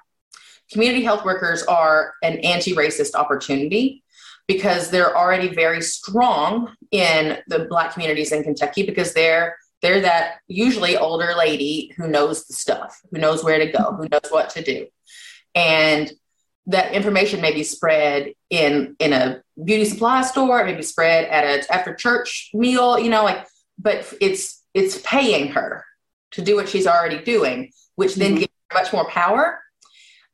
Community 0.71 1.03
health 1.03 1.25
workers 1.25 1.63
are 1.65 2.13
an 2.23 2.39
anti-racist 2.41 3.15
opportunity 3.15 4.03
because 4.47 4.91
they're 4.91 5.17
already 5.17 5.55
very 5.55 5.81
strong 5.81 6.75
in 6.91 7.39
the 7.49 7.67
black 7.71 7.93
communities 7.95 8.31
in 8.33 8.43
Kentucky 8.43 8.85
because 8.85 9.15
they're 9.15 9.57
they're 9.83 10.01
that 10.01 10.39
usually 10.49 10.97
older 10.97 11.35
lady 11.37 11.93
who 11.97 12.09
knows 12.09 12.47
the 12.47 12.55
stuff, 12.55 13.01
who 13.11 13.19
knows 13.19 13.45
where 13.45 13.59
to 13.59 13.71
go, 13.71 13.93
who 13.93 14.09
knows 14.09 14.31
what 14.31 14.51
to 14.51 14.63
do. 14.63 14.87
And 15.55 16.11
that 16.67 16.93
information 16.93 17.41
may 17.41 17.53
be 17.53 17.63
spread 17.63 18.33
in 18.51 18.97
in 18.99 19.13
a 19.13 19.43
beauty 19.63 19.85
supply 19.85 20.23
store, 20.23 20.61
it 20.61 20.67
may 20.67 20.75
be 20.75 20.83
spread 20.83 21.29
at 21.29 21.45
a 21.45 21.73
after 21.73 21.95
church 21.95 22.51
meal, 22.53 22.99
you 22.99 23.11
know, 23.11 23.25
like, 23.25 23.47
but 23.79 24.13
it's 24.21 24.63
it's 24.75 25.01
paying 25.03 25.49
her 25.53 25.85
to 26.33 26.43
do 26.43 26.57
what 26.57 26.69
she's 26.69 26.87
already 26.87 27.23
doing, 27.23 27.73
which 27.97 28.15
then 28.15 28.33
mm-hmm. 28.33 28.41
gives 28.41 28.53
her 28.71 28.83
much 28.83 28.93
more 28.93 29.09
power. 29.09 29.61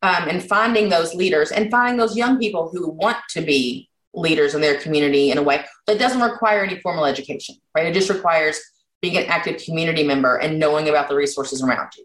Um, 0.05 0.29
and 0.29 0.43
finding 0.43 0.89
those 0.89 1.15
leaders 1.15 1.53
and 1.53 1.71
finding 1.71 1.97
those 1.97 2.17
young 2.17 2.37
people 2.37 2.71
who 2.73 2.91
want 2.91 3.19
to 3.31 3.41
be 3.41 3.89
leaders 4.15 4.55
in 4.55 4.61
their 4.61 4.81
community 4.81 5.31
in 5.31 5.39
a 5.39 5.43
way 5.43 5.65
that 5.87 5.99
doesn't 5.99 6.21
require 6.21 6.65
any 6.65 6.81
formal 6.81 7.05
education, 7.05 7.55
right? 7.75 7.87
It 7.87 7.95
just 7.95 8.11
requires 8.11 8.61
being 9.01 9.17
an 9.17 9.25
active 9.27 9.63
community 9.63 10.05
member 10.05 10.37
and 10.37 10.59
knowing 10.59 10.89
about 10.89 11.09
the 11.09 11.15
resources 11.15 11.63
around 11.63 11.91
you. 11.97 12.05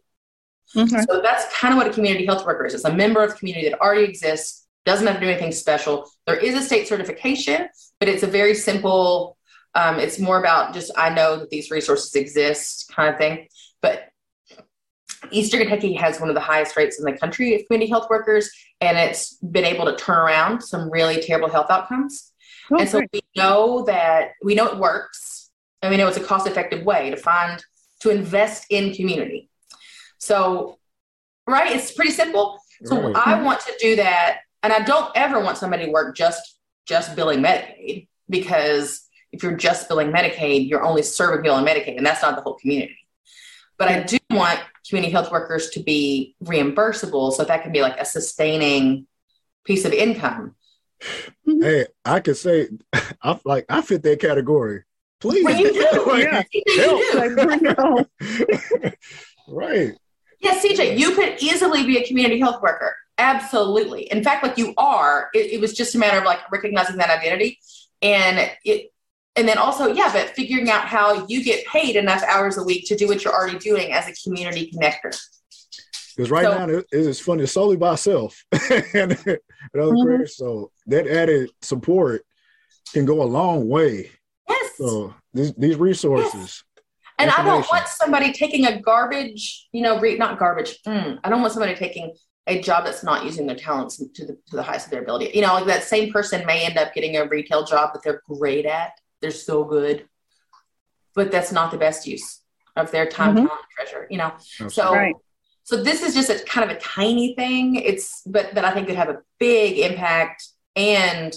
Mm-hmm. 0.76 1.04
So 1.10 1.22
that's 1.22 1.52
kind 1.54 1.74
of 1.74 1.78
what 1.78 1.88
a 1.88 1.94
community 1.94 2.26
health 2.26 2.46
worker 2.46 2.66
is. 2.66 2.74
It's 2.74 2.84
a 2.84 2.94
member 2.94 3.24
of 3.24 3.32
the 3.32 3.36
community 3.38 3.70
that 3.70 3.80
already 3.80 4.04
exists, 4.04 4.68
doesn't 4.86 5.06
have 5.06 5.18
to 5.18 5.22
do 5.22 5.30
anything 5.30 5.52
special. 5.52 6.10
There 6.26 6.38
is 6.38 6.56
a 6.56 6.62
state 6.62 6.88
certification, 6.88 7.70
but 8.00 8.10
it's 8.10 8.24
a 8.24 8.28
very 8.28 8.54
simple, 8.54 9.37
um, 9.78 10.00
it's 10.00 10.18
more 10.18 10.40
about 10.40 10.74
just, 10.74 10.92
I 10.98 11.12
know 11.12 11.38
that 11.38 11.52
these 11.52 11.70
resources 11.70 12.14
exist 12.16 12.92
kind 12.96 13.14
of 13.14 13.20
thing. 13.20 13.48
But 13.80 14.10
Eastern 15.30 15.60
Kentucky 15.60 15.94
has 15.94 16.20
one 16.20 16.30
of 16.30 16.36
the 16.36 16.42
highest 16.42 16.76
rates 16.76 16.98
in 16.98 17.06
the 17.06 17.16
country 17.16 17.54
of 17.54 17.62
community 17.68 17.90
health 17.90 18.10
workers, 18.10 18.50
and 18.82 18.98
it's 18.98 19.36
been 19.36 19.66
able 19.66 19.86
to 19.86 19.96
turn 19.96 20.18
around 20.18 20.62
some 20.62 20.90
really 20.90 21.22
terrible 21.22 21.48
health 21.48 21.68
outcomes. 21.70 22.34
Oh, 22.72 22.80
and 22.80 22.90
so 22.90 23.04
we 23.14 23.22
know 23.36 23.84
that 23.84 24.32
we 24.44 24.56
know 24.56 24.66
it 24.68 24.78
works, 24.78 25.52
and 25.84 25.92
we 25.92 25.98
know 25.98 26.08
it's 26.08 26.18
a 26.18 26.24
cost 26.24 26.48
effective 26.48 26.84
way 26.84 27.12
to 27.12 27.18
find 27.18 27.64
to 28.00 28.10
invest 28.10 28.66
in 28.72 28.96
community. 28.96 29.50
So, 30.18 30.80
right, 31.46 31.76
it's 31.76 31.92
pretty 31.92 32.12
simple. 32.12 32.60
So. 32.84 33.14
I 33.14 33.42
want 33.44 33.60
to 33.62 33.74
do 33.80 33.96
that, 33.98 34.40
and 34.64 34.74
I 34.74 34.80
don't 34.80 35.12
ever 35.16 35.40
want 35.40 35.58
somebody 35.58 35.86
to 35.86 35.92
work 35.92 36.16
just 36.16 36.58
just 36.88 37.16
billing 37.16 37.42
Medicaid 37.42 38.08
because 38.28 39.07
if 39.32 39.44
you're 39.44 39.56
just 39.56 39.88
billing 39.88 40.12
Medicaid, 40.12 40.70
you're 40.70 40.84
only 40.84 41.04
serving 41.04 41.42
people 41.42 41.58
on 41.58 41.66
Medicaid, 41.66 41.98
and 41.98 42.06
that's 42.06 42.22
not 42.22 42.36
the 42.36 42.42
whole 42.42 42.56
community. 42.56 42.98
But 43.78 43.90
I 43.90 44.04
do 44.04 44.18
want 44.32 44.60
community 44.88 45.12
health 45.12 45.32
workers 45.32 45.70
to 45.72 45.82
be 45.82 46.36
reimbursable, 46.44 47.32
so 47.34 47.44
that 47.44 47.64
can 47.64 47.72
be 47.72 47.82
like 47.82 47.98
a 48.00 48.06
sustaining 48.06 49.08
piece 49.66 49.86
of 49.86 49.94
income. 49.94 50.56
Mm-hmm. 51.48 51.62
Hey, 51.62 51.86
I 52.04 52.20
could 52.22 52.38
say 52.38 52.70
I 53.22 53.40
like 53.46 53.66
I 53.70 53.82
fit 53.82 54.04
that 54.04 54.20
category. 54.20 54.84
Please, 55.20 55.44
well, 55.44 55.58
you 55.58 55.74
do. 55.74 56.06
like, 56.08 56.24
yeah. 56.24 56.44
You 58.28 58.92
right. 59.48 59.94
Yes, 60.40 60.64
CJ, 60.64 60.98
you 61.00 61.16
could 61.16 61.38
easily 61.40 61.86
be 61.86 61.98
a 61.98 62.06
community 62.06 62.40
health 62.40 62.62
worker. 62.62 62.96
Absolutely. 63.18 64.04
In 64.04 64.24
fact, 64.24 64.44
like 64.44 64.58
you 64.58 64.74
are, 64.78 65.30
it, 65.34 65.54
it 65.54 65.62
was 65.62 65.74
just 65.74 65.96
a 65.96 65.98
matter 65.98 66.20
of 66.20 66.26
like 66.26 66.40
recognizing 66.52 66.98
that 66.98 67.10
identity 67.10 67.60
and 68.02 68.52
it, 68.64 68.92
and 69.38 69.48
then 69.48 69.58
also, 69.58 69.94
yeah, 69.94 70.12
but 70.12 70.30
figuring 70.30 70.70
out 70.70 70.86
how 70.88 71.26
you 71.28 71.44
get 71.44 71.66
paid 71.66 71.96
enough 71.96 72.24
hours 72.24 72.58
a 72.58 72.64
week 72.64 72.88
to 72.88 72.96
do 72.96 73.08
what 73.08 73.24
you're 73.24 73.34
already 73.34 73.60
doing 73.60 73.94
as 73.94 74.08
a 74.08 74.14
community 74.24 74.72
connector. 74.72 75.16
Because 76.16 76.32
right 76.32 76.46
so, 76.46 76.66
now 76.66 76.74
it 76.74 76.86
is 76.92 77.20
funny, 77.20 77.44
it's 77.44 77.52
solely 77.52 77.78
by 77.78 77.96
self 77.96 78.44
and, 78.94 79.14
other 79.14 79.40
mm-hmm. 79.76 80.26
So 80.26 80.72
that 80.88 81.08
added 81.08 81.52
support 81.62 82.26
can 82.92 83.06
go 83.06 83.22
a 83.22 83.26
long 83.26 83.70
way. 83.70 84.10
Yes. 84.50 84.78
So 84.78 85.14
these, 85.34 85.54
these 85.54 85.76
resources. 85.76 86.34
Yes. 86.34 86.64
And 87.20 87.32
I 87.32 87.44
don't 87.44 87.68
want 87.70 87.88
somebody 87.88 88.32
taking 88.32 88.66
a 88.66 88.80
garbage, 88.80 89.68
you 89.72 89.82
know, 89.82 90.00
re- 90.00 90.18
not 90.18 90.38
garbage. 90.38 90.78
Mm, 90.88 91.20
I 91.24 91.30
don't 91.30 91.42
want 91.42 91.54
somebody 91.54 91.76
taking 91.76 92.14
a 92.46 92.62
job 92.62 92.86
that's 92.86 93.04
not 93.04 93.26
using 93.26 93.46
their 93.46 93.56
talents 93.56 93.98
to 93.98 94.26
the 94.26 94.38
to 94.48 94.56
the 94.56 94.64
highest 94.64 94.86
of 94.86 94.92
their 94.92 95.02
ability. 95.02 95.32
You 95.34 95.42
know, 95.42 95.54
like 95.54 95.66
that 95.66 95.84
same 95.84 96.12
person 96.12 96.46
may 96.46 96.66
end 96.66 96.78
up 96.78 96.94
getting 96.94 97.18
a 97.18 97.28
retail 97.28 97.66
job 97.66 97.92
that 97.94 98.04
they're 98.04 98.22
great 98.28 98.66
at. 98.66 98.92
They're 99.22 99.32
so 99.32 99.64
good, 99.64 100.08
but 101.16 101.32
that's 101.32 101.52
not 101.52 101.72
the 101.72 101.78
best 101.78 102.08
use 102.08 102.42
of 102.76 102.92
their 102.92 103.06
time, 103.06 103.36
mm-hmm. 103.36 103.48
talent, 103.48 103.66
treasure. 103.76 104.08
You 104.10 104.18
know, 104.18 104.34
so 104.70 104.94
right. 104.94 105.16
so 105.64 105.84
this 105.84 106.04
is 106.04 106.14
just 106.14 106.30
a 106.30 106.44
kind 106.46 106.70
of 106.70 106.76
a 106.76 106.80
tiny 106.80 107.36
thing. 107.36 107.76
It's 107.76 108.22
but 108.26 108.54
that 108.56 108.66
I 108.66 108.72
think 108.72 108.88
could 108.88 108.96
have 108.96 109.10
a 109.10 109.20
big 109.40 109.80
impact 109.80 110.48
and 110.76 111.36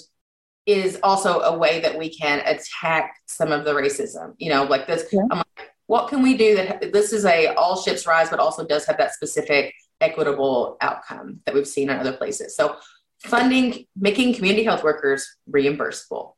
is 0.67 0.99
also 1.03 1.41
a 1.41 1.57
way 1.57 1.81
that 1.81 1.99
we 1.99 2.15
can 2.15 2.41
attack 2.47 3.17
some 3.27 3.51
of 3.51 3.65
the 3.65 3.73
racism. 3.73 4.35
You 4.39 4.51
know, 4.51 4.65
like 4.65 4.87
this. 4.87 5.07
Yeah. 5.13 5.23
I'm 5.31 5.39
like, 5.39 5.71
what 5.87 6.09
can 6.09 6.23
we 6.23 6.37
do 6.37 6.55
that 6.57 6.93
this 6.93 7.13
is 7.13 7.25
a 7.25 7.49
all 7.55 7.81
ships 7.81 8.07
rise, 8.07 8.31
but 8.31 8.39
also 8.39 8.67
does 8.67 8.85
have 8.87 8.99
that 8.99 9.15
specific 9.15 9.75
equitable 10.01 10.77
outcome 10.81 11.41
that 11.45 11.55
we've 11.55 11.67
seen 11.67 11.91
in 11.91 11.99
other 11.99 12.13
places. 12.13 12.57
So 12.57 12.77
funding, 13.25 13.87
making 13.97 14.35
community 14.35 14.65
health 14.65 14.83
workers 14.83 15.27
reimbursable. 15.51 16.35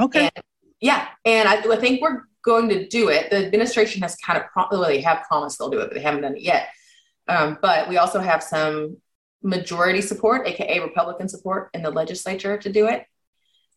Okay. 0.00 0.30
And, 0.34 0.44
yeah. 0.82 1.08
And 1.24 1.48
I, 1.48 1.54
I, 1.54 1.76
think 1.76 2.02
we're 2.02 2.22
going 2.44 2.68
to 2.68 2.86
do 2.88 3.08
it. 3.08 3.30
The 3.30 3.46
administration 3.46 4.02
has 4.02 4.16
kind 4.16 4.38
of, 4.38 4.68
well, 4.70 4.82
they 4.82 5.00
have 5.00 5.22
promised 5.28 5.58
they'll 5.58 5.70
do 5.70 5.78
it, 5.78 5.88
but 5.88 5.94
they 5.94 6.02
haven't 6.02 6.22
done 6.22 6.36
it 6.36 6.42
yet. 6.42 6.68
Um, 7.28 7.56
but 7.62 7.88
we 7.88 7.96
also 7.96 8.18
have 8.18 8.42
some 8.42 8.98
majority 9.42 10.00
support, 10.00 10.46
aka 10.46 10.80
Republican 10.80 11.28
support 11.28 11.70
in 11.72 11.82
the 11.82 11.90
legislature 11.90 12.58
to 12.58 12.70
do 12.70 12.88
it. 12.88 13.06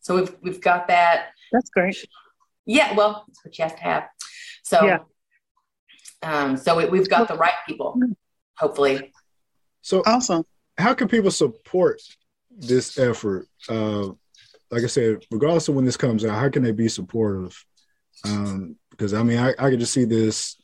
So 0.00 0.16
we've 0.16 0.36
we've 0.42 0.60
got 0.60 0.88
that. 0.88 1.28
That's 1.52 1.70
great. 1.70 1.96
Yeah, 2.66 2.94
well, 2.94 3.24
that's 3.28 3.44
what 3.44 3.56
you 3.56 3.62
have 3.62 3.76
to 3.76 3.82
have. 3.82 4.08
So, 4.64 4.84
yeah. 4.84 4.98
um, 6.22 6.56
so 6.56 6.76
we, 6.76 6.98
have 6.98 7.08
got 7.08 7.28
the 7.28 7.36
right 7.36 7.54
people, 7.68 8.00
hopefully. 8.58 9.12
So 9.82 10.02
awesome. 10.04 10.44
How 10.76 10.92
can 10.92 11.06
people 11.06 11.30
support 11.30 12.02
this 12.50 12.98
effort? 12.98 13.46
Uh, 13.68 14.10
like 14.70 14.82
I 14.82 14.86
said, 14.86 15.24
regardless 15.30 15.68
of 15.68 15.74
when 15.74 15.84
this 15.84 15.96
comes 15.96 16.24
out, 16.24 16.38
how 16.38 16.48
can 16.48 16.62
they 16.62 16.72
be 16.72 16.88
supportive? 16.88 17.64
Um, 18.24 18.76
because 18.90 19.14
I 19.14 19.22
mean, 19.22 19.38
I, 19.38 19.50
I 19.50 19.70
can 19.70 19.78
just 19.78 19.92
see 19.92 20.04
this. 20.04 20.56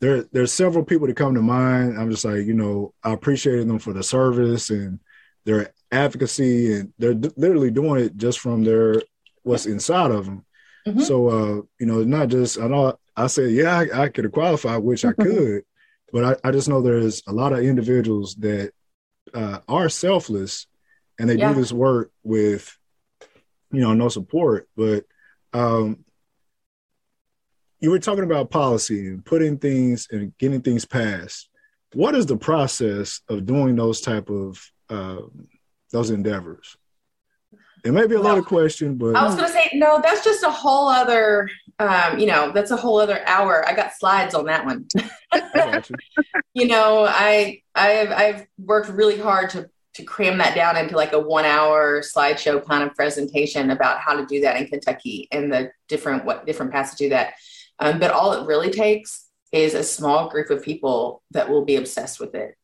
There, 0.00 0.24
there's 0.32 0.52
several 0.52 0.84
people 0.84 1.06
that 1.06 1.16
come 1.16 1.34
to 1.34 1.42
mind. 1.42 1.98
I'm 1.98 2.10
just 2.10 2.24
like, 2.24 2.46
you 2.46 2.54
know, 2.54 2.94
I 3.02 3.12
appreciate 3.12 3.66
them 3.66 3.78
for 3.78 3.92
the 3.92 4.02
service 4.02 4.70
and 4.70 5.00
their 5.44 5.72
advocacy, 5.90 6.74
and 6.74 6.92
they're 6.98 7.14
d- 7.14 7.30
literally 7.36 7.70
doing 7.70 8.04
it 8.04 8.16
just 8.16 8.38
from 8.38 8.64
their 8.64 9.02
what's 9.42 9.66
inside 9.66 10.10
of 10.10 10.26
them. 10.26 10.44
Mm-hmm. 10.86 11.00
So, 11.00 11.28
uh, 11.28 11.62
you 11.80 11.86
know, 11.86 12.04
not 12.04 12.28
just 12.28 12.60
I 12.60 12.68
know 12.68 12.98
I 13.16 13.26
said, 13.26 13.50
yeah, 13.50 13.76
I, 13.76 14.04
I 14.04 14.08
could 14.08 14.30
qualify, 14.30 14.76
which 14.76 15.04
I 15.04 15.12
could, 15.12 15.62
but 16.12 16.24
I, 16.24 16.48
I, 16.48 16.52
just 16.52 16.68
know 16.68 16.80
there's 16.80 17.22
a 17.26 17.32
lot 17.32 17.52
of 17.52 17.58
individuals 17.60 18.36
that 18.36 18.72
uh, 19.34 19.58
are 19.66 19.88
selfless 19.88 20.66
and 21.18 21.28
they 21.28 21.36
yeah. 21.36 21.52
do 21.52 21.60
this 21.60 21.72
work 21.72 22.12
with 22.22 22.77
you 23.70 23.80
know, 23.80 23.94
no 23.94 24.08
support. 24.08 24.68
But 24.76 25.04
um, 25.52 26.04
you 27.80 27.90
were 27.90 27.98
talking 27.98 28.24
about 28.24 28.50
policy 28.50 29.08
and 29.08 29.24
putting 29.24 29.58
things 29.58 30.08
and 30.10 30.36
getting 30.38 30.62
things 30.62 30.84
passed. 30.84 31.48
What 31.94 32.14
is 32.14 32.26
the 32.26 32.36
process 32.36 33.20
of 33.28 33.46
doing 33.46 33.76
those 33.76 34.00
type 34.00 34.28
of 34.28 34.60
uh, 34.90 35.22
those 35.90 36.10
endeavors? 36.10 36.76
It 37.84 37.92
may 37.92 38.06
be 38.06 38.16
a 38.16 38.20
lot 38.20 38.38
of 38.38 38.44
question, 38.44 38.96
but 38.96 39.14
I 39.14 39.24
was 39.24 39.36
going 39.36 39.46
to 39.46 39.52
say 39.52 39.70
no. 39.74 40.00
That's 40.02 40.24
just 40.24 40.42
a 40.42 40.50
whole 40.50 40.88
other, 40.88 41.48
um, 41.78 42.18
you 42.18 42.26
know, 42.26 42.50
that's 42.52 42.72
a 42.72 42.76
whole 42.76 42.98
other 42.98 43.26
hour. 43.26 43.66
I 43.66 43.72
got 43.72 43.94
slides 43.94 44.34
on 44.34 44.46
that 44.46 44.66
one. 44.66 44.86
you. 45.32 45.82
you 46.54 46.66
know, 46.66 47.06
I 47.08 47.62
I've 47.74 48.10
I've 48.10 48.46
worked 48.58 48.90
really 48.90 49.18
hard 49.18 49.50
to 49.50 49.70
to 49.98 50.04
cram 50.04 50.38
that 50.38 50.54
down 50.54 50.76
into 50.76 50.96
like 50.96 51.12
a 51.12 51.18
one 51.18 51.44
hour 51.44 52.00
slideshow 52.00 52.64
kind 52.64 52.82
of 52.82 52.94
presentation 52.94 53.70
about 53.70 53.98
how 53.98 54.14
to 54.14 54.24
do 54.26 54.40
that 54.40 54.56
in 54.56 54.66
Kentucky 54.66 55.28
and 55.32 55.52
the 55.52 55.70
different 55.88 56.24
what 56.24 56.46
different 56.46 56.72
paths 56.72 56.94
to 56.94 57.04
do 57.04 57.08
that. 57.10 57.34
Um, 57.80 57.98
but 57.98 58.12
all 58.12 58.32
it 58.32 58.46
really 58.46 58.70
takes 58.70 59.26
is 59.52 59.74
a 59.74 59.82
small 59.82 60.28
group 60.28 60.50
of 60.50 60.62
people 60.62 61.22
that 61.32 61.48
will 61.48 61.64
be 61.64 61.76
obsessed 61.76 62.20
with 62.20 62.34
it. 62.34 62.56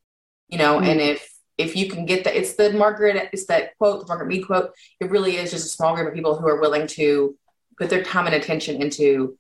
You 0.49 0.59
know, 0.59 0.77
mm-hmm. 0.77 0.91
and 0.91 1.01
if 1.01 1.29
if 1.59 1.77
you 1.77 1.89
can 1.91 2.07
get 2.07 2.25
that, 2.25 2.37
it's 2.37 2.55
the 2.55 2.73
Margaret, 2.73 3.31
it's 3.33 3.47
that 3.47 3.77
quote, 3.79 4.01
the 4.01 4.07
Margaret 4.07 4.29
Mead 4.29 4.47
quote. 4.47 4.71
It 5.01 5.11
really 5.11 5.37
is 5.37 5.51
just 5.51 5.67
a 5.67 5.71
small 5.71 5.95
group 5.95 6.09
of 6.09 6.15
people 6.15 6.37
who 6.37 6.49
are 6.49 6.61
willing 6.61 6.87
to 6.89 7.37
put 7.79 7.91
their 7.91 8.03
time 8.03 8.27
and 8.27 8.35
attention 8.35 8.81
into 8.81 9.37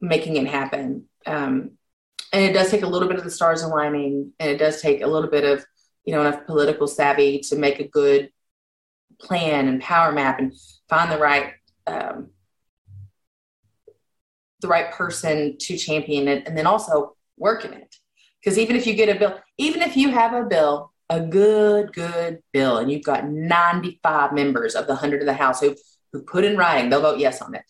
making 0.00 0.36
it 0.36 0.46
happen. 0.46 1.08
Um, 1.26 1.72
and 2.32 2.42
it 2.42 2.52
does 2.52 2.70
take 2.70 2.82
a 2.82 2.86
little 2.86 3.08
bit 3.08 3.18
of 3.18 3.24
the 3.24 3.30
stars 3.30 3.62
aligning, 3.62 4.32
and 4.38 4.50
it 4.50 4.58
does 4.58 4.80
take 4.80 5.02
a 5.02 5.06
little 5.06 5.30
bit 5.30 5.44
of, 5.44 5.64
you 6.04 6.14
know, 6.14 6.20
enough 6.20 6.46
political 6.46 6.86
savvy 6.86 7.40
to 7.40 7.56
make 7.56 7.80
a 7.80 7.88
good 7.88 8.30
plan 9.20 9.68
and 9.68 9.80
power 9.80 10.12
map 10.12 10.38
and 10.38 10.52
find 10.88 11.10
the 11.10 11.18
right 11.18 11.52
um, 11.86 12.30
the 14.60 14.68
right 14.68 14.92
person 14.92 15.56
to 15.58 15.76
champion 15.76 16.28
it, 16.28 16.46
and 16.46 16.56
then 16.56 16.66
also 16.66 17.16
work 17.36 17.64
in 17.64 17.72
it. 17.72 17.96
Because 18.40 18.58
even 18.58 18.76
if 18.76 18.86
you 18.86 18.94
get 18.94 19.08
a 19.08 19.18
bill, 19.18 19.38
even 19.58 19.82
if 19.82 19.96
you 19.96 20.10
have 20.10 20.32
a 20.32 20.44
bill 20.44 20.92
a 21.12 21.20
good, 21.20 21.92
good 21.92 22.42
bill, 22.52 22.78
and 22.78 22.90
you've 22.90 23.04
got 23.04 23.28
95 23.28 24.32
members 24.32 24.74
of 24.74 24.86
the 24.86 24.94
100 24.94 25.20
of 25.20 25.26
the 25.26 25.34
House 25.34 25.60
who, 25.60 25.76
who 26.12 26.22
put 26.22 26.44
in 26.44 26.56
writing, 26.56 26.88
they'll 26.88 27.02
vote 27.02 27.18
yes 27.18 27.42
on 27.42 27.54
it. 27.54 27.62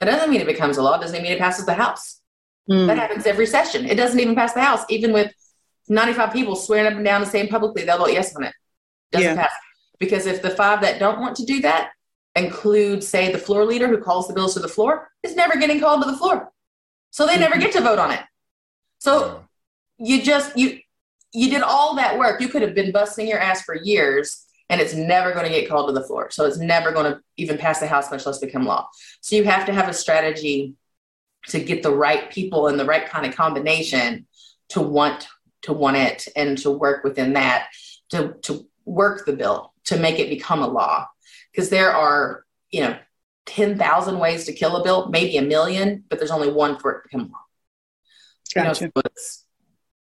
That 0.00 0.06
doesn't 0.06 0.30
mean 0.30 0.40
it 0.40 0.46
becomes 0.46 0.78
a 0.78 0.82
law, 0.82 0.94
it 0.94 1.00
doesn't 1.00 1.22
mean 1.22 1.32
it 1.32 1.38
passes 1.38 1.64
the 1.64 1.74
House. 1.74 2.20
Mm. 2.68 2.88
That 2.88 2.98
happens 2.98 3.26
every 3.26 3.46
session. 3.46 3.86
It 3.86 3.94
doesn't 3.94 4.18
even 4.18 4.34
pass 4.34 4.52
the 4.52 4.62
House, 4.62 4.84
even 4.88 5.12
with 5.12 5.32
95 5.88 6.32
people 6.32 6.56
swearing 6.56 6.86
up 6.86 6.94
and 6.94 7.04
down 7.04 7.22
and 7.22 7.30
saying 7.30 7.48
publicly 7.48 7.84
they'll 7.84 7.98
vote 7.98 8.12
yes 8.12 8.34
on 8.36 8.44
it. 8.44 8.54
Doesn't 9.10 9.36
yeah. 9.36 9.42
pass. 9.42 9.52
Because 9.98 10.26
if 10.26 10.42
the 10.42 10.50
five 10.50 10.80
that 10.82 10.98
don't 10.98 11.20
want 11.20 11.36
to 11.36 11.44
do 11.44 11.60
that 11.60 11.90
include, 12.34 13.04
say, 13.04 13.30
the 13.30 13.38
floor 13.38 13.64
leader 13.64 13.88
who 13.88 13.98
calls 13.98 14.26
the 14.26 14.34
bills 14.34 14.54
to 14.54 14.60
the 14.60 14.68
floor, 14.68 15.08
is 15.22 15.36
never 15.36 15.56
getting 15.56 15.80
called 15.80 16.02
to 16.02 16.10
the 16.10 16.16
floor. 16.16 16.50
So 17.10 17.26
they 17.26 17.32
mm-hmm. 17.32 17.42
never 17.42 17.58
get 17.58 17.72
to 17.72 17.80
vote 17.80 17.98
on 17.98 18.10
it. 18.10 18.20
So 18.98 19.44
you 19.98 20.22
just 20.22 20.56
you 20.56 20.78
you 21.32 21.50
did 21.50 21.62
all 21.62 21.96
that 21.96 22.18
work. 22.18 22.40
You 22.40 22.48
could 22.48 22.62
have 22.62 22.74
been 22.74 22.92
busting 22.92 23.26
your 23.26 23.38
ass 23.38 23.62
for 23.62 23.74
years 23.74 24.44
and 24.68 24.80
it's 24.80 24.94
never 24.94 25.32
going 25.32 25.44
to 25.44 25.50
get 25.50 25.68
called 25.68 25.88
to 25.88 25.92
the 25.92 26.02
floor. 26.06 26.30
So 26.30 26.46
it's 26.46 26.58
never 26.58 26.92
going 26.92 27.12
to 27.12 27.20
even 27.36 27.58
pass 27.58 27.80
the 27.80 27.86
House, 27.86 28.10
much 28.10 28.24
less 28.24 28.38
become 28.38 28.64
law. 28.64 28.88
So 29.20 29.36
you 29.36 29.44
have 29.44 29.66
to 29.66 29.72
have 29.72 29.88
a 29.88 29.94
strategy 29.94 30.74
to 31.48 31.60
get 31.60 31.82
the 31.82 31.94
right 31.94 32.30
people 32.30 32.68
and 32.68 32.78
the 32.78 32.84
right 32.84 33.06
kind 33.06 33.26
of 33.26 33.36
combination 33.36 34.26
to 34.70 34.80
want 34.80 35.28
to 35.62 35.72
want 35.72 35.96
it 35.96 36.28
and 36.36 36.58
to 36.58 36.70
work 36.70 37.04
within 37.04 37.34
that 37.34 37.68
to, 38.10 38.34
to 38.42 38.66
work 38.84 39.24
the 39.26 39.32
bill 39.32 39.72
to 39.84 39.96
make 39.96 40.18
it 40.18 40.28
become 40.28 40.62
a 40.62 40.68
law. 40.68 41.06
Because 41.50 41.70
there 41.70 41.92
are, 41.92 42.44
you 42.70 42.82
know, 42.82 42.96
10,000 43.46 44.18
ways 44.18 44.44
to 44.44 44.52
kill 44.52 44.76
a 44.76 44.84
bill, 44.84 45.08
maybe 45.08 45.36
a 45.36 45.42
million, 45.42 46.04
but 46.08 46.18
there's 46.18 46.30
only 46.30 46.50
one 46.50 46.78
for 46.78 46.92
it 46.92 47.02
to 47.02 47.08
become 47.08 47.30
law. 47.30 47.38
Gotcha. 48.54 48.84
You 48.84 48.92
know, 48.94 49.02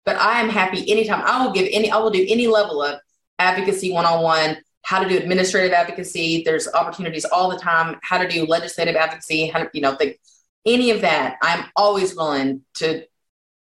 but 0.05 0.17
I 0.17 0.41
am 0.41 0.49
happy 0.49 0.91
anytime. 0.91 1.23
I 1.25 1.45
will 1.45 1.53
give 1.53 1.69
any, 1.71 1.91
I 1.91 1.99
will 1.99 2.11
do 2.11 2.27
any 2.29 2.49
level 2.49 2.83
of 2.83 3.01
advocacy 3.39 3.93
one 3.93 4.05
on 4.05 4.23
one, 4.23 4.59
how 4.83 5.03
to 5.03 5.09
do 5.09 5.17
administrative 5.17 5.73
advocacy. 5.73 6.43
There's 6.45 6.69
opportunities 6.69 7.25
all 7.25 7.51
the 7.51 7.59
time, 7.59 7.99
how 8.03 8.19
to 8.19 8.29
do 8.29 8.45
legislative 8.47 8.97
advocacy, 8.97 9.47
how 9.47 9.61
to, 9.61 9.71
you 9.73 9.81
know, 9.81 9.95
think 9.95 10.19
any 10.67 10.91
of 10.91 11.01
that. 11.03 11.37
I'm 11.43 11.67
always 11.77 12.17
willing 12.17 12.63
to 12.75 13.05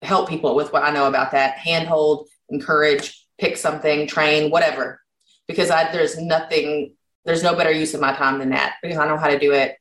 help 0.03 0.29
people 0.29 0.55
with 0.55 0.73
what 0.73 0.83
I 0.83 0.91
know 0.91 1.07
about 1.07 1.33
that, 1.33 1.57
handhold, 1.59 2.29
encourage, 2.49 3.27
pick 3.39 3.57
something, 3.57 4.07
train, 4.07 4.51
whatever. 4.51 5.01
Because 5.49 5.71
I, 5.71 5.91
there's 5.93 6.19
nothing, 6.19 6.95
there's 7.25 7.43
no 7.43 7.55
better 7.55 7.71
use 7.71 7.95
of 7.95 8.01
my 8.01 8.15
time 8.15 8.39
than 8.39 8.51
that 8.51 8.77
because 8.83 8.99
I 8.99 9.07
know 9.07 9.17
how 9.17 9.29
to 9.29 9.39
do 9.39 9.53
it. 9.53 9.77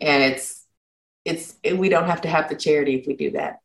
And 0.00 0.22
it's, 0.22 0.64
it's, 1.24 1.56
we 1.76 1.88
don't 1.88 2.06
have 2.06 2.22
to 2.22 2.28
have 2.28 2.48
the 2.48 2.56
charity 2.56 2.96
if 2.96 3.06
we 3.06 3.14
do 3.14 3.32
that 3.32 3.58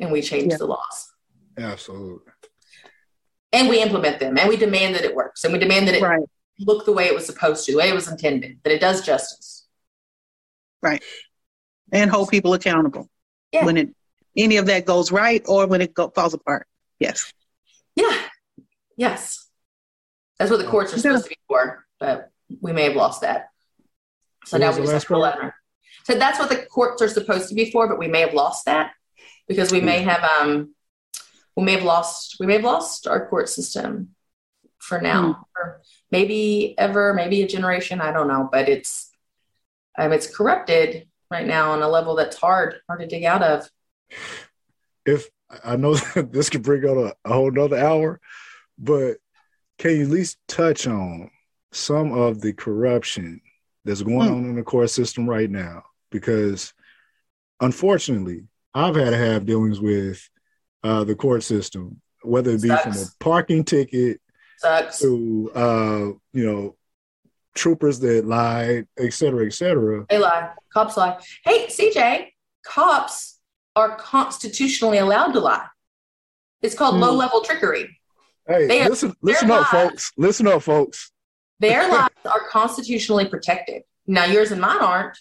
and 0.00 0.10
we 0.10 0.22
change 0.22 0.50
yeah. 0.52 0.58
the 0.58 0.66
laws. 0.66 1.12
Absolutely. 1.56 2.32
And 3.52 3.68
we 3.68 3.80
implement 3.80 4.18
them 4.18 4.36
and 4.36 4.48
we 4.48 4.56
demand 4.56 4.96
that 4.96 5.04
it 5.04 5.14
works 5.14 5.44
and 5.44 5.52
we 5.52 5.60
demand 5.60 5.86
that 5.86 5.94
it 5.94 6.02
right. 6.02 6.20
look 6.58 6.84
the 6.84 6.92
way 6.92 7.06
it 7.06 7.14
was 7.14 7.26
supposed 7.26 7.64
to, 7.66 7.72
the 7.72 7.78
way 7.78 7.88
it 7.88 7.94
was 7.94 8.08
intended, 8.08 8.58
that 8.64 8.72
it 8.72 8.80
does 8.80 9.06
justice. 9.06 9.66
Right. 10.82 11.02
And 11.92 12.10
hold 12.10 12.30
people 12.30 12.54
accountable 12.54 13.08
yeah. 13.52 13.64
when 13.64 13.76
it 13.76 13.94
any 14.36 14.56
of 14.56 14.66
that 14.66 14.84
goes 14.84 15.12
right 15.12 15.42
or 15.46 15.66
when 15.66 15.80
it 15.80 15.94
go, 15.94 16.08
falls 16.08 16.34
apart. 16.34 16.66
Yes. 16.98 17.32
Yeah. 17.96 18.16
Yes. 18.96 19.46
That's 20.38 20.50
what 20.50 20.58
the 20.58 20.66
courts 20.66 20.92
are 20.94 20.98
supposed 20.98 21.26
yeah. 21.26 21.28
to 21.28 21.30
be 21.30 21.38
for, 21.48 21.86
but 22.00 22.30
we 22.60 22.72
may 22.72 22.84
have 22.84 22.96
lost 22.96 23.20
that. 23.20 23.48
So 24.46 24.58
what 24.58 24.64
now 24.64 24.72
we 24.72 24.82
just 24.82 24.92
have 24.92 25.06
to 25.06 25.18
learn. 25.18 25.52
So 26.04 26.14
that's 26.16 26.38
what 26.38 26.50
the 26.50 26.66
courts 26.66 27.00
are 27.00 27.08
supposed 27.08 27.48
to 27.48 27.54
be 27.54 27.70
for, 27.70 27.88
but 27.88 27.98
we 27.98 28.08
may 28.08 28.20
have 28.20 28.34
lost 28.34 28.66
that 28.66 28.92
because 29.48 29.72
we 29.72 29.80
may 29.80 30.02
have 30.02 30.22
um 30.22 30.74
we 31.56 31.64
may 31.64 31.72
have 31.72 31.84
lost 31.84 32.36
we 32.40 32.46
may 32.46 32.54
have 32.54 32.64
lost 32.64 33.06
our 33.06 33.28
court 33.28 33.48
system 33.48 34.10
for 34.78 35.00
now 35.00 35.32
mm. 35.32 35.44
or 35.56 35.82
maybe 36.10 36.74
ever 36.78 37.14
maybe 37.14 37.42
a 37.42 37.48
generation 37.48 38.00
i 38.00 38.12
don't 38.12 38.28
know 38.28 38.48
but 38.50 38.68
it's 38.68 39.10
um, 39.96 40.12
it's 40.12 40.26
corrupted 40.26 41.06
right 41.30 41.46
now 41.46 41.72
on 41.72 41.82
a 41.82 41.88
level 41.88 42.14
that's 42.14 42.36
hard 42.36 42.76
hard 42.88 43.00
to 43.00 43.06
dig 43.06 43.24
out 43.24 43.42
of 43.42 43.68
if 45.06 45.28
i 45.64 45.76
know 45.76 45.94
this 46.16 46.50
could 46.50 46.62
bring 46.62 46.88
out 46.88 46.96
a, 46.96 47.14
a 47.24 47.32
whole 47.32 47.50
nother 47.50 47.78
hour 47.78 48.20
but 48.78 49.16
can 49.78 49.96
you 49.96 50.02
at 50.02 50.08
least 50.08 50.38
touch 50.48 50.86
on 50.86 51.30
some 51.72 52.12
of 52.12 52.40
the 52.40 52.52
corruption 52.52 53.40
that's 53.84 54.02
going 54.02 54.28
mm. 54.28 54.32
on 54.32 54.44
in 54.44 54.56
the 54.56 54.62
court 54.62 54.90
system 54.90 55.28
right 55.28 55.50
now 55.50 55.82
because 56.10 56.72
unfortunately 57.60 58.46
i've 58.74 58.96
had 58.96 59.10
to 59.10 59.16
have 59.16 59.46
dealings 59.46 59.80
with 59.80 60.28
uh, 60.84 61.02
the 61.02 61.16
court 61.16 61.42
system, 61.42 62.00
whether 62.22 62.52
it 62.52 62.62
be 62.62 62.68
Sucks. 62.68 62.82
from 62.82 62.92
a 62.92 63.06
parking 63.18 63.64
ticket 63.64 64.20
Sucks. 64.58 65.00
to 65.00 65.50
uh, 65.54 66.04
you 66.32 66.46
know 66.46 66.76
troopers 67.54 67.98
that 68.00 68.26
lie, 68.26 68.84
et 68.98 69.12
cetera, 69.12 69.46
et 69.46 69.54
cetera. 69.54 70.04
They 70.08 70.18
lie. 70.18 70.50
Cops 70.72 70.96
lie. 70.96 71.18
Hey, 71.44 71.66
CJ, 71.66 72.28
cops 72.64 73.33
are 73.76 73.96
constitutionally 73.96 74.98
allowed 74.98 75.32
to 75.32 75.40
lie. 75.40 75.66
It's 76.62 76.74
called 76.74 76.96
mm. 76.96 77.00
low 77.00 77.12
level 77.14 77.40
trickery. 77.42 77.98
Hey, 78.46 78.66
they 78.66 78.88
listen, 78.88 79.10
are, 79.10 79.16
listen 79.22 79.50
up, 79.50 79.72
lies, 79.72 79.88
folks. 79.88 80.12
Listen 80.16 80.46
up, 80.46 80.62
folks. 80.62 81.10
Their 81.60 81.88
lies 81.88 82.10
are 82.26 82.48
constitutionally 82.48 83.26
protected. 83.26 83.82
Now, 84.06 84.24
yours 84.24 84.52
and 84.52 84.60
mine 84.60 84.80
aren't. 84.80 85.18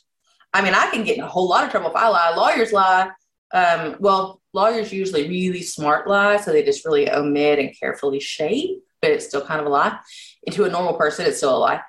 I 0.54 0.62
mean, 0.62 0.74
I 0.74 0.90
can 0.92 1.04
get 1.04 1.18
in 1.18 1.24
a 1.24 1.28
whole 1.28 1.48
lot 1.48 1.64
of 1.64 1.72
trouble 1.72 1.90
if 1.90 1.96
I 1.96 2.10
lie. 2.10 2.36
Lawyers 2.36 2.72
lie. 2.72 3.12
Um, 3.54 3.96
well, 4.00 4.42
lawyers 4.52 4.92
usually 4.92 5.28
really 5.28 5.62
smart 5.62 6.08
lie, 6.08 6.38
so 6.38 6.52
they 6.52 6.64
just 6.64 6.86
really 6.86 7.10
omit 7.10 7.60
and 7.60 7.78
carefully 7.80 8.20
shape, 8.20 8.84
but 9.02 9.12
it's 9.12 9.28
still 9.28 9.46
kind 9.46 9.60
of 9.60 9.68
a 9.68 9.70
lie. 9.70 9.98
And 10.46 10.56
to 10.56 10.66
a 10.66 10.70
normal 10.70 10.96
person, 10.96 11.26
it's 11.26 11.38
still 11.38 11.58
a 11.58 11.60
lie, 11.60 11.82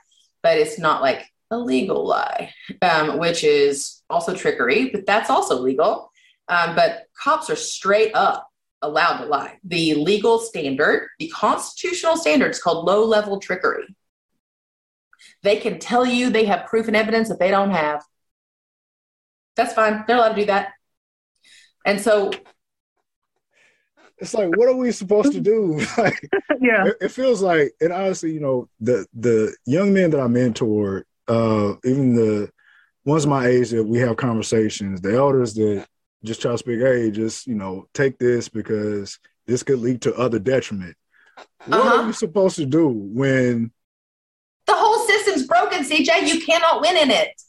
but 0.43 0.59
it's 0.59 0.79
not 0.79 1.03
like 1.03 1.27
a 1.51 1.59
legal 1.59 2.07
lie, 2.07 2.53
um, 2.83 3.19
which 3.19 3.45
is 3.45 4.03
also 4.09 4.35
trickery, 4.35 4.91
but 4.91 5.07
that's 5.07 5.31
also 5.31 5.59
legal. 5.59 6.11
Um, 6.49 6.75
but 6.75 7.07
cops 7.21 7.49
are 7.51 7.57
straight 7.57 8.15
up 8.15 8.49
allowed 8.83 9.19
to 9.19 9.27
lie. 9.27 9.59
The 9.65 9.95
legal 9.95 10.39
standard, 10.39 11.09
the 11.19 11.29
constitutional 11.29 12.17
standard, 12.17 12.51
is 12.51 12.61
called 12.61 12.85
low 12.85 13.05
level 13.05 13.41
trickery. 13.41 13.95
They 15.43 15.57
can 15.57 15.79
tell 15.79 16.07
you 16.07 16.31
they 16.31 16.45
have 16.45 16.67
proof 16.67 16.87
and 16.87 16.97
evidence 16.97 17.29
that 17.29 17.39
they 17.39 17.51
don't 17.51 17.71
have. 17.71 18.03
That's 19.57 19.73
fine. 19.73 20.05
They're 20.07 20.17
allowed 20.17 20.31
to 20.31 20.41
do 20.41 20.47
that. 20.47 20.73
And 21.87 22.01
so 22.01 22.31
it's 24.19 24.35
like 24.35 24.57
what 24.57 24.69
are 24.69 24.77
we 24.77 24.91
supposed 24.93 25.33
to 25.33 25.41
do 25.41 25.85
like 25.99 26.29
yeah 26.61 26.87
it, 26.87 26.97
it, 27.01 27.09
feels 27.11 27.43
like 27.43 27.73
and 27.81 27.93
honestly 27.93 28.33
you 28.33 28.41
know 28.41 28.69
the 28.81 29.05
the 29.13 29.55
young 29.67 29.93
men 29.93 30.11
that 30.11 30.21
i 30.21 30.27
mentor 30.27 31.05
uh 31.29 31.75
even 31.85 32.15
the 32.15 32.49
ones 33.05 33.27
my 33.27 33.47
age 33.47 33.71
that 33.71 33.85
we 33.85 33.99
have 33.99 34.17
conversations 34.17 35.01
the 35.01 35.15
elders 35.15 35.55
that 35.55 35.85
just 36.25 36.43
try 36.43 36.53
to 36.53 36.59
speak 36.59 36.81
hey 36.81 37.11
just 37.11 37.47
you 37.47 37.55
know 37.55 37.87
take 37.95 38.19
this 38.19 38.49
because 38.49 39.19
this 39.47 39.63
could 39.63 39.79
lead 39.79 40.01
to 40.01 40.15
other 40.15 40.39
detriment 40.39 40.97
what 41.67 41.81
uh-huh. 41.81 42.03
are 42.03 42.07
you 42.07 42.13
supposed 42.13 42.57
to 42.57 42.67
do 42.67 42.89
when 42.89 43.71
the 44.67 44.75
whole 44.75 45.07
system's 45.07 45.47
broken, 45.47 45.85
CJ. 45.85 46.27
You 46.27 46.41
cannot 46.41 46.81
win 46.81 46.97
in 46.97 47.11
it. 47.11 47.41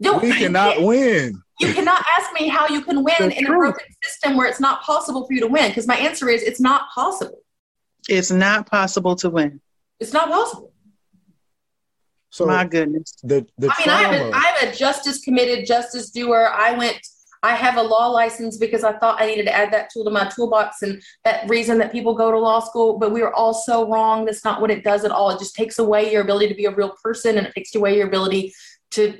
Don't, 0.00 0.22
we 0.22 0.32
cannot 0.32 0.82
win. 0.82 1.40
You 1.60 1.72
cannot 1.72 2.04
ask 2.18 2.32
me 2.32 2.48
how 2.48 2.66
you 2.68 2.82
can 2.82 3.04
win 3.04 3.32
in 3.32 3.46
a 3.46 3.48
broken 3.48 3.86
system 4.02 4.36
where 4.36 4.48
it's 4.48 4.60
not 4.60 4.82
possible 4.82 5.24
for 5.26 5.32
you 5.32 5.40
to 5.40 5.46
win. 5.46 5.68
Because 5.68 5.86
my 5.86 5.96
answer 5.96 6.28
is 6.28 6.42
it's 6.42 6.60
not 6.60 6.90
possible. 6.92 7.38
It's 8.08 8.30
not 8.30 8.68
possible 8.68 9.14
to 9.16 9.30
win. 9.30 9.60
It's 10.00 10.12
not 10.12 10.28
possible. 10.28 10.72
So 12.30 12.46
my 12.46 12.64
goodness. 12.64 13.14
The, 13.22 13.46
the 13.56 13.70
I 13.70 13.78
mean, 13.78 13.88
I'm 13.88 14.32
a, 14.32 14.36
I 14.36 14.40
have 14.40 14.68
a 14.68 14.76
justice 14.76 15.20
committed 15.20 15.66
justice 15.66 16.10
doer. 16.10 16.50
I 16.52 16.76
went 16.76 16.98
I 17.44 17.54
have 17.54 17.76
a 17.76 17.82
law 17.82 18.08
license 18.08 18.56
because 18.56 18.84
I 18.84 18.94
thought 18.94 19.20
I 19.20 19.26
needed 19.26 19.44
to 19.44 19.54
add 19.54 19.70
that 19.74 19.90
tool 19.92 20.02
to 20.04 20.10
my 20.10 20.24
toolbox 20.34 20.80
and 20.80 21.02
that 21.24 21.46
reason 21.46 21.76
that 21.76 21.92
people 21.92 22.14
go 22.14 22.30
to 22.30 22.38
law 22.38 22.60
school, 22.60 22.98
but 22.98 23.12
we 23.12 23.20
are 23.20 23.34
all 23.34 23.52
so 23.52 23.86
wrong. 23.86 24.24
That's 24.24 24.46
not 24.46 24.62
what 24.62 24.70
it 24.70 24.82
does 24.82 25.04
at 25.04 25.10
all. 25.10 25.28
It 25.28 25.40
just 25.40 25.54
takes 25.54 25.78
away 25.78 26.10
your 26.10 26.22
ability 26.22 26.48
to 26.48 26.54
be 26.54 26.64
a 26.64 26.74
real 26.74 26.94
person 27.02 27.36
and 27.36 27.46
it 27.46 27.54
takes 27.54 27.74
away 27.74 27.98
your 27.98 28.06
ability 28.06 28.54
to, 28.92 29.18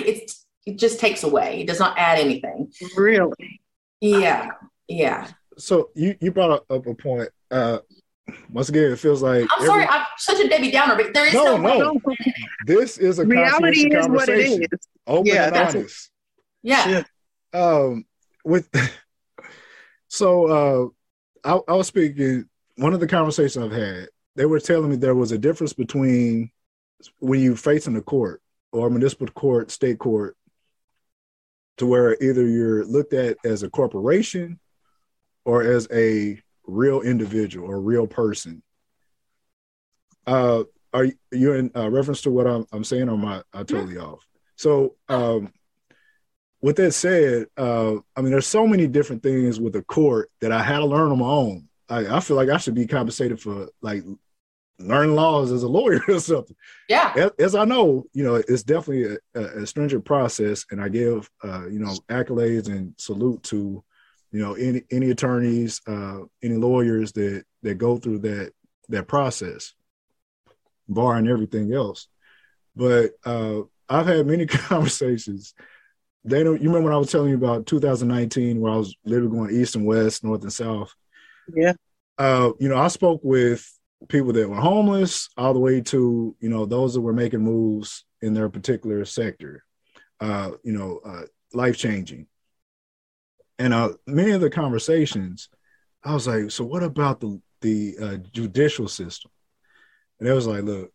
it, 0.00 0.30
it 0.66 0.78
just 0.78 1.00
takes 1.00 1.22
away. 1.22 1.62
It 1.62 1.66
does 1.66 1.80
not 1.80 1.96
add 1.96 2.18
anything. 2.18 2.70
Really? 2.94 3.62
Yeah. 4.02 4.50
Yeah. 4.86 5.26
So 5.56 5.88
you, 5.94 6.14
you 6.20 6.32
brought 6.32 6.62
up 6.68 6.86
a 6.86 6.94
point. 6.94 7.30
Uh, 7.50 7.78
once 8.52 8.68
again, 8.68 8.92
it 8.92 8.98
feels 8.98 9.22
like 9.22 9.44
I'm 9.44 9.48
every... 9.56 9.66
sorry, 9.66 9.86
I'm 9.86 10.04
such 10.18 10.40
a 10.40 10.48
Debbie 10.48 10.72
Downer, 10.72 10.96
but 10.96 11.14
there 11.14 11.26
is 11.26 11.32
no, 11.32 11.56
no. 11.56 11.78
no. 11.78 12.14
This 12.66 12.98
is 12.98 13.18
a 13.18 13.24
reality 13.24 13.96
is 13.96 14.08
what 14.08 14.28
it 14.28 14.40
is. 14.40 14.68
Open 15.06 15.32
yeah, 15.32 15.46
and 15.46 15.56
honest. 15.56 16.10
Yeah 16.62 17.04
um, 17.56 18.04
with 18.44 18.68
so 20.08 20.92
uh, 21.44 21.48
I, 21.48 21.72
I 21.72 21.76
was 21.76 21.86
speaking. 21.86 22.48
One 22.76 22.92
of 22.92 23.00
the 23.00 23.06
conversations 23.06 23.64
I've 23.64 23.72
had, 23.72 24.08
they 24.34 24.44
were 24.44 24.60
telling 24.60 24.90
me 24.90 24.96
there 24.96 25.14
was 25.14 25.32
a 25.32 25.38
difference 25.38 25.72
between 25.72 26.50
when 27.20 27.40
you 27.40 27.56
face 27.56 27.86
in 27.86 27.94
the 27.94 28.02
court 28.02 28.42
or 28.70 28.90
municipal 28.90 29.28
court, 29.28 29.70
state 29.70 29.98
court, 29.98 30.36
to 31.78 31.86
where 31.86 32.22
either 32.22 32.46
you're 32.46 32.84
looked 32.84 33.14
at 33.14 33.38
as 33.44 33.62
a 33.62 33.70
corporation 33.70 34.60
or 35.46 35.62
as 35.62 35.88
a 35.90 36.38
real 36.66 37.00
individual 37.00 37.66
or 37.66 37.80
real 37.80 38.06
person. 38.06 38.62
Uh, 40.26 40.64
are 40.92 41.06
you 41.30 41.52
in 41.52 41.70
uh, 41.74 41.90
reference 41.90 42.22
to 42.22 42.30
what 42.30 42.46
I'm, 42.46 42.66
I'm 42.72 42.84
saying, 42.84 43.08
or 43.08 43.14
am 43.14 43.24
I, 43.24 43.42
I 43.54 43.62
totally 43.62 43.96
off? 43.96 44.26
So, 44.56 44.96
um, 45.08 45.52
with 46.66 46.74
that 46.74 46.90
said, 46.90 47.46
uh, 47.56 47.94
I 48.16 48.20
mean, 48.20 48.32
there's 48.32 48.48
so 48.48 48.66
many 48.66 48.88
different 48.88 49.22
things 49.22 49.60
with 49.60 49.72
the 49.72 49.82
court 49.82 50.32
that 50.40 50.50
I 50.50 50.64
had 50.64 50.80
to 50.80 50.84
learn 50.84 51.12
on 51.12 51.18
my 51.20 51.24
own. 51.24 51.68
I, 51.88 52.16
I 52.16 52.18
feel 52.18 52.34
like 52.34 52.48
I 52.48 52.56
should 52.56 52.74
be 52.74 52.88
compensated 52.88 53.40
for 53.40 53.68
like 53.82 54.02
learning 54.80 55.14
laws 55.14 55.52
as 55.52 55.62
a 55.62 55.68
lawyer 55.68 56.00
or 56.08 56.18
something. 56.18 56.56
Yeah. 56.88 57.12
As, 57.14 57.30
as 57.38 57.54
I 57.54 57.66
know, 57.66 58.06
you 58.12 58.24
know, 58.24 58.34
it's 58.34 58.64
definitely 58.64 59.16
a, 59.36 59.62
a 59.62 59.64
stringent 59.64 60.04
process, 60.04 60.66
and 60.72 60.82
I 60.82 60.88
give, 60.88 61.30
uh, 61.44 61.68
you 61.68 61.78
know, 61.78 61.94
accolades 62.08 62.66
and 62.66 62.94
salute 62.98 63.44
to, 63.44 63.84
you 64.32 64.42
know, 64.42 64.54
any 64.54 64.82
any 64.90 65.10
attorneys, 65.10 65.80
uh, 65.86 66.22
any 66.42 66.56
lawyers 66.56 67.12
that 67.12 67.44
that 67.62 67.78
go 67.78 67.96
through 67.96 68.18
that 68.22 68.50
that 68.88 69.06
process, 69.06 69.72
barring 70.88 71.28
everything 71.28 71.72
else. 71.72 72.08
But 72.74 73.12
uh, 73.24 73.60
I've 73.88 74.08
had 74.08 74.26
many 74.26 74.46
conversations 74.46 75.54
they 76.26 76.42
don't. 76.42 76.60
You 76.60 76.68
remember 76.68 76.88
when 76.88 76.94
I 76.94 76.98
was 76.98 77.10
telling 77.10 77.30
you 77.30 77.36
about 77.36 77.66
2019, 77.66 78.60
where 78.60 78.72
I 78.72 78.76
was 78.76 78.94
literally 79.04 79.30
going 79.30 79.54
east 79.54 79.76
and 79.76 79.86
west, 79.86 80.24
north 80.24 80.42
and 80.42 80.52
south. 80.52 80.92
Yeah. 81.54 81.72
Uh, 82.18 82.50
you 82.58 82.68
know, 82.68 82.76
I 82.76 82.88
spoke 82.88 83.20
with 83.22 83.66
people 84.08 84.32
that 84.32 84.48
were 84.48 84.56
homeless, 84.56 85.28
all 85.36 85.54
the 85.54 85.60
way 85.60 85.80
to 85.82 86.36
you 86.40 86.48
know 86.48 86.66
those 86.66 86.94
that 86.94 87.00
were 87.00 87.12
making 87.12 87.40
moves 87.40 88.04
in 88.20 88.34
their 88.34 88.48
particular 88.48 89.04
sector. 89.04 89.64
Uh, 90.20 90.52
you 90.64 90.72
know, 90.72 91.00
uh, 91.04 91.22
life 91.52 91.76
changing. 91.76 92.26
And 93.58 93.72
uh, 93.72 93.92
many 94.06 94.32
of 94.32 94.40
the 94.40 94.50
conversations, 94.50 95.48
I 96.04 96.12
was 96.12 96.26
like, 96.26 96.50
so 96.50 96.64
what 96.64 96.82
about 96.82 97.20
the 97.20 97.40
the 97.60 97.96
uh, 98.00 98.16
judicial 98.32 98.88
system? 98.88 99.30
And 100.18 100.28
it 100.28 100.32
was 100.32 100.46
like, 100.46 100.64
look, 100.64 100.90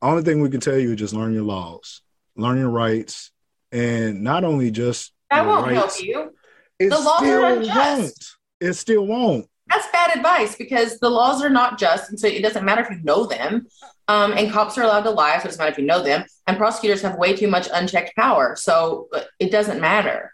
only 0.00 0.22
thing 0.22 0.40
we 0.40 0.50
can 0.50 0.60
tell 0.60 0.78
you 0.78 0.92
is 0.92 0.98
just 0.98 1.14
learn 1.14 1.34
your 1.34 1.44
laws, 1.44 2.02
learn 2.36 2.58
your 2.58 2.70
rights, 2.70 3.30
and 3.72 4.22
not 4.22 4.44
only 4.44 4.70
just 4.70 5.12
that 5.30 5.46
won't 5.46 5.66
rights, 5.66 5.98
help 5.98 6.06
you. 6.06 6.32
The 6.78 6.98
laws 6.98 7.22
are 7.22 7.44
unjust. 7.44 7.76
Won't. 7.76 8.26
It 8.60 8.74
still 8.74 9.06
won't. 9.06 9.46
That's 9.68 9.90
bad 9.90 10.16
advice 10.16 10.56
because 10.56 10.98
the 10.98 11.08
laws 11.08 11.42
are 11.42 11.50
not 11.50 11.78
just, 11.78 12.10
and 12.10 12.20
so 12.20 12.26
it 12.26 12.42
doesn't 12.42 12.64
matter 12.64 12.82
if 12.82 12.90
you 12.90 13.02
know 13.02 13.26
them. 13.26 13.66
Um, 14.08 14.32
and 14.32 14.52
cops 14.52 14.76
are 14.76 14.82
allowed 14.82 15.04
to 15.04 15.10
lie, 15.10 15.38
so 15.38 15.42
it 15.42 15.44
doesn't 15.44 15.58
matter 15.58 15.72
if 15.72 15.78
you 15.78 15.86
know 15.86 16.02
them. 16.02 16.24
And 16.46 16.58
prosecutors 16.58 17.00
have 17.02 17.16
way 17.16 17.34
too 17.34 17.48
much 17.48 17.68
unchecked 17.72 18.14
power, 18.14 18.54
so 18.56 19.08
uh, 19.14 19.20
it 19.38 19.50
doesn't 19.50 19.80
matter. 19.80 20.32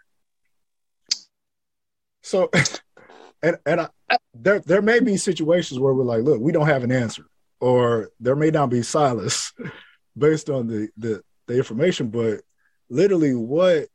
So, 2.23 2.49
and 3.43 3.57
and 3.65 3.81
I, 3.81 4.17
there 4.33 4.59
there 4.59 4.81
may 4.81 4.99
be 4.99 5.15
situations 5.15 5.79
where 5.79 5.93
we're 5.93 6.03
like, 6.03 6.23
look, 6.23 6.41
we 6.41 6.51
don't 6.51 6.67
have 6.67 6.83
an 6.83 6.91
answer, 6.91 7.25
or 7.61 8.09
there 8.19 8.35
may 8.35 8.49
not 8.49 8.69
be 8.69 8.81
silence 8.81 9.53
based 10.17 10.49
on 10.49 10.67
the 10.67 10.89
the, 10.97 11.21
the 11.47 11.57
information, 11.57 12.09
but 12.09 12.41
literally 12.89 13.35
what 13.35 13.87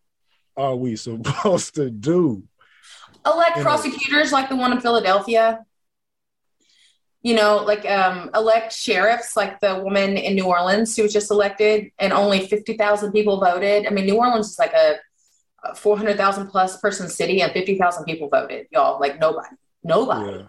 are 0.57 0.77
we 0.77 0.97
supposed 0.97 1.75
to 1.77 1.91
do? 1.91 2.45
Elect 3.27 3.61
prosecutors 3.61 4.33
like 4.33 4.49
the 4.49 4.57
one 4.57 4.73
in 4.73 4.81
Philadelphia. 4.81 5.65
You 7.23 7.35
know, 7.35 7.57
like 7.57 7.89
um, 7.89 8.31
elect 8.35 8.75
sheriffs 8.75 9.35
like 9.35 9.59
the 9.61 9.81
woman 9.83 10.19
in 10.19 10.35
New 10.35 10.45
Orleans 10.45 10.95
who 10.95 11.05
was 11.05 11.13
just 11.13 11.31
elected 11.31 11.91
and 11.99 12.13
only 12.13 12.47
50,000 12.47 13.13
people 13.13 13.41
voted. 13.41 13.87
I 13.87 13.91
mean, 13.91 14.05
New 14.05 14.17
Orleans 14.17 14.51
is 14.51 14.59
like 14.59 14.75
a, 14.75 14.97
a 15.65 15.75
400,000 15.75 16.49
plus 16.49 16.79
person 16.81 17.09
city 17.09 17.41
and 17.41 17.51
50,000 17.51 18.05
people 18.05 18.29
voted, 18.29 18.67
y'all. 18.71 19.01
Like 19.01 19.19
nobody, 19.19 19.49
nobody. 19.83 20.41
Yeah. 20.41 20.47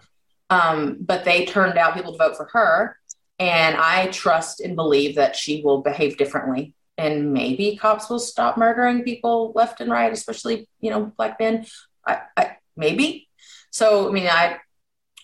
Um, 0.50 0.98
but 1.00 1.24
they 1.24 1.46
turned 1.46 1.78
out 1.78 1.94
people 1.94 2.12
to 2.12 2.18
vote 2.18 2.36
for 2.36 2.44
her. 2.52 2.98
And 3.38 3.76
I 3.76 4.08
trust 4.08 4.60
and 4.60 4.76
believe 4.76 5.16
that 5.16 5.34
she 5.34 5.62
will 5.62 5.80
behave 5.80 6.18
differently 6.18 6.74
and 6.98 7.32
maybe 7.32 7.76
cops 7.76 8.08
will 8.08 8.18
stop 8.18 8.56
murdering 8.56 9.02
people 9.02 9.52
left 9.54 9.80
and 9.80 9.90
right, 9.90 10.12
especially 10.12 10.68
you 10.80 10.90
know 10.90 11.12
black 11.16 11.38
men. 11.38 11.66
I, 12.06 12.20
I 12.36 12.56
maybe. 12.76 13.28
So 13.70 14.08
I 14.08 14.12
mean, 14.12 14.26
I 14.26 14.58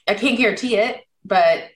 I 0.07 0.15
can't 0.15 0.39
guarantee 0.39 0.77
it, 0.77 1.01
but 1.25 1.71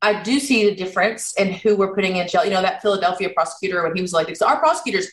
I 0.00 0.22
do 0.22 0.38
see 0.38 0.68
the 0.68 0.76
difference 0.76 1.34
in 1.38 1.52
who 1.52 1.76
we're 1.76 1.94
putting 1.94 2.16
in 2.16 2.28
jail. 2.28 2.44
You 2.44 2.50
know, 2.50 2.62
that 2.62 2.82
Philadelphia 2.82 3.30
prosecutor 3.30 3.82
when 3.82 3.94
he 3.96 4.02
was 4.02 4.12
elected. 4.12 4.36
So 4.36 4.46
our 4.46 4.58
prosecutors, 4.58 5.10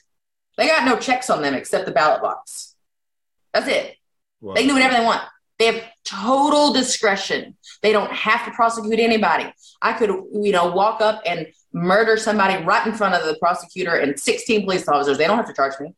they 0.58 0.68
got 0.68 0.86
no 0.86 0.98
checks 0.98 1.30
on 1.30 1.42
them 1.42 1.54
except 1.54 1.86
the 1.86 1.92
ballot 1.92 2.22
box. 2.22 2.76
That's 3.54 3.68
it. 3.68 3.96
Wow. 4.42 4.54
They 4.54 4.62
can 4.62 4.70
do 4.70 4.74
whatever 4.76 4.96
they 4.96 5.06
want. 5.06 5.22
They 5.60 5.66
have 5.68 5.84
total 6.04 6.74
discretion. 6.74 7.56
They 7.82 7.92
don't 7.92 8.12
have 8.12 8.46
to 8.46 8.52
prosecute 8.52 9.00
anybody. 9.00 9.54
I 9.82 9.94
could, 9.94 10.10
you 10.10 10.52
know, 10.52 10.72
walk 10.72 11.02
up 11.02 11.22
and 11.26 11.48
murder 11.74 12.17
somebody 12.17 12.63
right 12.63 12.86
in 12.86 12.93
front 12.93 13.15
of 13.15 13.26
the 13.26 13.38
prosecutor 13.39 13.95
and 13.95 14.19
16 14.19 14.63
police 14.65 14.88
officers. 14.88 15.17
They 15.17 15.28
don't 15.28 15.38
have 15.38 15.47
to 15.47 15.53
charge 15.53 15.80
me. 15.80 15.93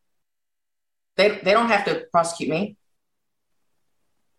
They, 1.18 1.40
they 1.44 1.52
don't 1.52 1.70
have 1.70 1.86
to 1.86 2.06
prosecute 2.12 2.50
me. 2.50 2.78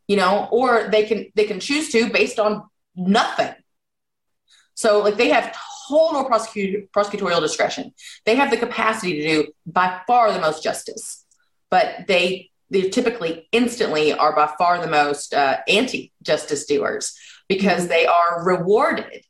You 0.07 0.17
know, 0.17 0.49
or 0.53 0.89
they 0.91 1.05
can 1.05 1.27
they 1.35 1.45
can 1.45 1.61
choose 1.61 1.91
to 1.93 2.11
based 2.11 2.39
on 2.39 2.65
nothing. 2.95 3.55
So 4.75 5.03
like 5.03 5.17
they 5.17 5.31
have 5.31 5.57
total 5.89 6.25
prosecute, 6.25 6.93
prosecutorial 6.93 7.41
discretion. 7.41 7.95
They 8.27 8.37
have 8.37 8.51
the 8.51 8.59
capacity 8.59 9.23
to 9.23 9.29
do 9.29 9.53
by 9.67 10.01
far 10.07 10.31
the 10.33 10.41
most 10.41 10.63
justice, 10.63 11.25
but 11.71 12.07
they 12.07 12.51
they 12.69 12.91
typically 12.91 13.49
instantly 13.53 14.13
are 14.13 14.35
by 14.35 14.53
far 14.59 14.79
the 14.81 14.91
most 14.91 15.33
uh, 15.33 15.59
anti-justice 15.69 16.67
doers 16.67 17.17
because 17.49 17.89
they 17.89 18.07
are 18.07 18.45
rewarded 18.45 19.23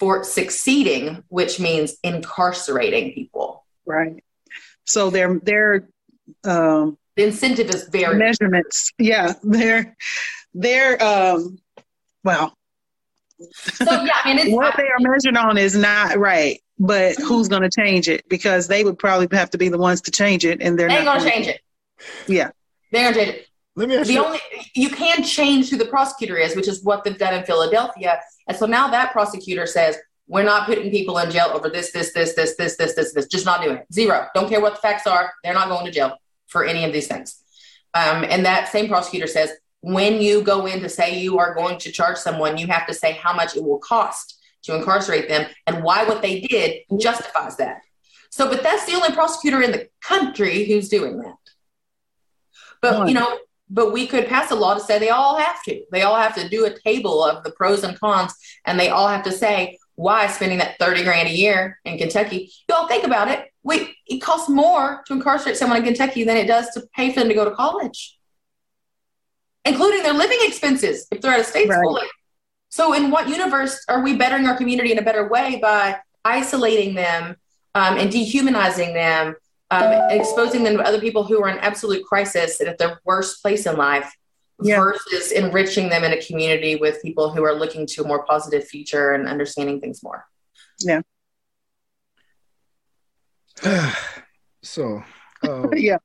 for 0.00 0.24
succeeding, 0.24 1.22
which 1.28 1.60
means 1.60 1.96
incarcerating 2.02 3.12
people. 3.12 3.64
Right. 3.84 4.24
So 4.84 5.10
they're 5.10 5.38
they're 5.38 5.88
um, 6.42 6.98
the 7.16 7.24
incentive 7.24 7.68
is 7.68 7.84
very 7.88 8.16
measurements. 8.16 8.92
Yeah, 8.98 9.34
they're 9.42 9.94
they're 10.54 11.00
um, 11.02 11.58
well. 12.24 12.56
So 13.62 13.84
yeah, 13.84 14.12
I 14.24 14.34
mean, 14.34 14.52
what 14.54 14.76
they 14.76 14.84
are 14.84 14.98
measured 14.98 15.36
on 15.36 15.58
is 15.58 15.76
not 15.76 16.18
right, 16.18 16.60
but 16.78 17.16
who's 17.16 17.48
going 17.48 17.62
to 17.62 17.70
change 17.70 18.08
it? 18.08 18.28
Because 18.28 18.68
they 18.68 18.84
would 18.84 18.98
probably 18.98 19.28
have 19.36 19.50
to 19.50 19.58
be 19.58 19.68
the 19.68 19.78
ones 19.78 20.00
to 20.02 20.10
change 20.10 20.44
it, 20.44 20.60
and 20.62 20.78
they're 20.78 20.88
they 20.88 21.04
not 21.04 21.18
going 21.18 21.24
to 21.24 21.30
change 21.30 21.46
it. 21.46 21.60
Yeah, 22.26 22.50
they're 22.90 23.12
going 23.12 23.14
to 23.14 23.20
change 23.24 23.36
it. 23.36 23.46
Let 23.76 23.88
me 23.88 23.96
ask 23.96 24.08
the 24.08 24.14
you. 24.14 24.24
only 24.24 24.40
you 24.74 24.90
can 24.90 25.22
change 25.22 25.70
who 25.70 25.76
the 25.76 25.86
prosecutor 25.86 26.36
is, 26.36 26.56
which 26.56 26.68
is 26.68 26.82
what 26.82 27.04
they've 27.04 27.16
done 27.16 27.34
in 27.34 27.44
Philadelphia. 27.44 28.20
And 28.50 28.58
so 28.58 28.66
now 28.66 28.88
that 28.88 29.12
prosecutor 29.12 29.64
says, 29.64 29.96
we're 30.26 30.42
not 30.42 30.66
putting 30.66 30.90
people 30.90 31.18
in 31.18 31.30
jail 31.30 31.52
over 31.54 31.68
this, 31.68 31.92
this, 31.92 32.12
this, 32.12 32.34
this, 32.34 32.56
this, 32.56 32.74
this, 32.76 32.94
this, 32.94 33.12
this. 33.12 33.26
Just 33.28 33.46
not 33.46 33.62
doing 33.62 33.76
it. 33.76 33.86
Zero. 33.92 34.26
Don't 34.34 34.48
care 34.48 34.60
what 34.60 34.74
the 34.74 34.80
facts 34.80 35.06
are. 35.06 35.32
They're 35.44 35.54
not 35.54 35.68
going 35.68 35.86
to 35.86 35.92
jail 35.92 36.16
for 36.48 36.64
any 36.64 36.84
of 36.84 36.92
these 36.92 37.06
things. 37.06 37.40
Um, 37.94 38.24
and 38.24 38.44
that 38.44 38.66
same 38.66 38.88
prosecutor 38.88 39.28
says, 39.28 39.52
when 39.82 40.20
you 40.20 40.42
go 40.42 40.66
in 40.66 40.80
to 40.80 40.88
say 40.88 41.20
you 41.20 41.38
are 41.38 41.54
going 41.54 41.78
to 41.78 41.92
charge 41.92 42.16
someone, 42.16 42.58
you 42.58 42.66
have 42.66 42.88
to 42.88 42.92
say 42.92 43.12
how 43.12 43.32
much 43.32 43.56
it 43.56 43.62
will 43.62 43.78
cost 43.78 44.40
to 44.64 44.74
incarcerate 44.74 45.28
them 45.28 45.48
and 45.68 45.84
why 45.84 46.02
what 46.02 46.20
they 46.20 46.40
did 46.40 46.80
justifies 46.98 47.56
that. 47.58 47.82
So, 48.30 48.48
but 48.48 48.64
that's 48.64 48.84
the 48.84 48.94
only 48.94 49.12
prosecutor 49.12 49.62
in 49.62 49.70
the 49.70 49.88
country 50.02 50.64
who's 50.64 50.88
doing 50.88 51.18
that. 51.18 51.36
But, 52.82 53.06
you 53.06 53.14
know, 53.14 53.38
but 53.70 53.92
we 53.92 54.06
could 54.06 54.26
pass 54.26 54.50
a 54.50 54.54
law 54.54 54.74
to 54.74 54.80
say 54.80 54.98
they 54.98 55.10
all 55.10 55.36
have 55.36 55.62
to. 55.62 55.82
They 55.92 56.02
all 56.02 56.16
have 56.16 56.34
to 56.34 56.48
do 56.48 56.66
a 56.66 56.78
table 56.78 57.22
of 57.24 57.44
the 57.44 57.52
pros 57.52 57.84
and 57.84 57.98
cons, 57.98 58.34
and 58.66 58.78
they 58.78 58.88
all 58.88 59.08
have 59.08 59.22
to 59.24 59.32
say 59.32 59.78
why 59.94 60.26
spending 60.26 60.58
that 60.58 60.78
30 60.78 61.04
grand 61.04 61.28
a 61.28 61.32
year 61.32 61.78
in 61.84 61.98
Kentucky. 61.98 62.50
You 62.68 62.74
all 62.74 62.88
think 62.88 63.04
about 63.04 63.28
it. 63.28 63.46
We 63.62 63.94
it 64.06 64.18
costs 64.18 64.48
more 64.48 65.02
to 65.06 65.12
incarcerate 65.12 65.56
someone 65.56 65.78
in 65.78 65.84
Kentucky 65.84 66.24
than 66.24 66.36
it 66.36 66.46
does 66.46 66.68
to 66.70 66.82
pay 66.94 67.12
for 67.12 67.20
them 67.20 67.28
to 67.28 67.34
go 67.34 67.44
to 67.44 67.54
college, 67.54 68.18
including 69.64 70.02
their 70.02 70.14
living 70.14 70.38
expenses 70.42 71.06
if 71.12 71.20
they're 71.20 71.32
at 71.32 71.40
a 71.40 71.44
state 71.44 71.68
right. 71.68 71.78
school. 71.78 72.00
So, 72.70 72.92
in 72.94 73.10
what 73.10 73.28
universe 73.28 73.84
are 73.88 74.02
we 74.02 74.16
bettering 74.16 74.46
our 74.46 74.56
community 74.56 74.92
in 74.92 74.98
a 74.98 75.02
better 75.02 75.28
way 75.28 75.58
by 75.60 75.98
isolating 76.24 76.94
them 76.94 77.36
um, 77.74 77.98
and 77.98 78.10
dehumanizing 78.10 78.94
them, 78.94 79.34
um, 79.70 80.10
exposing 80.10 80.64
them 80.64 80.76
to 80.76 80.82
other 80.82 81.00
people 81.00 81.24
who 81.24 81.42
are 81.42 81.48
in 81.48 81.58
absolute 81.58 82.04
crisis 82.04 82.60
and 82.60 82.68
at 82.68 82.78
their 82.78 83.00
worst 83.04 83.42
place 83.42 83.66
in 83.66 83.76
life, 83.76 84.12
yeah. 84.62 84.78
versus 84.78 85.32
enriching 85.32 85.88
them 85.88 86.04
in 86.04 86.12
a 86.12 86.20
community 86.22 86.76
with 86.76 87.00
people 87.02 87.30
who 87.30 87.44
are 87.44 87.54
looking 87.54 87.86
to 87.86 88.02
a 88.02 88.06
more 88.06 88.24
positive 88.24 88.66
future 88.66 89.12
and 89.12 89.28
understanding 89.28 89.80
things 89.80 90.02
more? 90.02 90.24
Yeah. 90.80 91.02
so, 94.62 95.02
um, 95.48 95.70
yeah. 95.76 95.98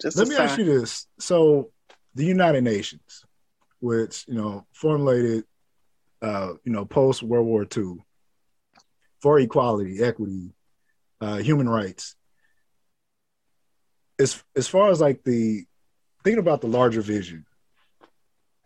Just 0.00 0.16
let 0.16 0.28
me 0.28 0.36
ask 0.36 0.58
you 0.58 0.64
this: 0.64 1.06
So, 1.20 1.70
the 2.14 2.24
United 2.24 2.64
Nations, 2.64 3.24
which 3.78 4.24
you 4.26 4.34
know 4.34 4.66
formulated 4.72 5.44
uh, 6.22 6.54
you 6.64 6.72
know, 6.72 6.84
post 6.84 7.22
World 7.22 7.46
War 7.46 7.66
II 7.76 7.96
for 9.20 9.38
equality, 9.40 10.02
equity, 10.02 10.54
uh, 11.20 11.38
human 11.38 11.68
rights. 11.68 12.14
As 14.22 14.42
as 14.56 14.68
far 14.68 14.90
as 14.90 15.00
like 15.00 15.24
the 15.24 15.64
thinking 16.22 16.38
about 16.38 16.60
the 16.60 16.68
larger 16.68 17.00
vision, 17.00 17.44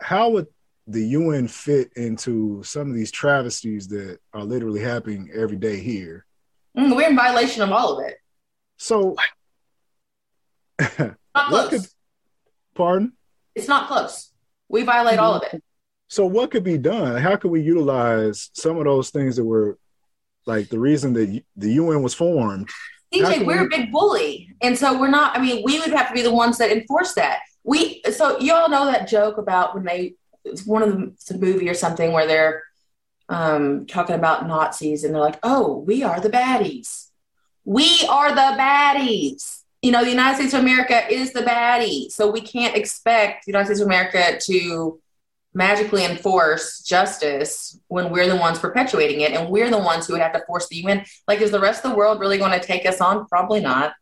how 0.00 0.30
would 0.30 0.46
the 0.86 1.04
UN 1.08 1.48
fit 1.48 1.90
into 1.96 2.62
some 2.62 2.88
of 2.88 2.94
these 2.94 3.10
travesties 3.10 3.88
that 3.88 4.18
are 4.32 4.44
literally 4.44 4.80
happening 4.80 5.30
every 5.34 5.56
day 5.56 5.80
here? 5.80 6.26
Mm, 6.76 6.94
we're 6.94 7.08
in 7.08 7.16
violation 7.16 7.62
of 7.62 7.72
all 7.72 7.98
of 7.98 8.06
it. 8.06 8.18
So, 8.76 9.16
not 10.98 11.16
close. 11.48 11.70
Could, 11.70 11.80
pardon? 12.74 13.12
It's 13.54 13.68
not 13.68 13.88
close. 13.88 14.32
We 14.68 14.82
violate 14.82 15.14
mm-hmm. 15.14 15.24
all 15.24 15.34
of 15.36 15.42
it. 15.52 15.62
So 16.08 16.26
what 16.26 16.50
could 16.50 16.62
be 16.62 16.78
done? 16.78 17.20
How 17.20 17.36
could 17.36 17.50
we 17.50 17.62
utilize 17.62 18.50
some 18.52 18.78
of 18.78 18.84
those 18.84 19.10
things 19.10 19.36
that 19.36 19.44
were 19.44 19.78
like 20.44 20.68
the 20.68 20.78
reason 20.78 21.14
that 21.14 21.42
the 21.56 21.72
UN 21.72 22.02
was 22.02 22.14
formed? 22.14 22.68
CJ, 23.22 23.46
we're 23.46 23.60
we... 23.60 23.66
a 23.66 23.68
big 23.68 23.92
bully. 23.92 24.54
And 24.62 24.78
so 24.78 24.98
we're 24.98 25.08
not, 25.08 25.36
I 25.36 25.40
mean, 25.40 25.62
we 25.64 25.78
would 25.78 25.90
have 25.90 26.08
to 26.08 26.14
be 26.14 26.22
the 26.22 26.32
ones 26.32 26.58
that 26.58 26.70
enforce 26.70 27.14
that. 27.14 27.40
We, 27.64 28.02
so 28.12 28.38
you 28.38 28.54
all 28.54 28.68
know 28.68 28.86
that 28.86 29.08
joke 29.08 29.38
about 29.38 29.74
when 29.74 29.84
they, 29.84 30.14
it's 30.44 30.64
one 30.64 30.82
of 30.82 30.92
the, 30.92 31.04
it's 31.08 31.30
a 31.30 31.38
movie 31.38 31.68
or 31.68 31.74
something 31.74 32.12
where 32.12 32.26
they're 32.26 32.62
um, 33.28 33.86
talking 33.86 34.14
about 34.14 34.46
Nazis 34.46 35.04
and 35.04 35.14
they're 35.14 35.22
like, 35.22 35.38
oh, 35.42 35.78
we 35.78 36.02
are 36.02 36.20
the 36.20 36.30
baddies. 36.30 37.08
We 37.64 38.06
are 38.08 38.30
the 38.30 38.56
baddies. 38.56 39.62
You 39.82 39.90
know, 39.90 40.04
the 40.04 40.10
United 40.10 40.36
States 40.36 40.54
of 40.54 40.60
America 40.60 41.02
is 41.12 41.32
the 41.32 41.42
baddie. 41.42 42.10
So 42.10 42.30
we 42.30 42.40
can't 42.40 42.76
expect 42.76 43.44
the 43.44 43.50
United 43.50 43.66
States 43.66 43.80
of 43.80 43.86
America 43.86 44.38
to 44.46 45.00
magically 45.56 46.04
enforce 46.04 46.82
justice 46.82 47.80
when 47.88 48.10
we're 48.10 48.28
the 48.28 48.36
ones 48.36 48.58
perpetuating 48.58 49.22
it 49.22 49.32
and 49.32 49.48
we're 49.48 49.70
the 49.70 49.78
ones 49.78 50.06
who 50.06 50.12
would 50.12 50.20
have 50.20 50.34
to 50.34 50.44
force 50.46 50.68
the 50.68 50.76
UN. 50.84 51.04
Like, 51.26 51.40
is 51.40 51.50
the 51.50 51.58
rest 51.58 51.82
of 51.82 51.90
the 51.90 51.96
world 51.96 52.20
really 52.20 52.36
going 52.36 52.52
to 52.52 52.64
take 52.64 52.84
us 52.84 53.00
on? 53.00 53.26
Probably 53.26 53.60
not. 53.60 53.94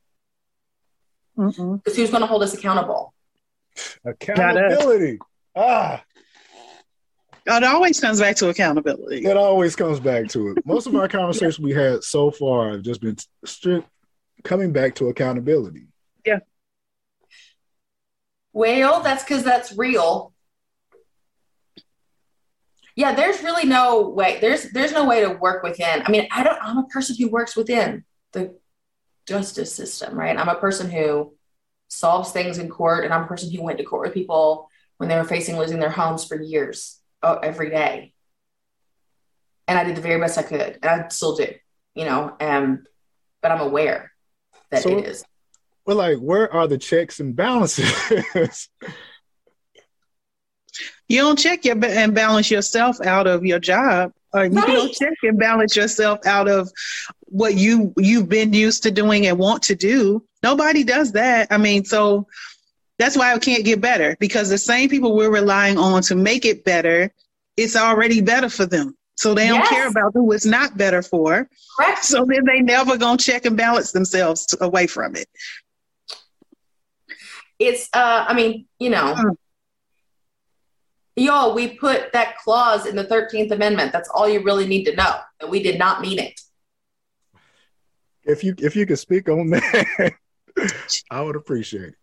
Because 1.37 1.97
who's 1.97 2.11
going 2.11 2.23
to 2.23 2.27
hold 2.27 2.43
us 2.43 2.55
accountable? 2.55 3.15
Accountability. 4.05 5.21
Ah. 5.55 6.03
It 7.47 7.63
always 7.63 8.01
comes 8.01 8.19
back 8.19 8.35
to 8.37 8.49
accountability. 8.49 9.25
It 9.25 9.37
always 9.37 9.77
comes 9.77 10.01
back 10.01 10.29
to 10.31 10.49
it. 10.49 10.67
Most 10.67 10.89
of 10.89 10.97
our 10.97 11.07
conversations 11.21 11.61
we 11.61 11.73
had 11.73 12.03
so 12.03 12.33
far 12.33 12.73
have 12.73 12.83
just 12.83 13.01
been 13.01 13.17
strict 13.45 13.89
coming 14.43 14.73
back 14.73 14.97
to 14.97 15.09
accountability. 15.09 15.87
Yeah. 16.27 16.41
Well, 18.53 19.03
that's 19.03 19.23
because 19.23 19.45
that's 19.45 19.77
real 19.77 20.34
yeah 22.97 23.15
there's 23.15 23.43
really 23.43 23.67
no 23.67 24.09
way 24.09 24.39
there's 24.41 24.71
there's 24.71 24.93
no 24.93 25.05
way 25.07 25.21
to 25.21 25.31
work 25.31 25.63
within. 25.63 26.03
I 26.05 26.11
mean 26.11 26.29
i 26.31 26.43
don't 26.43 26.59
i'm 26.63 26.79
a 26.79 26.87
person 26.87 27.17
who 27.19 27.29
works 27.29 27.57
within 27.57 28.05
the 28.33 28.57
justice 29.27 29.73
system 29.73 30.19
right? 30.19 30.37
I'm 30.37 30.49
a 30.49 30.55
person 30.55 30.91
who 30.91 31.35
solves 31.89 32.33
things 32.33 32.59
in 32.59 32.69
court 32.69 33.05
and 33.05 33.15
i'm 33.15 33.25
a 33.25 33.27
person 33.27 33.51
who 33.51 33.63
went 33.63 33.79
to 33.79 33.85
court 33.85 34.07
with 34.07 34.15
people 34.15 34.69
when 34.99 35.09
they 35.09 35.17
were 35.17 35.25
facing 35.25 35.57
losing 35.57 35.79
their 35.79 35.91
homes 35.91 36.25
for 36.25 36.41
years 36.41 37.01
oh, 37.23 37.37
every 37.37 37.71
day. 37.71 38.13
And 39.69 39.79
i 39.79 39.85
did 39.85 39.97
the 39.97 40.01
very 40.01 40.21
best 40.21 40.39
i 40.39 40.43
could 40.43 40.79
and 40.83 41.05
i 41.05 41.09
still 41.09 41.37
do 41.37 41.47
you 41.95 42.05
know 42.05 42.37
um 42.41 42.85
but 43.43 43.51
i'm 43.51 43.61
aware 43.61 44.13
that 44.71 44.83
so, 44.83 44.99
it 44.99 45.07
is. 45.07 45.25
well 45.87 45.97
like 45.97 46.19
where 46.19 46.53
are 46.53 46.67
the 46.67 46.79
checks 46.79 47.21
and 47.21 47.35
balances 47.35 48.69
you 51.09 51.21
don't 51.21 51.39
check 51.39 51.65
your 51.65 51.83
and 51.85 52.15
balance 52.15 52.51
yourself 52.51 53.01
out 53.01 53.27
of 53.27 53.45
your 53.45 53.59
job. 53.59 54.13
Or 54.33 54.41
right. 54.41 54.53
you 54.53 54.61
don't 54.61 54.93
check 54.93 55.15
and 55.23 55.39
balance 55.39 55.77
yourself 55.77 56.27
out 56.27 56.49
of 56.49 56.71
what 57.27 57.55
you 57.55 57.93
you've 57.97 58.29
been 58.29 58.53
used 58.53 58.83
to 58.85 58.91
doing 58.91 59.27
and 59.27 59.39
want 59.39 59.63
to 59.65 59.75
do. 59.75 60.25
Nobody 60.43 60.83
does 60.83 61.13
that. 61.13 61.49
I 61.51 61.59
mean, 61.59 61.85
so 61.85 62.27
that's 62.99 63.17
why 63.17 63.35
it 63.35 63.43
can't 63.43 63.65
get 63.65 63.81
better 63.81 64.17
because 64.19 64.49
the 64.49 64.59
same 64.59 64.89
people 64.89 65.17
we're 65.17 65.31
relying 65.31 65.79
on 65.79 66.03
to 66.03 66.15
make 66.15 66.45
it 66.45 66.65
better, 66.65 67.13
it's 67.57 67.77
already 67.77 68.21
better 68.21 68.49
for 68.49 68.67
them. 68.67 68.97
So 69.17 69.35
they 69.35 69.47
don't 69.47 69.61
yes. 69.61 69.69
care 69.69 69.89
about 69.89 70.13
who 70.15 70.33
it's 70.33 70.45
not 70.45 70.77
better 70.77 71.01
for. 71.01 71.49
Correct. 71.77 72.05
So 72.05 72.25
then 72.29 72.45
they 72.45 72.61
never 72.61 72.97
gonna 72.97 73.19
check 73.19 73.45
and 73.45 73.57
balance 73.57 73.93
themselves 73.93 74.47
to, 74.47 74.65
away 74.65 74.89
from 74.89 75.15
it. 75.15 75.29
It's 77.61 77.89
uh 77.93 78.25
I 78.27 78.35
mean, 78.35 78.67
you 78.81 78.91
know, 78.91 79.15
mm 79.15 79.37
y'all, 81.17 81.55
we 81.55 81.77
put 81.77 82.13
that 82.13 82.39
clause 82.39 82.87
in 82.87 82.97
the 82.97 83.05
13th 83.05 83.51
Amendment. 83.51 83.93
That's 83.93 84.09
all 84.09 84.29
you 84.29 84.43
really 84.43 84.67
need 84.67 84.85
to 84.85 84.97
know. 84.97 85.17
And 85.41 85.51
we 85.51 85.63
did 85.63 85.79
not 85.79 86.01
mean 86.01 86.19
it. 86.19 86.41
If 88.25 88.43
you 88.43 88.55
if 88.59 88.75
you 88.75 88.87
could 88.87 88.99
speak 88.99 89.29
on 89.29 89.51
that, 89.51 90.15
I 91.11 91.21
would 91.21 91.37
appreciate 91.37 91.91
it. 91.91 91.95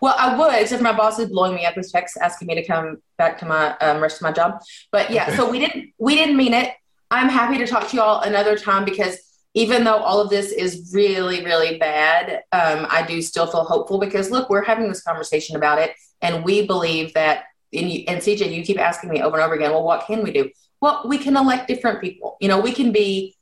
Well, 0.00 0.14
I 0.18 0.36
would, 0.36 0.54
except 0.54 0.82
my 0.82 0.92
boss 0.92 1.18
is 1.18 1.28
blowing 1.28 1.54
me 1.54 1.66
up 1.66 1.76
with 1.76 1.90
texts 1.90 2.16
asking 2.18 2.48
me 2.48 2.54
to 2.56 2.66
come 2.66 2.98
back 3.16 3.38
to 3.38 3.46
my 3.46 3.76
um, 3.78 4.00
rest 4.00 4.16
of 4.16 4.22
my 4.22 4.32
job. 4.32 4.60
But 4.92 5.10
yeah, 5.10 5.34
so 5.36 5.48
we 5.48 5.58
didn't 5.58 5.92
we 5.98 6.14
didn't 6.14 6.36
mean 6.36 6.54
it. 6.54 6.72
I'm 7.10 7.28
happy 7.28 7.58
to 7.58 7.66
talk 7.66 7.88
to 7.88 7.96
you 7.96 8.02
all 8.02 8.20
another 8.20 8.56
time 8.56 8.84
because 8.84 9.18
even 9.54 9.82
though 9.82 9.96
all 9.96 10.20
of 10.20 10.30
this 10.30 10.52
is 10.52 10.90
really 10.92 11.44
really 11.44 11.78
bad, 11.78 12.42
um, 12.52 12.86
I 12.90 13.04
do 13.06 13.22
still 13.22 13.46
feel 13.46 13.64
hopeful 13.64 13.98
because 13.98 14.30
look, 14.30 14.50
we're 14.50 14.64
having 14.64 14.88
this 14.88 15.02
conversation 15.02 15.56
about 15.56 15.78
it, 15.78 15.92
and 16.20 16.44
we 16.44 16.66
believe 16.66 17.14
that 17.14 17.44
and, 17.72 17.90
you, 17.90 18.04
and 18.08 18.20
CJ, 18.20 18.52
you 18.52 18.62
keep 18.62 18.78
asking 18.78 19.10
me 19.10 19.22
over 19.22 19.36
and 19.36 19.44
over 19.44 19.54
again, 19.54 19.70
well, 19.70 19.84
what 19.84 20.06
can 20.06 20.22
we 20.22 20.32
do? 20.32 20.50
Well, 20.80 21.02
we 21.06 21.18
can 21.18 21.36
elect 21.36 21.68
different 21.68 22.00
people. 22.00 22.36
You 22.40 22.48
know, 22.48 22.60
we 22.60 22.72
can 22.72 22.92
be, 22.92 23.36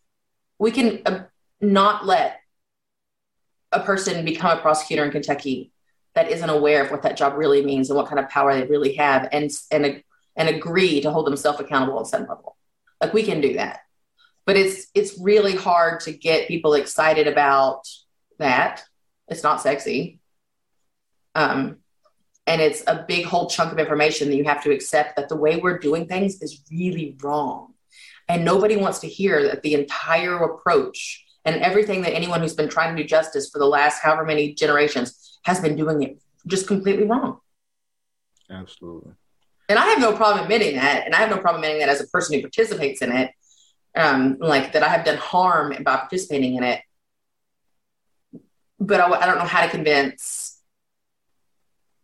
we 0.58 0.70
can 0.70 1.02
uh, 1.06 1.24
not 1.60 2.06
let 2.06 2.40
a 3.72 3.80
person 3.80 4.24
become 4.24 4.56
a 4.56 4.60
prosecutor 4.60 5.04
in 5.04 5.10
Kentucky 5.10 5.72
that 6.14 6.30
isn't 6.30 6.48
aware 6.48 6.82
of 6.82 6.90
what 6.90 7.02
that 7.02 7.16
job 7.16 7.34
really 7.36 7.64
means 7.64 7.90
and 7.90 7.96
what 7.96 8.08
kind 8.08 8.18
of 8.18 8.28
power 8.30 8.54
they 8.54 8.66
really 8.66 8.94
have, 8.94 9.28
and 9.32 9.50
and 9.70 10.02
and 10.34 10.48
agree 10.48 11.00
to 11.02 11.10
hold 11.10 11.26
themselves 11.26 11.60
accountable 11.60 12.00
at 12.00 12.06
some 12.06 12.22
level. 12.22 12.56
Like 13.00 13.12
we 13.12 13.22
can 13.22 13.40
do 13.40 13.54
that, 13.54 13.80
but 14.46 14.56
it's 14.56 14.86
it's 14.94 15.18
really 15.20 15.54
hard 15.54 16.00
to 16.00 16.12
get 16.12 16.48
people 16.48 16.74
excited 16.74 17.28
about 17.28 17.86
that. 18.38 18.82
It's 19.28 19.42
not 19.42 19.60
sexy. 19.60 20.20
Um, 21.34 21.78
and 22.46 22.60
it's 22.60 22.82
a 22.86 23.04
big 23.08 23.26
whole 23.26 23.48
chunk 23.48 23.72
of 23.72 23.78
information 23.78 24.28
that 24.28 24.36
you 24.36 24.44
have 24.44 24.62
to 24.62 24.70
accept 24.70 25.16
that 25.16 25.28
the 25.28 25.36
way 25.36 25.56
we're 25.56 25.78
doing 25.78 26.06
things 26.06 26.40
is 26.40 26.62
really 26.70 27.16
wrong. 27.22 27.74
And 28.28 28.44
nobody 28.44 28.76
wants 28.76 29.00
to 29.00 29.08
hear 29.08 29.42
that 29.42 29.62
the 29.62 29.74
entire 29.74 30.36
approach 30.36 31.24
and 31.44 31.56
everything 31.62 32.02
that 32.02 32.14
anyone 32.14 32.40
who's 32.40 32.54
been 32.54 32.68
trying 32.68 32.94
to 32.94 33.02
do 33.02 33.08
justice 33.08 33.50
for 33.50 33.58
the 33.58 33.66
last 33.66 34.00
however 34.00 34.24
many 34.24 34.54
generations 34.54 35.38
has 35.44 35.60
been 35.60 35.76
doing 35.76 36.02
it 36.02 36.18
just 36.46 36.66
completely 36.66 37.04
wrong. 37.04 37.40
Absolutely. 38.50 39.12
And 39.68 39.78
i 39.78 39.86
have 39.86 40.00
no 40.00 40.12
problem 40.12 40.44
admitting 40.44 40.76
that. 40.76 41.04
And 41.04 41.14
i 41.14 41.18
have 41.18 41.30
no 41.30 41.38
problem 41.38 41.62
admitting 41.62 41.80
that 41.80 41.88
as 41.88 42.00
a 42.00 42.06
person 42.08 42.34
who 42.34 42.42
participates 42.42 43.02
in 43.02 43.10
it 43.12 43.32
um, 43.96 44.36
like 44.38 44.72
that 44.72 44.82
i 44.82 44.88
have 44.88 45.04
done 45.04 45.16
harm 45.16 45.70
by 45.82 45.96
participating 45.96 46.54
in 46.54 46.62
it. 46.62 46.80
But 48.78 49.00
I, 49.00 49.10
I 49.10 49.26
don't 49.26 49.38
know 49.38 49.44
how 49.44 49.64
to 49.64 49.70
convince 49.70 50.45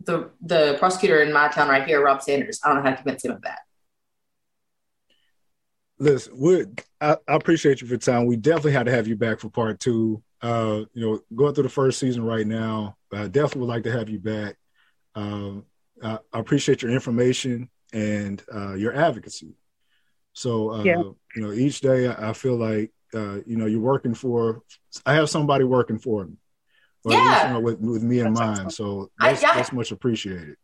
the 0.05 0.31
the 0.41 0.77
prosecutor 0.79 1.23
in 1.23 1.33
my 1.33 1.49
town 1.49 1.69
right 1.69 1.87
here, 1.87 2.05
Rob 2.05 2.23
Sanders. 2.23 2.61
I 2.65 2.69
don't 2.69 2.79
know 2.79 2.83
how 2.83 2.91
to 2.91 2.97
convince 2.97 3.25
him 3.25 3.33
of 3.33 3.43
that. 3.43 3.61
listen, 5.99 6.35
we 6.37 6.67
I, 7.01 7.17
I, 7.29 7.35
appreciate 7.35 7.81
you 7.81 7.87
for 7.87 7.97
time. 7.97 8.27
We 8.27 8.37
definitely 8.37 8.73
had 8.73 8.87
to 8.87 8.93
have 8.93 9.07
you 9.07 9.17
back 9.17 9.41
for 9.41 9.49
part 9.49 9.81
two. 9.81 10.23
Uh, 10.41 10.85
you 10.93 11.07
know, 11.07 11.21
going 11.35 11.55
through 11.55 11.63
the 11.63 11.69
first 11.69 12.01
season 12.01 12.25
right 12.25 12.47
now, 12.47 12.97
I 13.13 13.29
definitely 13.29 13.61
would 13.61 13.69
like 13.69 13.85
to 13.85 13.93
have 13.93 14.09
you 14.09 14.19
back. 14.19 14.57
Um, 15.15 15.65
I, 16.03 16.19
I 16.33 16.39
appreciate 16.41 16.83
your 16.83 16.91
information 16.91 17.71
and 17.93 18.43
uh, 18.53 18.75
your 18.75 18.95
advocacy. 18.95 19.55
So, 20.33 20.73
uh, 20.73 20.83
yeah. 20.83 21.03
you 21.37 21.43
know, 21.43 21.53
each 21.53 21.81
day 21.81 22.09
I 22.09 22.33
feel 22.33 22.57
like, 22.57 22.91
uh, 23.15 23.41
you 23.47 23.57
know, 23.57 23.67
you're 23.67 23.81
working 23.81 24.15
for, 24.15 24.63
I 25.05 25.15
have 25.15 25.29
somebody 25.29 25.65
working 25.65 25.99
for 25.99 26.25
me. 26.25 26.37
Or 27.05 27.13
yeah. 27.13 27.31
Least, 27.31 27.47
you 27.47 27.53
know, 27.53 27.61
with, 27.61 27.81
with 27.81 28.03
me 28.03 28.21
in 28.21 28.33
mind. 28.33 28.73
So 28.73 29.11
that's, 29.19 29.43
I, 29.43 29.55
that's 29.55 29.73
much 29.73 29.93
appreciated. 29.93 30.57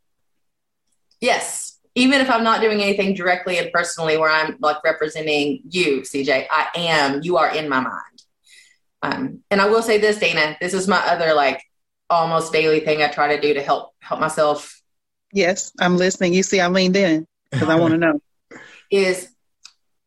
Yes. 1.21 1.79
Even 1.95 2.21
if 2.21 2.31
I'm 2.31 2.45
not 2.45 2.61
doing 2.61 2.81
anything 2.81 3.15
directly 3.15 3.59
and 3.59 3.73
personally 3.73 4.17
where 4.17 4.31
I'm 4.31 4.57
like 4.61 4.83
representing 4.85 5.63
you, 5.69 6.03
CJ, 6.03 6.47
I 6.51 6.69
am, 6.77 7.23
you 7.23 7.39
are 7.39 7.53
in 7.53 7.69
my 7.69 7.81
mind. 7.81 8.23
Um, 9.03 9.41
and 9.51 9.61
I 9.61 9.67
will 9.67 9.83
say 9.83 9.99
this, 9.99 10.19
Dana, 10.19 10.57
this 10.61 10.75
is 10.75 10.87
my 10.87 10.99
other 10.99 11.35
like 11.35 11.63
almost 12.11 12.53
daily 12.53 12.81
thing 12.81 13.03
I 13.03 13.09
try 13.09 13.35
to 13.35 13.41
do 13.41 13.55
to 13.55 13.63
help 13.63 13.95
help 14.01 14.21
myself. 14.21 14.81
Yes, 15.33 15.73
I'm 15.79 15.97
listening. 15.97 16.35
You 16.35 16.43
see, 16.43 16.61
I 16.61 16.69
leaned 16.69 16.97
in 16.97 17.27
because 17.51 17.69
I 17.69 17.77
want 17.77 17.93
to 17.93 17.99
know. 17.99 18.21
Is 18.91 19.29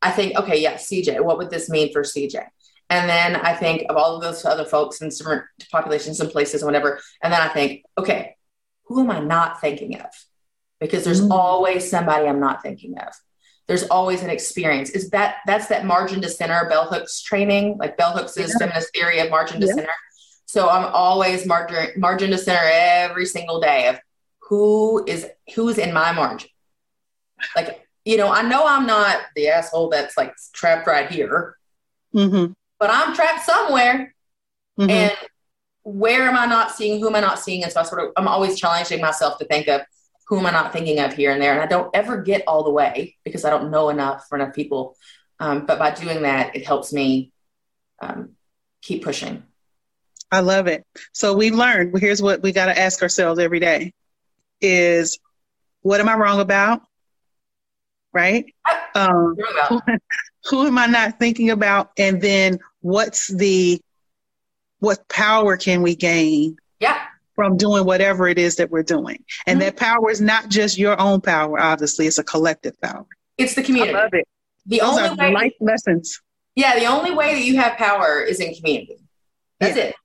I 0.01 0.11
think, 0.11 0.35
okay, 0.35 0.59
yeah, 0.59 0.75
CJ, 0.75 1.23
what 1.23 1.37
would 1.37 1.51
this 1.51 1.69
mean 1.69 1.93
for 1.93 2.01
CJ? 2.01 2.43
And 2.91 3.09
then 3.09 3.37
I 3.37 3.53
think 3.53 3.85
of 3.89 3.95
all 3.95 4.17
of 4.17 4.21
those 4.21 4.43
other 4.43 4.65
folks 4.65 4.99
in 5.01 5.07
different 5.07 5.45
populations 5.71 6.19
and 6.19 6.29
places 6.29 6.61
and 6.61 6.67
whatever. 6.67 6.99
And 7.23 7.31
then 7.31 7.41
I 7.41 7.47
think, 7.47 7.85
okay, 7.97 8.35
who 8.83 8.99
am 8.99 9.09
I 9.09 9.21
not 9.21 9.61
thinking 9.61 9.97
of? 9.97 10.09
Because 10.81 11.05
there's 11.05 11.21
mm-hmm. 11.21 11.31
always 11.31 11.89
somebody 11.89 12.27
I'm 12.27 12.41
not 12.41 12.61
thinking 12.61 12.97
of. 12.97 13.13
There's 13.67 13.83
always 13.83 14.23
an 14.23 14.29
experience. 14.29 14.89
Is 14.89 15.09
that 15.11 15.37
that's 15.45 15.67
that 15.67 15.85
margin 15.85 16.21
to 16.21 16.27
center 16.27 16.67
bell 16.67 16.89
hooks 16.89 17.21
training? 17.21 17.77
Like 17.77 17.95
bell 17.95 18.11
hooks 18.11 18.35
is 18.35 18.51
yeah. 18.51 18.67
feminist 18.67 18.93
theory 18.93 19.19
of 19.19 19.29
margin 19.29 19.61
to 19.61 19.67
yeah. 19.67 19.73
center. 19.73 19.93
So 20.45 20.67
I'm 20.67 20.91
always 20.93 21.45
margin 21.45 21.93
margin 21.95 22.31
to 22.31 22.37
center 22.37 22.67
every 22.69 23.25
single 23.25 23.61
day 23.61 23.87
of 23.87 24.01
who 24.49 25.05
is 25.07 25.27
who's 25.55 25.77
in 25.77 25.93
my 25.93 26.11
margin. 26.11 26.49
Like 27.55 27.87
you 28.03 28.17
know, 28.17 28.29
I 28.33 28.41
know 28.41 28.65
I'm 28.65 28.85
not 28.85 29.21
the 29.37 29.47
asshole 29.47 29.87
that's 29.87 30.17
like 30.17 30.33
trapped 30.51 30.87
right 30.87 31.09
here, 31.09 31.55
mm-hmm. 32.13 32.51
But 32.81 32.89
I'm 32.89 33.13
trapped 33.15 33.45
somewhere. 33.45 34.13
Mm-hmm. 34.79 34.89
And 34.89 35.15
where 35.83 36.23
am 36.23 36.35
I 36.35 36.47
not 36.47 36.71
seeing? 36.71 36.99
Who 36.99 37.07
am 37.07 37.15
I 37.15 37.19
not 37.19 37.37
seeing? 37.37 37.63
And 37.63 37.71
so 37.71 37.79
I 37.79 37.83
sort 37.83 38.03
of, 38.03 38.11
I'm 38.17 38.27
always 38.27 38.59
challenging 38.59 38.99
myself 38.99 39.37
to 39.37 39.45
think 39.45 39.67
of 39.67 39.81
who 40.27 40.39
am 40.39 40.47
I 40.47 40.51
not 40.51 40.73
thinking 40.73 40.99
of 40.99 41.13
here 41.13 41.31
and 41.31 41.39
there. 41.39 41.53
And 41.53 41.61
I 41.61 41.67
don't 41.67 41.95
ever 41.95 42.23
get 42.23 42.43
all 42.47 42.63
the 42.63 42.71
way 42.71 43.17
because 43.23 43.45
I 43.45 43.51
don't 43.51 43.69
know 43.69 43.89
enough 43.89 44.25
for 44.27 44.35
enough 44.35 44.55
people. 44.55 44.97
Um, 45.39 45.67
but 45.67 45.77
by 45.77 45.91
doing 45.91 46.23
that, 46.23 46.55
it 46.55 46.65
helps 46.65 46.91
me 46.91 47.31
um, 48.01 48.31
keep 48.81 49.03
pushing. 49.03 49.43
I 50.31 50.39
love 50.39 50.65
it. 50.65 50.83
So 51.11 51.35
we've 51.35 51.53
learned. 51.53 51.99
Here's 51.99 52.21
what 52.21 52.41
we 52.41 52.51
got 52.51 52.65
to 52.65 52.79
ask 52.79 53.03
ourselves 53.03 53.37
every 53.39 53.59
day: 53.59 53.93
is 54.61 55.19
what 55.81 55.99
am 55.99 56.07
I 56.07 56.15
wrong 56.15 56.39
about? 56.39 56.81
right? 58.13 58.53
Um, 58.95 59.35
who, 59.69 59.81
who 60.49 60.67
am 60.67 60.77
I 60.77 60.87
not 60.87 61.19
thinking 61.19 61.49
about? 61.49 61.91
And 61.97 62.21
then 62.21 62.59
what's 62.81 63.27
the 63.27 63.81
what 64.79 65.07
power 65.07 65.57
can 65.57 65.81
we 65.81 65.95
gain? 65.95 66.57
Yeah. 66.79 67.01
From 67.35 67.55
doing 67.57 67.85
whatever 67.85 68.27
it 68.27 68.37
is 68.37 68.57
that 68.57 68.69
we're 68.69 68.83
doing. 68.83 69.23
And 69.47 69.59
mm-hmm. 69.59 69.67
that 69.67 69.77
power 69.77 70.11
is 70.11 70.19
not 70.19 70.49
just 70.49 70.77
your 70.77 70.99
own 70.99 71.21
power, 71.21 71.59
obviously, 71.59 72.07
it's 72.07 72.17
a 72.17 72.23
collective 72.23 72.79
power. 72.81 73.05
It's 73.37 73.55
the 73.55 73.63
community. 73.63 73.95
I 73.95 74.03
love 74.03 74.13
it. 74.13 74.27
The 74.65 74.79
Those 74.79 74.97
only 74.97 75.25
way, 75.25 75.33
life 75.33 75.53
lessons. 75.59 76.21
Yeah, 76.55 76.77
the 76.77 76.85
only 76.85 77.11
way 77.11 77.35
that 77.35 77.43
you 77.43 77.57
have 77.57 77.77
power 77.77 78.21
is 78.21 78.39
in 78.39 78.53
community. 78.53 78.97
That's 79.59 79.77
yeah. 79.77 79.83
it. 79.85 79.95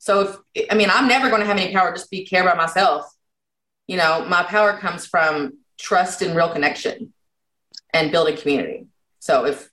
So 0.00 0.36
if 0.54 0.66
I 0.70 0.74
mean, 0.74 0.88
I'm 0.90 1.08
never 1.08 1.28
going 1.28 1.40
to 1.40 1.46
have 1.46 1.56
any 1.56 1.72
power 1.72 1.92
just 1.92 2.10
be 2.10 2.24
care 2.24 2.42
about 2.42 2.56
myself. 2.56 3.06
You 3.86 3.96
know, 3.96 4.24
my 4.28 4.42
power 4.42 4.76
comes 4.76 5.06
from 5.06 5.58
trust 5.78 6.22
and 6.22 6.36
real 6.36 6.50
connection 6.50 7.12
and 7.92 8.10
building 8.10 8.36
community. 8.36 8.86
So 9.18 9.46
if 9.46 9.69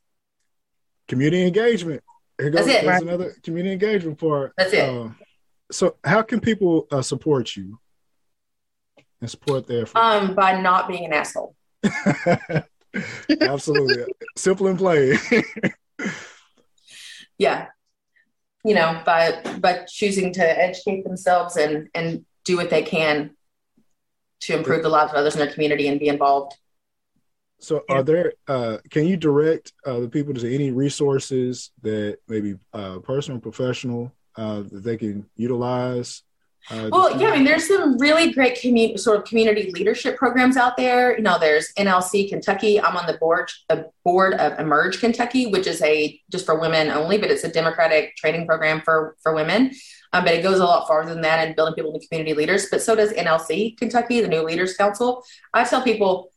community 1.07 1.45
engagement, 1.45 2.03
here 2.39 2.49
goes 2.49 2.65
That's 2.65 2.83
it, 2.83 2.87
right? 2.87 3.01
another 3.01 3.35
community 3.43 3.73
engagement 3.73 4.19
part. 4.19 4.53
That's 4.57 4.73
it. 4.73 4.89
Uh, 4.89 5.09
so 5.71 5.97
how 6.03 6.21
can 6.21 6.39
people 6.39 6.87
uh, 6.91 7.01
support 7.01 7.55
you 7.55 7.79
and 9.21 9.29
support 9.29 9.67
their 9.67 9.85
um 9.95 10.35
by 10.35 10.59
not 10.59 10.87
being 10.87 11.05
an 11.05 11.13
asshole. 11.13 11.55
Absolutely, 13.41 14.13
simple 14.35 14.67
and 14.67 14.77
plain. 14.77 15.17
yeah, 17.37 17.67
you 18.63 18.75
know, 18.75 19.01
by 19.05 19.41
by 19.59 19.85
choosing 19.87 20.33
to 20.33 20.43
educate 20.43 21.03
themselves 21.03 21.57
and 21.57 21.89
and 21.93 22.25
do 22.45 22.57
what 22.57 22.69
they 22.69 22.81
can 22.81 23.31
to 24.39 24.55
improve 24.55 24.83
the 24.83 24.89
lives 24.89 25.11
of 25.11 25.17
others 25.17 25.35
in 25.35 25.39
their 25.39 25.51
community 25.51 25.87
and 25.87 25.99
be 25.99 26.07
involved. 26.07 26.55
So, 27.59 27.83
are 27.89 28.03
there? 28.03 28.33
Uh, 28.47 28.77
can 28.89 29.07
you 29.07 29.17
direct 29.17 29.73
uh, 29.85 29.99
the 29.99 30.09
people 30.09 30.33
to 30.33 30.53
any 30.53 30.71
resources 30.71 31.71
that 31.81 32.19
maybe 32.27 32.55
uh, 32.73 32.99
personal, 32.99 33.39
professional, 33.39 34.11
uh, 34.35 34.61
that 34.71 34.83
they 34.83 34.97
can 34.97 35.25
utilize? 35.35 36.23
Uh, 36.69 36.89
well, 36.91 37.19
yeah, 37.19 37.29
I 37.29 37.35
mean, 37.35 37.45
there's 37.45 37.67
some 37.67 37.97
really 37.97 38.33
great 38.33 38.59
community 38.59 38.97
sort 38.97 39.17
of 39.17 39.23
community 39.23 39.71
leadership 39.71 40.17
programs 40.17 40.57
out 40.57 40.75
there. 40.75 41.15
You 41.15 41.23
know, 41.23 41.39
there's 41.39 41.71
NLC 41.77 42.27
Kentucky. 42.27 42.79
I'm 42.79 42.97
on 42.97 43.07
the 43.07 43.17
board, 43.17 43.49
the 43.69 43.89
board 44.03 44.33
of 44.33 44.59
Emerge 44.59 44.99
Kentucky, 44.99 45.47
which 45.47 45.65
is 45.65 45.81
a 45.81 46.19
just 46.29 46.45
for 46.45 46.59
women 46.59 46.89
only, 46.89 47.17
but 47.17 47.31
it's 47.31 47.45
a 47.45 47.51
democratic 47.51 48.17
training 48.17 48.45
program 48.45 48.81
for 48.81 49.15
for 49.23 49.33
women. 49.33 49.71
Um, 50.13 50.25
but 50.25 50.33
it 50.33 50.43
goes 50.43 50.59
a 50.59 50.65
lot 50.65 50.87
farther 50.87 51.13
than 51.13 51.21
that 51.21 51.47
in 51.47 51.55
building 51.55 51.75
people 51.75 51.93
into 51.93 52.07
community 52.07 52.33
leaders. 52.33 52.67
But 52.69 52.81
so 52.81 52.95
does 52.95 53.13
NLC 53.13 53.77
Kentucky, 53.77 54.21
the 54.21 54.27
New 54.27 54.41
Leaders 54.41 54.75
Council. 54.75 55.23
I 55.53 55.63
tell 55.63 55.81
people, 55.81 56.31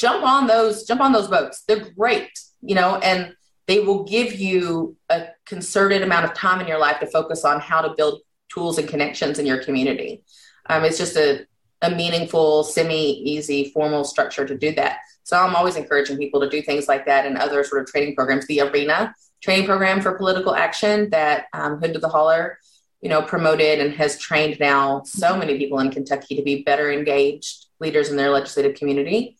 jump 0.00 0.24
on 0.24 0.46
those, 0.46 0.84
jump 0.84 1.00
on 1.00 1.12
those 1.12 1.28
boats. 1.28 1.62
They're 1.66 1.90
great, 1.96 2.30
you 2.62 2.74
know, 2.74 2.96
and 2.96 3.34
they 3.66 3.80
will 3.80 4.04
give 4.04 4.34
you 4.34 4.96
a 5.08 5.28
concerted 5.46 6.02
amount 6.02 6.24
of 6.24 6.34
time 6.34 6.60
in 6.60 6.66
your 6.66 6.78
life 6.78 6.98
to 7.00 7.06
focus 7.06 7.44
on 7.44 7.60
how 7.60 7.80
to 7.82 7.94
build 7.96 8.20
tools 8.52 8.78
and 8.78 8.88
connections 8.88 9.38
in 9.38 9.46
your 9.46 9.62
community. 9.62 10.24
Um, 10.68 10.84
it's 10.84 10.98
just 10.98 11.16
a, 11.16 11.46
a 11.82 11.90
meaningful, 11.90 12.64
semi-easy, 12.64 13.70
formal 13.72 14.04
structure 14.04 14.46
to 14.46 14.56
do 14.56 14.74
that. 14.74 14.98
So 15.22 15.38
I'm 15.38 15.54
always 15.54 15.76
encouraging 15.76 16.18
people 16.18 16.40
to 16.40 16.48
do 16.48 16.62
things 16.62 16.88
like 16.88 17.06
that 17.06 17.26
and 17.26 17.36
other 17.36 17.62
sort 17.62 17.82
of 17.82 17.88
training 17.88 18.16
programs. 18.16 18.46
The 18.46 18.62
Arena 18.62 19.14
training 19.40 19.66
program 19.66 20.00
for 20.00 20.18
political 20.18 20.54
action 20.54 21.10
that 21.10 21.46
um, 21.52 21.78
Hood 21.78 21.94
to 21.94 21.98
the 21.98 22.08
Holler 22.08 22.58
you 23.00 23.08
know, 23.08 23.22
promoted 23.22 23.78
and 23.78 23.94
has 23.94 24.18
trained 24.18 24.58
now 24.60 25.02
so 25.04 25.36
many 25.36 25.56
people 25.56 25.78
in 25.80 25.90
Kentucky 25.90 26.36
to 26.36 26.42
be 26.42 26.62
better 26.62 26.92
engaged 26.92 27.66
leaders 27.80 28.10
in 28.10 28.16
their 28.16 28.30
legislative 28.30 28.76
community. 28.76 29.36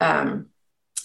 Um, 0.00 0.46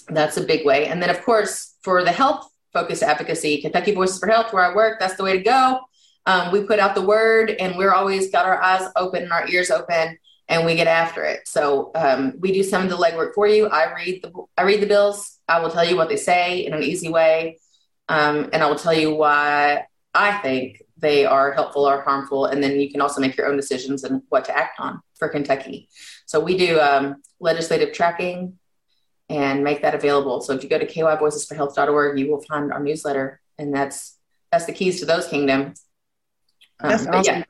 that's 0.07 0.37
a 0.37 0.43
big 0.43 0.65
way. 0.65 0.87
And 0.87 1.01
then, 1.01 1.09
of 1.09 1.23
course, 1.23 1.75
for 1.83 2.03
the 2.03 2.11
health 2.11 2.49
focused 2.73 3.03
advocacy, 3.03 3.61
Kentucky 3.61 3.93
Voices 3.93 4.19
for 4.19 4.27
Health, 4.27 4.53
where 4.53 4.63
I 4.63 4.75
work, 4.75 4.99
that's 4.99 5.15
the 5.15 5.23
way 5.23 5.33
to 5.33 5.43
go. 5.43 5.79
Um, 6.25 6.51
we 6.51 6.63
put 6.63 6.79
out 6.79 6.95
the 6.95 7.01
word 7.01 7.51
and 7.51 7.77
we're 7.77 7.93
always 7.93 8.31
got 8.31 8.45
our 8.45 8.61
eyes 8.61 8.87
open 8.95 9.23
and 9.23 9.31
our 9.31 9.47
ears 9.47 9.71
open 9.71 10.17
and 10.47 10.65
we 10.65 10.75
get 10.75 10.87
after 10.87 11.23
it. 11.23 11.47
So 11.47 11.91
um, 11.95 12.33
we 12.39 12.51
do 12.51 12.63
some 12.63 12.83
of 12.83 12.89
the 12.89 12.97
legwork 12.97 13.33
for 13.33 13.47
you. 13.47 13.67
I 13.67 13.93
read 13.93 14.21
the 14.23 14.31
I 14.57 14.63
read 14.63 14.81
the 14.81 14.87
bills. 14.87 15.39
I 15.47 15.59
will 15.59 15.71
tell 15.71 15.85
you 15.85 15.95
what 15.95 16.09
they 16.09 16.17
say 16.17 16.59
in 16.65 16.73
an 16.73 16.83
easy 16.83 17.09
way, 17.09 17.59
um, 18.09 18.49
and 18.53 18.61
I 18.61 18.67
will 18.67 18.75
tell 18.75 18.93
you 18.93 19.15
why 19.15 19.85
I 20.13 20.37
think 20.39 20.83
they 20.97 21.25
are 21.25 21.53
helpful 21.53 21.87
or 21.87 22.01
harmful. 22.01 22.45
And 22.45 22.61
then 22.61 22.79
you 22.79 22.91
can 22.91 23.01
also 23.01 23.21
make 23.21 23.37
your 23.37 23.47
own 23.47 23.55
decisions 23.55 24.03
and 24.03 24.21
what 24.29 24.45
to 24.45 24.57
act 24.57 24.79
on 24.79 25.01
for 25.17 25.29
Kentucky. 25.29 25.87
So 26.25 26.39
we 26.39 26.57
do 26.57 26.79
um, 26.79 27.23
legislative 27.39 27.93
tracking 27.93 28.58
and 29.29 29.63
make 29.63 29.81
that 29.83 29.95
available. 29.95 30.41
So 30.41 30.53
if 30.53 30.63
you 30.63 30.69
go 30.69 30.79
to 30.79 30.87
kyvoicesforhealth.org, 30.87 32.19
you 32.19 32.29
will 32.29 32.41
find 32.41 32.73
our 32.73 32.81
newsletter, 32.81 33.39
and 33.57 33.73
that's 33.73 34.17
that's 34.51 34.65
the 34.65 34.73
keys 34.73 34.99
to 34.99 35.05
those 35.05 35.27
kingdoms. 35.27 35.83
Um, 36.79 36.89
that's 36.89 37.07
awesome. 37.07 37.35
Yeah, 37.35 37.43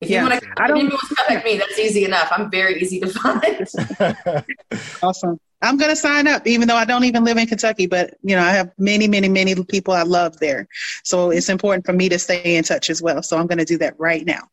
if 0.00 0.08
yeah. 0.08 0.22
you 0.22 0.30
want 0.30 0.40
to 0.40 0.48
contact 0.48 1.44
me, 1.44 1.58
that's 1.58 1.78
easy 1.78 2.04
enough. 2.04 2.28
I'm 2.30 2.50
very 2.50 2.80
easy 2.80 3.00
to 3.00 3.08
find. 3.08 4.44
awesome. 5.02 5.38
I'm 5.62 5.76
going 5.76 5.90
to 5.90 5.96
sign 5.96 6.26
up, 6.26 6.46
even 6.46 6.68
though 6.68 6.76
I 6.76 6.86
don't 6.86 7.04
even 7.04 7.22
live 7.22 7.36
in 7.36 7.46
Kentucky, 7.46 7.86
but 7.86 8.14
you 8.22 8.34
know, 8.34 8.42
I 8.42 8.50
have 8.50 8.70
many, 8.78 9.08
many, 9.08 9.28
many 9.28 9.54
people 9.64 9.92
I 9.92 10.02
love 10.02 10.38
there. 10.38 10.68
So 11.04 11.30
it's 11.30 11.50
important 11.50 11.84
for 11.84 11.92
me 11.92 12.08
to 12.08 12.18
stay 12.18 12.56
in 12.56 12.64
touch 12.64 12.88
as 12.88 13.02
well. 13.02 13.22
So 13.22 13.36
I'm 13.36 13.46
going 13.46 13.58
to 13.58 13.64
do 13.66 13.76
that 13.78 13.98
right 13.98 14.24
now. 14.24 14.48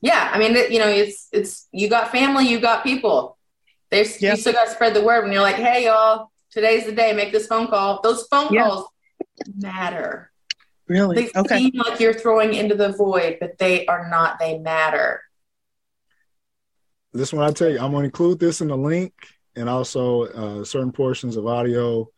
Yeah. 0.00 0.30
I 0.32 0.38
mean, 0.38 0.54
you 0.72 0.78
know, 0.78 0.88
it's, 0.88 1.28
it's, 1.32 1.68
you 1.70 1.90
got 1.90 2.10
family, 2.10 2.48
you 2.48 2.60
got 2.60 2.82
people. 2.82 3.36
There's, 3.92 4.22
yep. 4.22 4.36
you 4.36 4.40
still 4.40 4.54
got 4.54 4.64
to 4.64 4.70
spread 4.70 4.94
the 4.94 5.04
word 5.04 5.22
when 5.22 5.32
you're 5.32 5.42
like, 5.42 5.56
Hey 5.56 5.84
y'all, 5.84 6.32
today's 6.50 6.86
the 6.86 6.92
day, 6.92 7.12
make 7.12 7.30
this 7.30 7.46
phone 7.46 7.68
call. 7.68 8.00
Those 8.02 8.26
phone 8.28 8.50
yep. 8.50 8.64
calls 8.64 8.88
matter. 9.54 10.32
Really? 10.88 11.16
They 11.16 11.40
okay. 11.40 11.58
seem 11.58 11.72
like 11.74 12.00
you're 12.00 12.14
throwing 12.14 12.54
into 12.54 12.74
the 12.74 12.92
void, 12.92 13.36
but 13.38 13.58
they 13.58 13.86
are 13.86 14.08
not, 14.08 14.38
they 14.38 14.58
matter. 14.58 15.20
This 17.12 17.34
one 17.34 17.46
I 17.46 17.52
tell 17.52 17.68
you, 17.68 17.78
I'm 17.78 17.90
going 17.90 18.02
to 18.02 18.06
include 18.06 18.38
this 18.38 18.62
in 18.62 18.68
the 18.68 18.76
link 18.76 19.12
and 19.56 19.68
also 19.68 20.22
uh, 20.22 20.64
certain 20.64 20.92
portions 20.92 21.36
of 21.36 21.46
audio. 21.46 22.08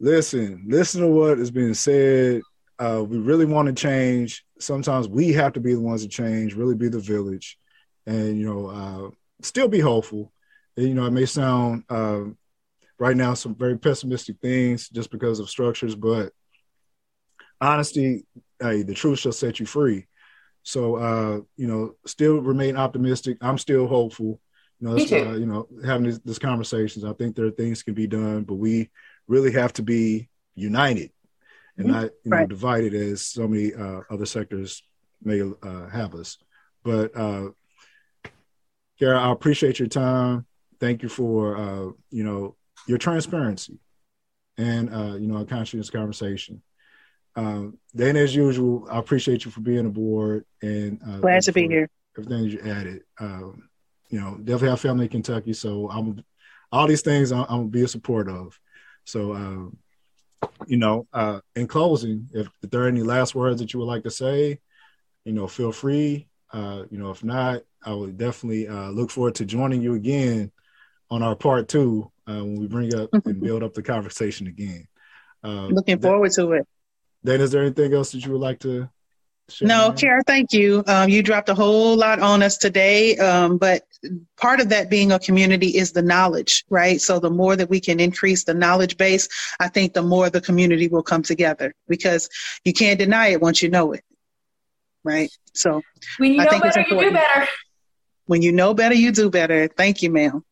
listen, 0.00 0.64
listen 0.66 1.02
to 1.02 1.08
what 1.08 1.38
is 1.38 1.52
being 1.52 1.74
said. 1.74 2.42
Uh, 2.80 3.04
we 3.06 3.18
really 3.18 3.44
want 3.44 3.68
to 3.68 3.72
change. 3.72 4.44
Sometimes 4.58 5.06
we 5.06 5.32
have 5.32 5.52
to 5.52 5.60
be 5.60 5.74
the 5.74 5.80
ones 5.80 6.02
to 6.02 6.08
change, 6.08 6.54
really 6.54 6.74
be 6.74 6.88
the 6.88 6.98
village, 6.98 7.56
and 8.04 8.36
you 8.36 8.44
know, 8.44 8.66
uh, 8.66 9.10
still 9.42 9.68
be 9.68 9.78
hopeful. 9.78 10.32
You 10.76 10.94
know, 10.94 11.06
it 11.06 11.12
may 11.12 11.26
sound 11.26 11.84
uh, 11.88 12.24
right 12.98 13.16
now 13.16 13.34
some 13.34 13.54
very 13.54 13.78
pessimistic 13.78 14.36
things 14.40 14.88
just 14.88 15.10
because 15.10 15.38
of 15.38 15.48
structures, 15.48 15.94
but 15.94 16.32
honesty, 17.60 18.24
hey, 18.60 18.82
the 18.82 18.94
truth 18.94 19.20
shall 19.20 19.32
set 19.32 19.60
you 19.60 19.66
free. 19.66 20.06
So, 20.62 20.96
uh, 20.96 21.40
you 21.56 21.66
know, 21.66 21.94
still 22.06 22.38
remain 22.40 22.76
optimistic. 22.76 23.38
I'm 23.40 23.58
still 23.58 23.86
hopeful. 23.86 24.40
You 24.80 24.88
know. 24.88 24.96
Uh, 24.96 25.34
you 25.36 25.46
know, 25.46 25.68
having 25.84 26.04
these, 26.06 26.20
these 26.20 26.38
conversations, 26.38 27.04
I 27.04 27.12
think 27.12 27.36
there 27.36 27.46
are 27.46 27.50
things 27.50 27.82
can 27.82 27.94
be 27.94 28.06
done, 28.06 28.42
but 28.44 28.54
we 28.54 28.90
really 29.28 29.52
have 29.52 29.72
to 29.74 29.82
be 29.82 30.28
united 30.54 31.10
and 31.78 31.88
not 31.88 32.10
you 32.24 32.30
know 32.30 32.36
Right. 32.38 32.48
divided 32.48 32.94
as 32.94 33.22
so 33.22 33.48
many 33.48 33.74
uh, 33.74 34.00
other 34.10 34.26
sectors 34.26 34.82
may 35.22 35.40
uh, 35.40 35.88
have 35.88 36.14
us. 36.14 36.38
But 36.82 37.16
uh, 37.16 37.50
Cara, 38.98 39.20
I 39.20 39.32
appreciate 39.32 39.78
your 39.78 39.88
time. 39.88 40.46
Thank 40.84 41.02
you 41.02 41.08
for 41.08 41.56
uh, 41.56 41.92
you 42.10 42.24
know 42.24 42.56
your 42.86 42.98
transparency 42.98 43.78
and 44.58 44.92
uh, 44.92 45.14
you 45.14 45.26
know 45.26 45.38
a 45.38 45.46
conscious 45.46 45.88
conversation. 45.88 46.60
Um, 47.36 47.78
then, 47.94 48.18
as 48.18 48.36
usual, 48.36 48.86
I 48.90 48.98
appreciate 48.98 49.46
you 49.46 49.50
for 49.50 49.62
being 49.62 49.86
aboard 49.86 50.44
and 50.60 51.00
uh, 51.08 51.20
Glad 51.20 51.42
to 51.44 51.52
be 51.54 51.68
here. 51.68 51.88
Everything 52.18 52.44
you 52.44 52.60
added. 52.70 53.00
Um, 53.18 53.70
you 54.10 54.20
know, 54.20 54.36
definitely 54.36 54.68
have 54.68 54.80
family 54.82 55.06
in 55.06 55.10
Kentucky, 55.10 55.54
so 55.54 55.88
I'm 55.88 56.22
all 56.70 56.86
these 56.86 57.00
things 57.00 57.32
I'm, 57.32 57.46
I'm 57.48 57.60
gonna 57.60 57.68
be 57.68 57.84
a 57.84 57.88
support 57.88 58.28
of. 58.28 58.60
So, 59.04 59.32
um, 59.32 59.78
you 60.66 60.76
know, 60.76 61.06
uh, 61.14 61.40
in 61.56 61.66
closing, 61.66 62.28
if, 62.34 62.50
if 62.62 62.68
there 62.68 62.82
are 62.82 62.88
any 62.88 63.02
last 63.02 63.34
words 63.34 63.58
that 63.62 63.72
you 63.72 63.80
would 63.80 63.86
like 63.86 64.02
to 64.02 64.10
say, 64.10 64.58
you 65.24 65.32
know, 65.32 65.46
feel 65.46 65.72
free. 65.72 66.28
Uh, 66.52 66.82
you 66.90 66.98
know, 66.98 67.10
if 67.10 67.24
not, 67.24 67.62
I 67.82 67.94
would 67.94 68.18
definitely 68.18 68.68
uh, 68.68 68.90
look 68.90 69.10
forward 69.10 69.36
to 69.36 69.46
joining 69.46 69.80
you 69.80 69.94
again 69.94 70.52
on 71.14 71.22
our 71.22 71.36
part 71.36 71.68
two 71.68 72.10
uh, 72.28 72.34
when 72.34 72.56
we 72.58 72.66
bring 72.66 72.92
up 72.94 73.08
and 73.12 73.40
build 73.40 73.62
up 73.62 73.72
the 73.72 73.82
conversation 73.82 74.48
again. 74.48 74.88
Uh, 75.44 75.66
Looking 75.66 75.98
then- 75.98 76.10
forward 76.10 76.32
to 76.32 76.52
it. 76.52 76.66
Then, 77.22 77.40
is 77.40 77.52
there 77.52 77.62
anything 77.62 77.94
else 77.94 78.12
that 78.12 78.26
you 78.26 78.32
would 78.32 78.40
like 78.40 78.58
to 78.60 78.88
share? 79.48 79.68
No, 79.68 79.88
ma'am? 79.88 79.96
Cara, 79.96 80.22
thank 80.26 80.52
you. 80.52 80.82
Um, 80.86 81.08
you 81.08 81.22
dropped 81.22 81.48
a 81.48 81.54
whole 81.54 81.96
lot 81.96 82.18
on 82.20 82.42
us 82.42 82.58
today, 82.58 83.16
um, 83.16 83.56
but 83.56 83.82
part 84.36 84.60
of 84.60 84.68
that 84.70 84.90
being 84.90 85.10
a 85.12 85.18
community 85.18 85.68
is 85.68 85.92
the 85.92 86.02
knowledge, 86.02 86.64
right? 86.68 87.00
So 87.00 87.20
the 87.20 87.30
more 87.30 87.56
that 87.56 87.70
we 87.70 87.80
can 87.80 87.98
increase 88.00 88.44
the 88.44 88.52
knowledge 88.52 88.98
base, 88.98 89.26
I 89.58 89.68
think 89.68 89.94
the 89.94 90.02
more 90.02 90.28
the 90.28 90.40
community 90.42 90.88
will 90.88 91.02
come 91.02 91.22
together 91.22 91.72
because 91.88 92.28
you 92.64 92.74
can't 92.74 92.98
deny 92.98 93.28
it 93.28 93.40
once 93.40 93.62
you 93.62 93.70
know 93.70 93.92
it, 93.92 94.04
right? 95.02 95.30
So 95.54 95.80
When 96.18 96.32
you 96.34 96.40
I 96.40 96.44
know 96.44 96.50
think 96.50 96.62
better, 96.64 96.80
you 96.90 97.00
do 97.00 97.10
better. 97.12 97.48
when 98.26 98.42
you 98.42 98.52
know 98.52 98.74
better, 98.74 98.94
you 98.94 99.12
do 99.12 99.30
better. 99.30 99.66
Thank 99.68 100.02
you, 100.02 100.10
ma'am. 100.10 100.44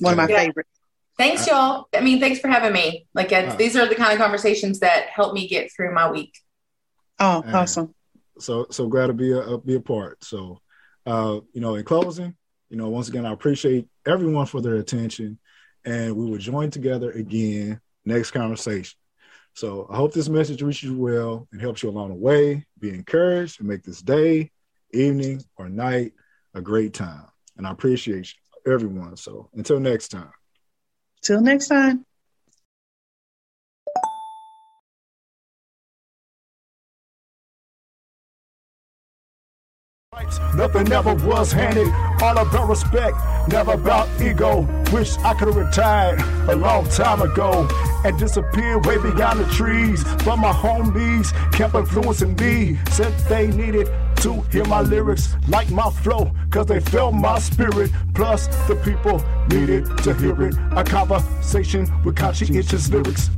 One 0.00 0.12
of 0.12 0.16
my 0.16 0.28
Yeah. 0.28 0.38
favorites. 0.38 0.70
Thanks, 1.16 1.46
y'all. 1.48 1.88
I 1.94 2.00
mean, 2.00 2.20
thanks 2.20 2.38
for 2.38 2.46
having 2.48 2.72
me. 2.72 3.08
Like, 3.12 3.32
it's, 3.32 3.56
these 3.56 3.74
are 3.76 3.86
the 3.86 3.96
kind 3.96 4.12
of 4.12 4.18
conversations 4.18 4.78
that 4.80 5.06
help 5.08 5.34
me 5.34 5.48
get 5.48 5.72
through 5.72 5.92
my 5.92 6.10
week. 6.10 6.32
Oh, 7.18 7.42
Hey. 7.42 7.52
awesome. 7.52 7.94
so 8.38 8.66
so 8.70 8.86
glad 8.86 9.08
to 9.08 9.12
be 9.14 9.32
a, 9.32 9.58
be 9.58 9.74
a 9.74 9.80
part. 9.80 10.22
So, 10.22 10.60
uh, 11.06 11.40
you 11.52 11.60
know, 11.60 11.74
in 11.74 11.84
closing, 11.84 12.36
you 12.70 12.76
know, 12.76 12.88
once 12.88 13.08
again, 13.08 13.26
I 13.26 13.32
appreciate 13.32 13.88
everyone 14.06 14.46
for 14.46 14.60
their 14.60 14.76
attention, 14.76 15.40
and 15.84 16.14
we 16.14 16.30
will 16.30 16.38
join 16.38 16.70
together 16.70 17.10
again 17.10 17.80
next 18.04 18.30
conversation. 18.30 18.96
So 19.54 19.88
I 19.90 19.96
hope 19.96 20.12
this 20.12 20.28
message 20.28 20.62
reaches 20.62 20.84
you 20.90 20.96
well 20.96 21.48
and 21.50 21.60
helps 21.60 21.82
you 21.82 21.88
along 21.88 22.10
the 22.10 22.14
way. 22.14 22.64
Be 22.78 22.90
encouraged 22.90 23.58
and 23.58 23.68
make 23.68 23.82
this 23.82 24.00
day, 24.02 24.52
evening, 24.92 25.42
or 25.56 25.68
night 25.68 26.12
a 26.54 26.60
great 26.60 26.94
time. 26.94 27.26
And 27.56 27.66
I 27.66 27.72
appreciate 27.72 28.32
you, 28.32 28.40
everyone. 28.66 29.16
So 29.16 29.48
until 29.54 29.80
next 29.80 30.08
time. 30.08 30.30
Till 31.22 31.40
next 31.40 31.68
time. 31.68 32.04
Nothing 40.54 40.90
ever 40.92 41.14
was 41.14 41.52
handed, 41.52 41.88
all 42.20 42.36
about 42.38 42.68
respect, 42.68 43.16
never 43.48 43.72
about 43.72 44.08
ego. 44.20 44.66
Wish 44.92 45.16
I 45.18 45.34
could 45.34 45.48
have 45.48 45.56
retired 45.56 46.20
a 46.48 46.56
long 46.56 46.88
time 46.88 47.22
ago 47.22 47.68
and 48.04 48.18
disappeared 48.18 48.84
way 48.84 48.98
beyond 48.98 49.40
the 49.40 49.46
trees. 49.52 50.02
But 50.24 50.36
my 50.36 50.52
homies 50.52 51.32
kept 51.52 51.74
influencing 51.74 52.34
me, 52.36 52.78
said 52.90 53.16
they 53.28 53.46
needed 53.48 53.88
to 54.22 54.40
hear 54.50 54.64
my 54.64 54.80
lyrics, 54.80 55.34
like 55.48 55.70
my 55.70 55.90
flow, 55.90 56.32
cause 56.50 56.66
they 56.66 56.80
felt 56.80 57.14
my 57.14 57.38
spirit. 57.38 57.90
Plus, 58.14 58.46
the 58.66 58.76
people 58.76 59.22
needed 59.48 59.86
to 59.98 60.14
hear 60.14 60.40
it. 60.42 60.54
A 60.72 60.84
conversation 60.84 61.86
with 62.04 62.16
conscientious 62.16 62.88
lyrics. 62.90 63.30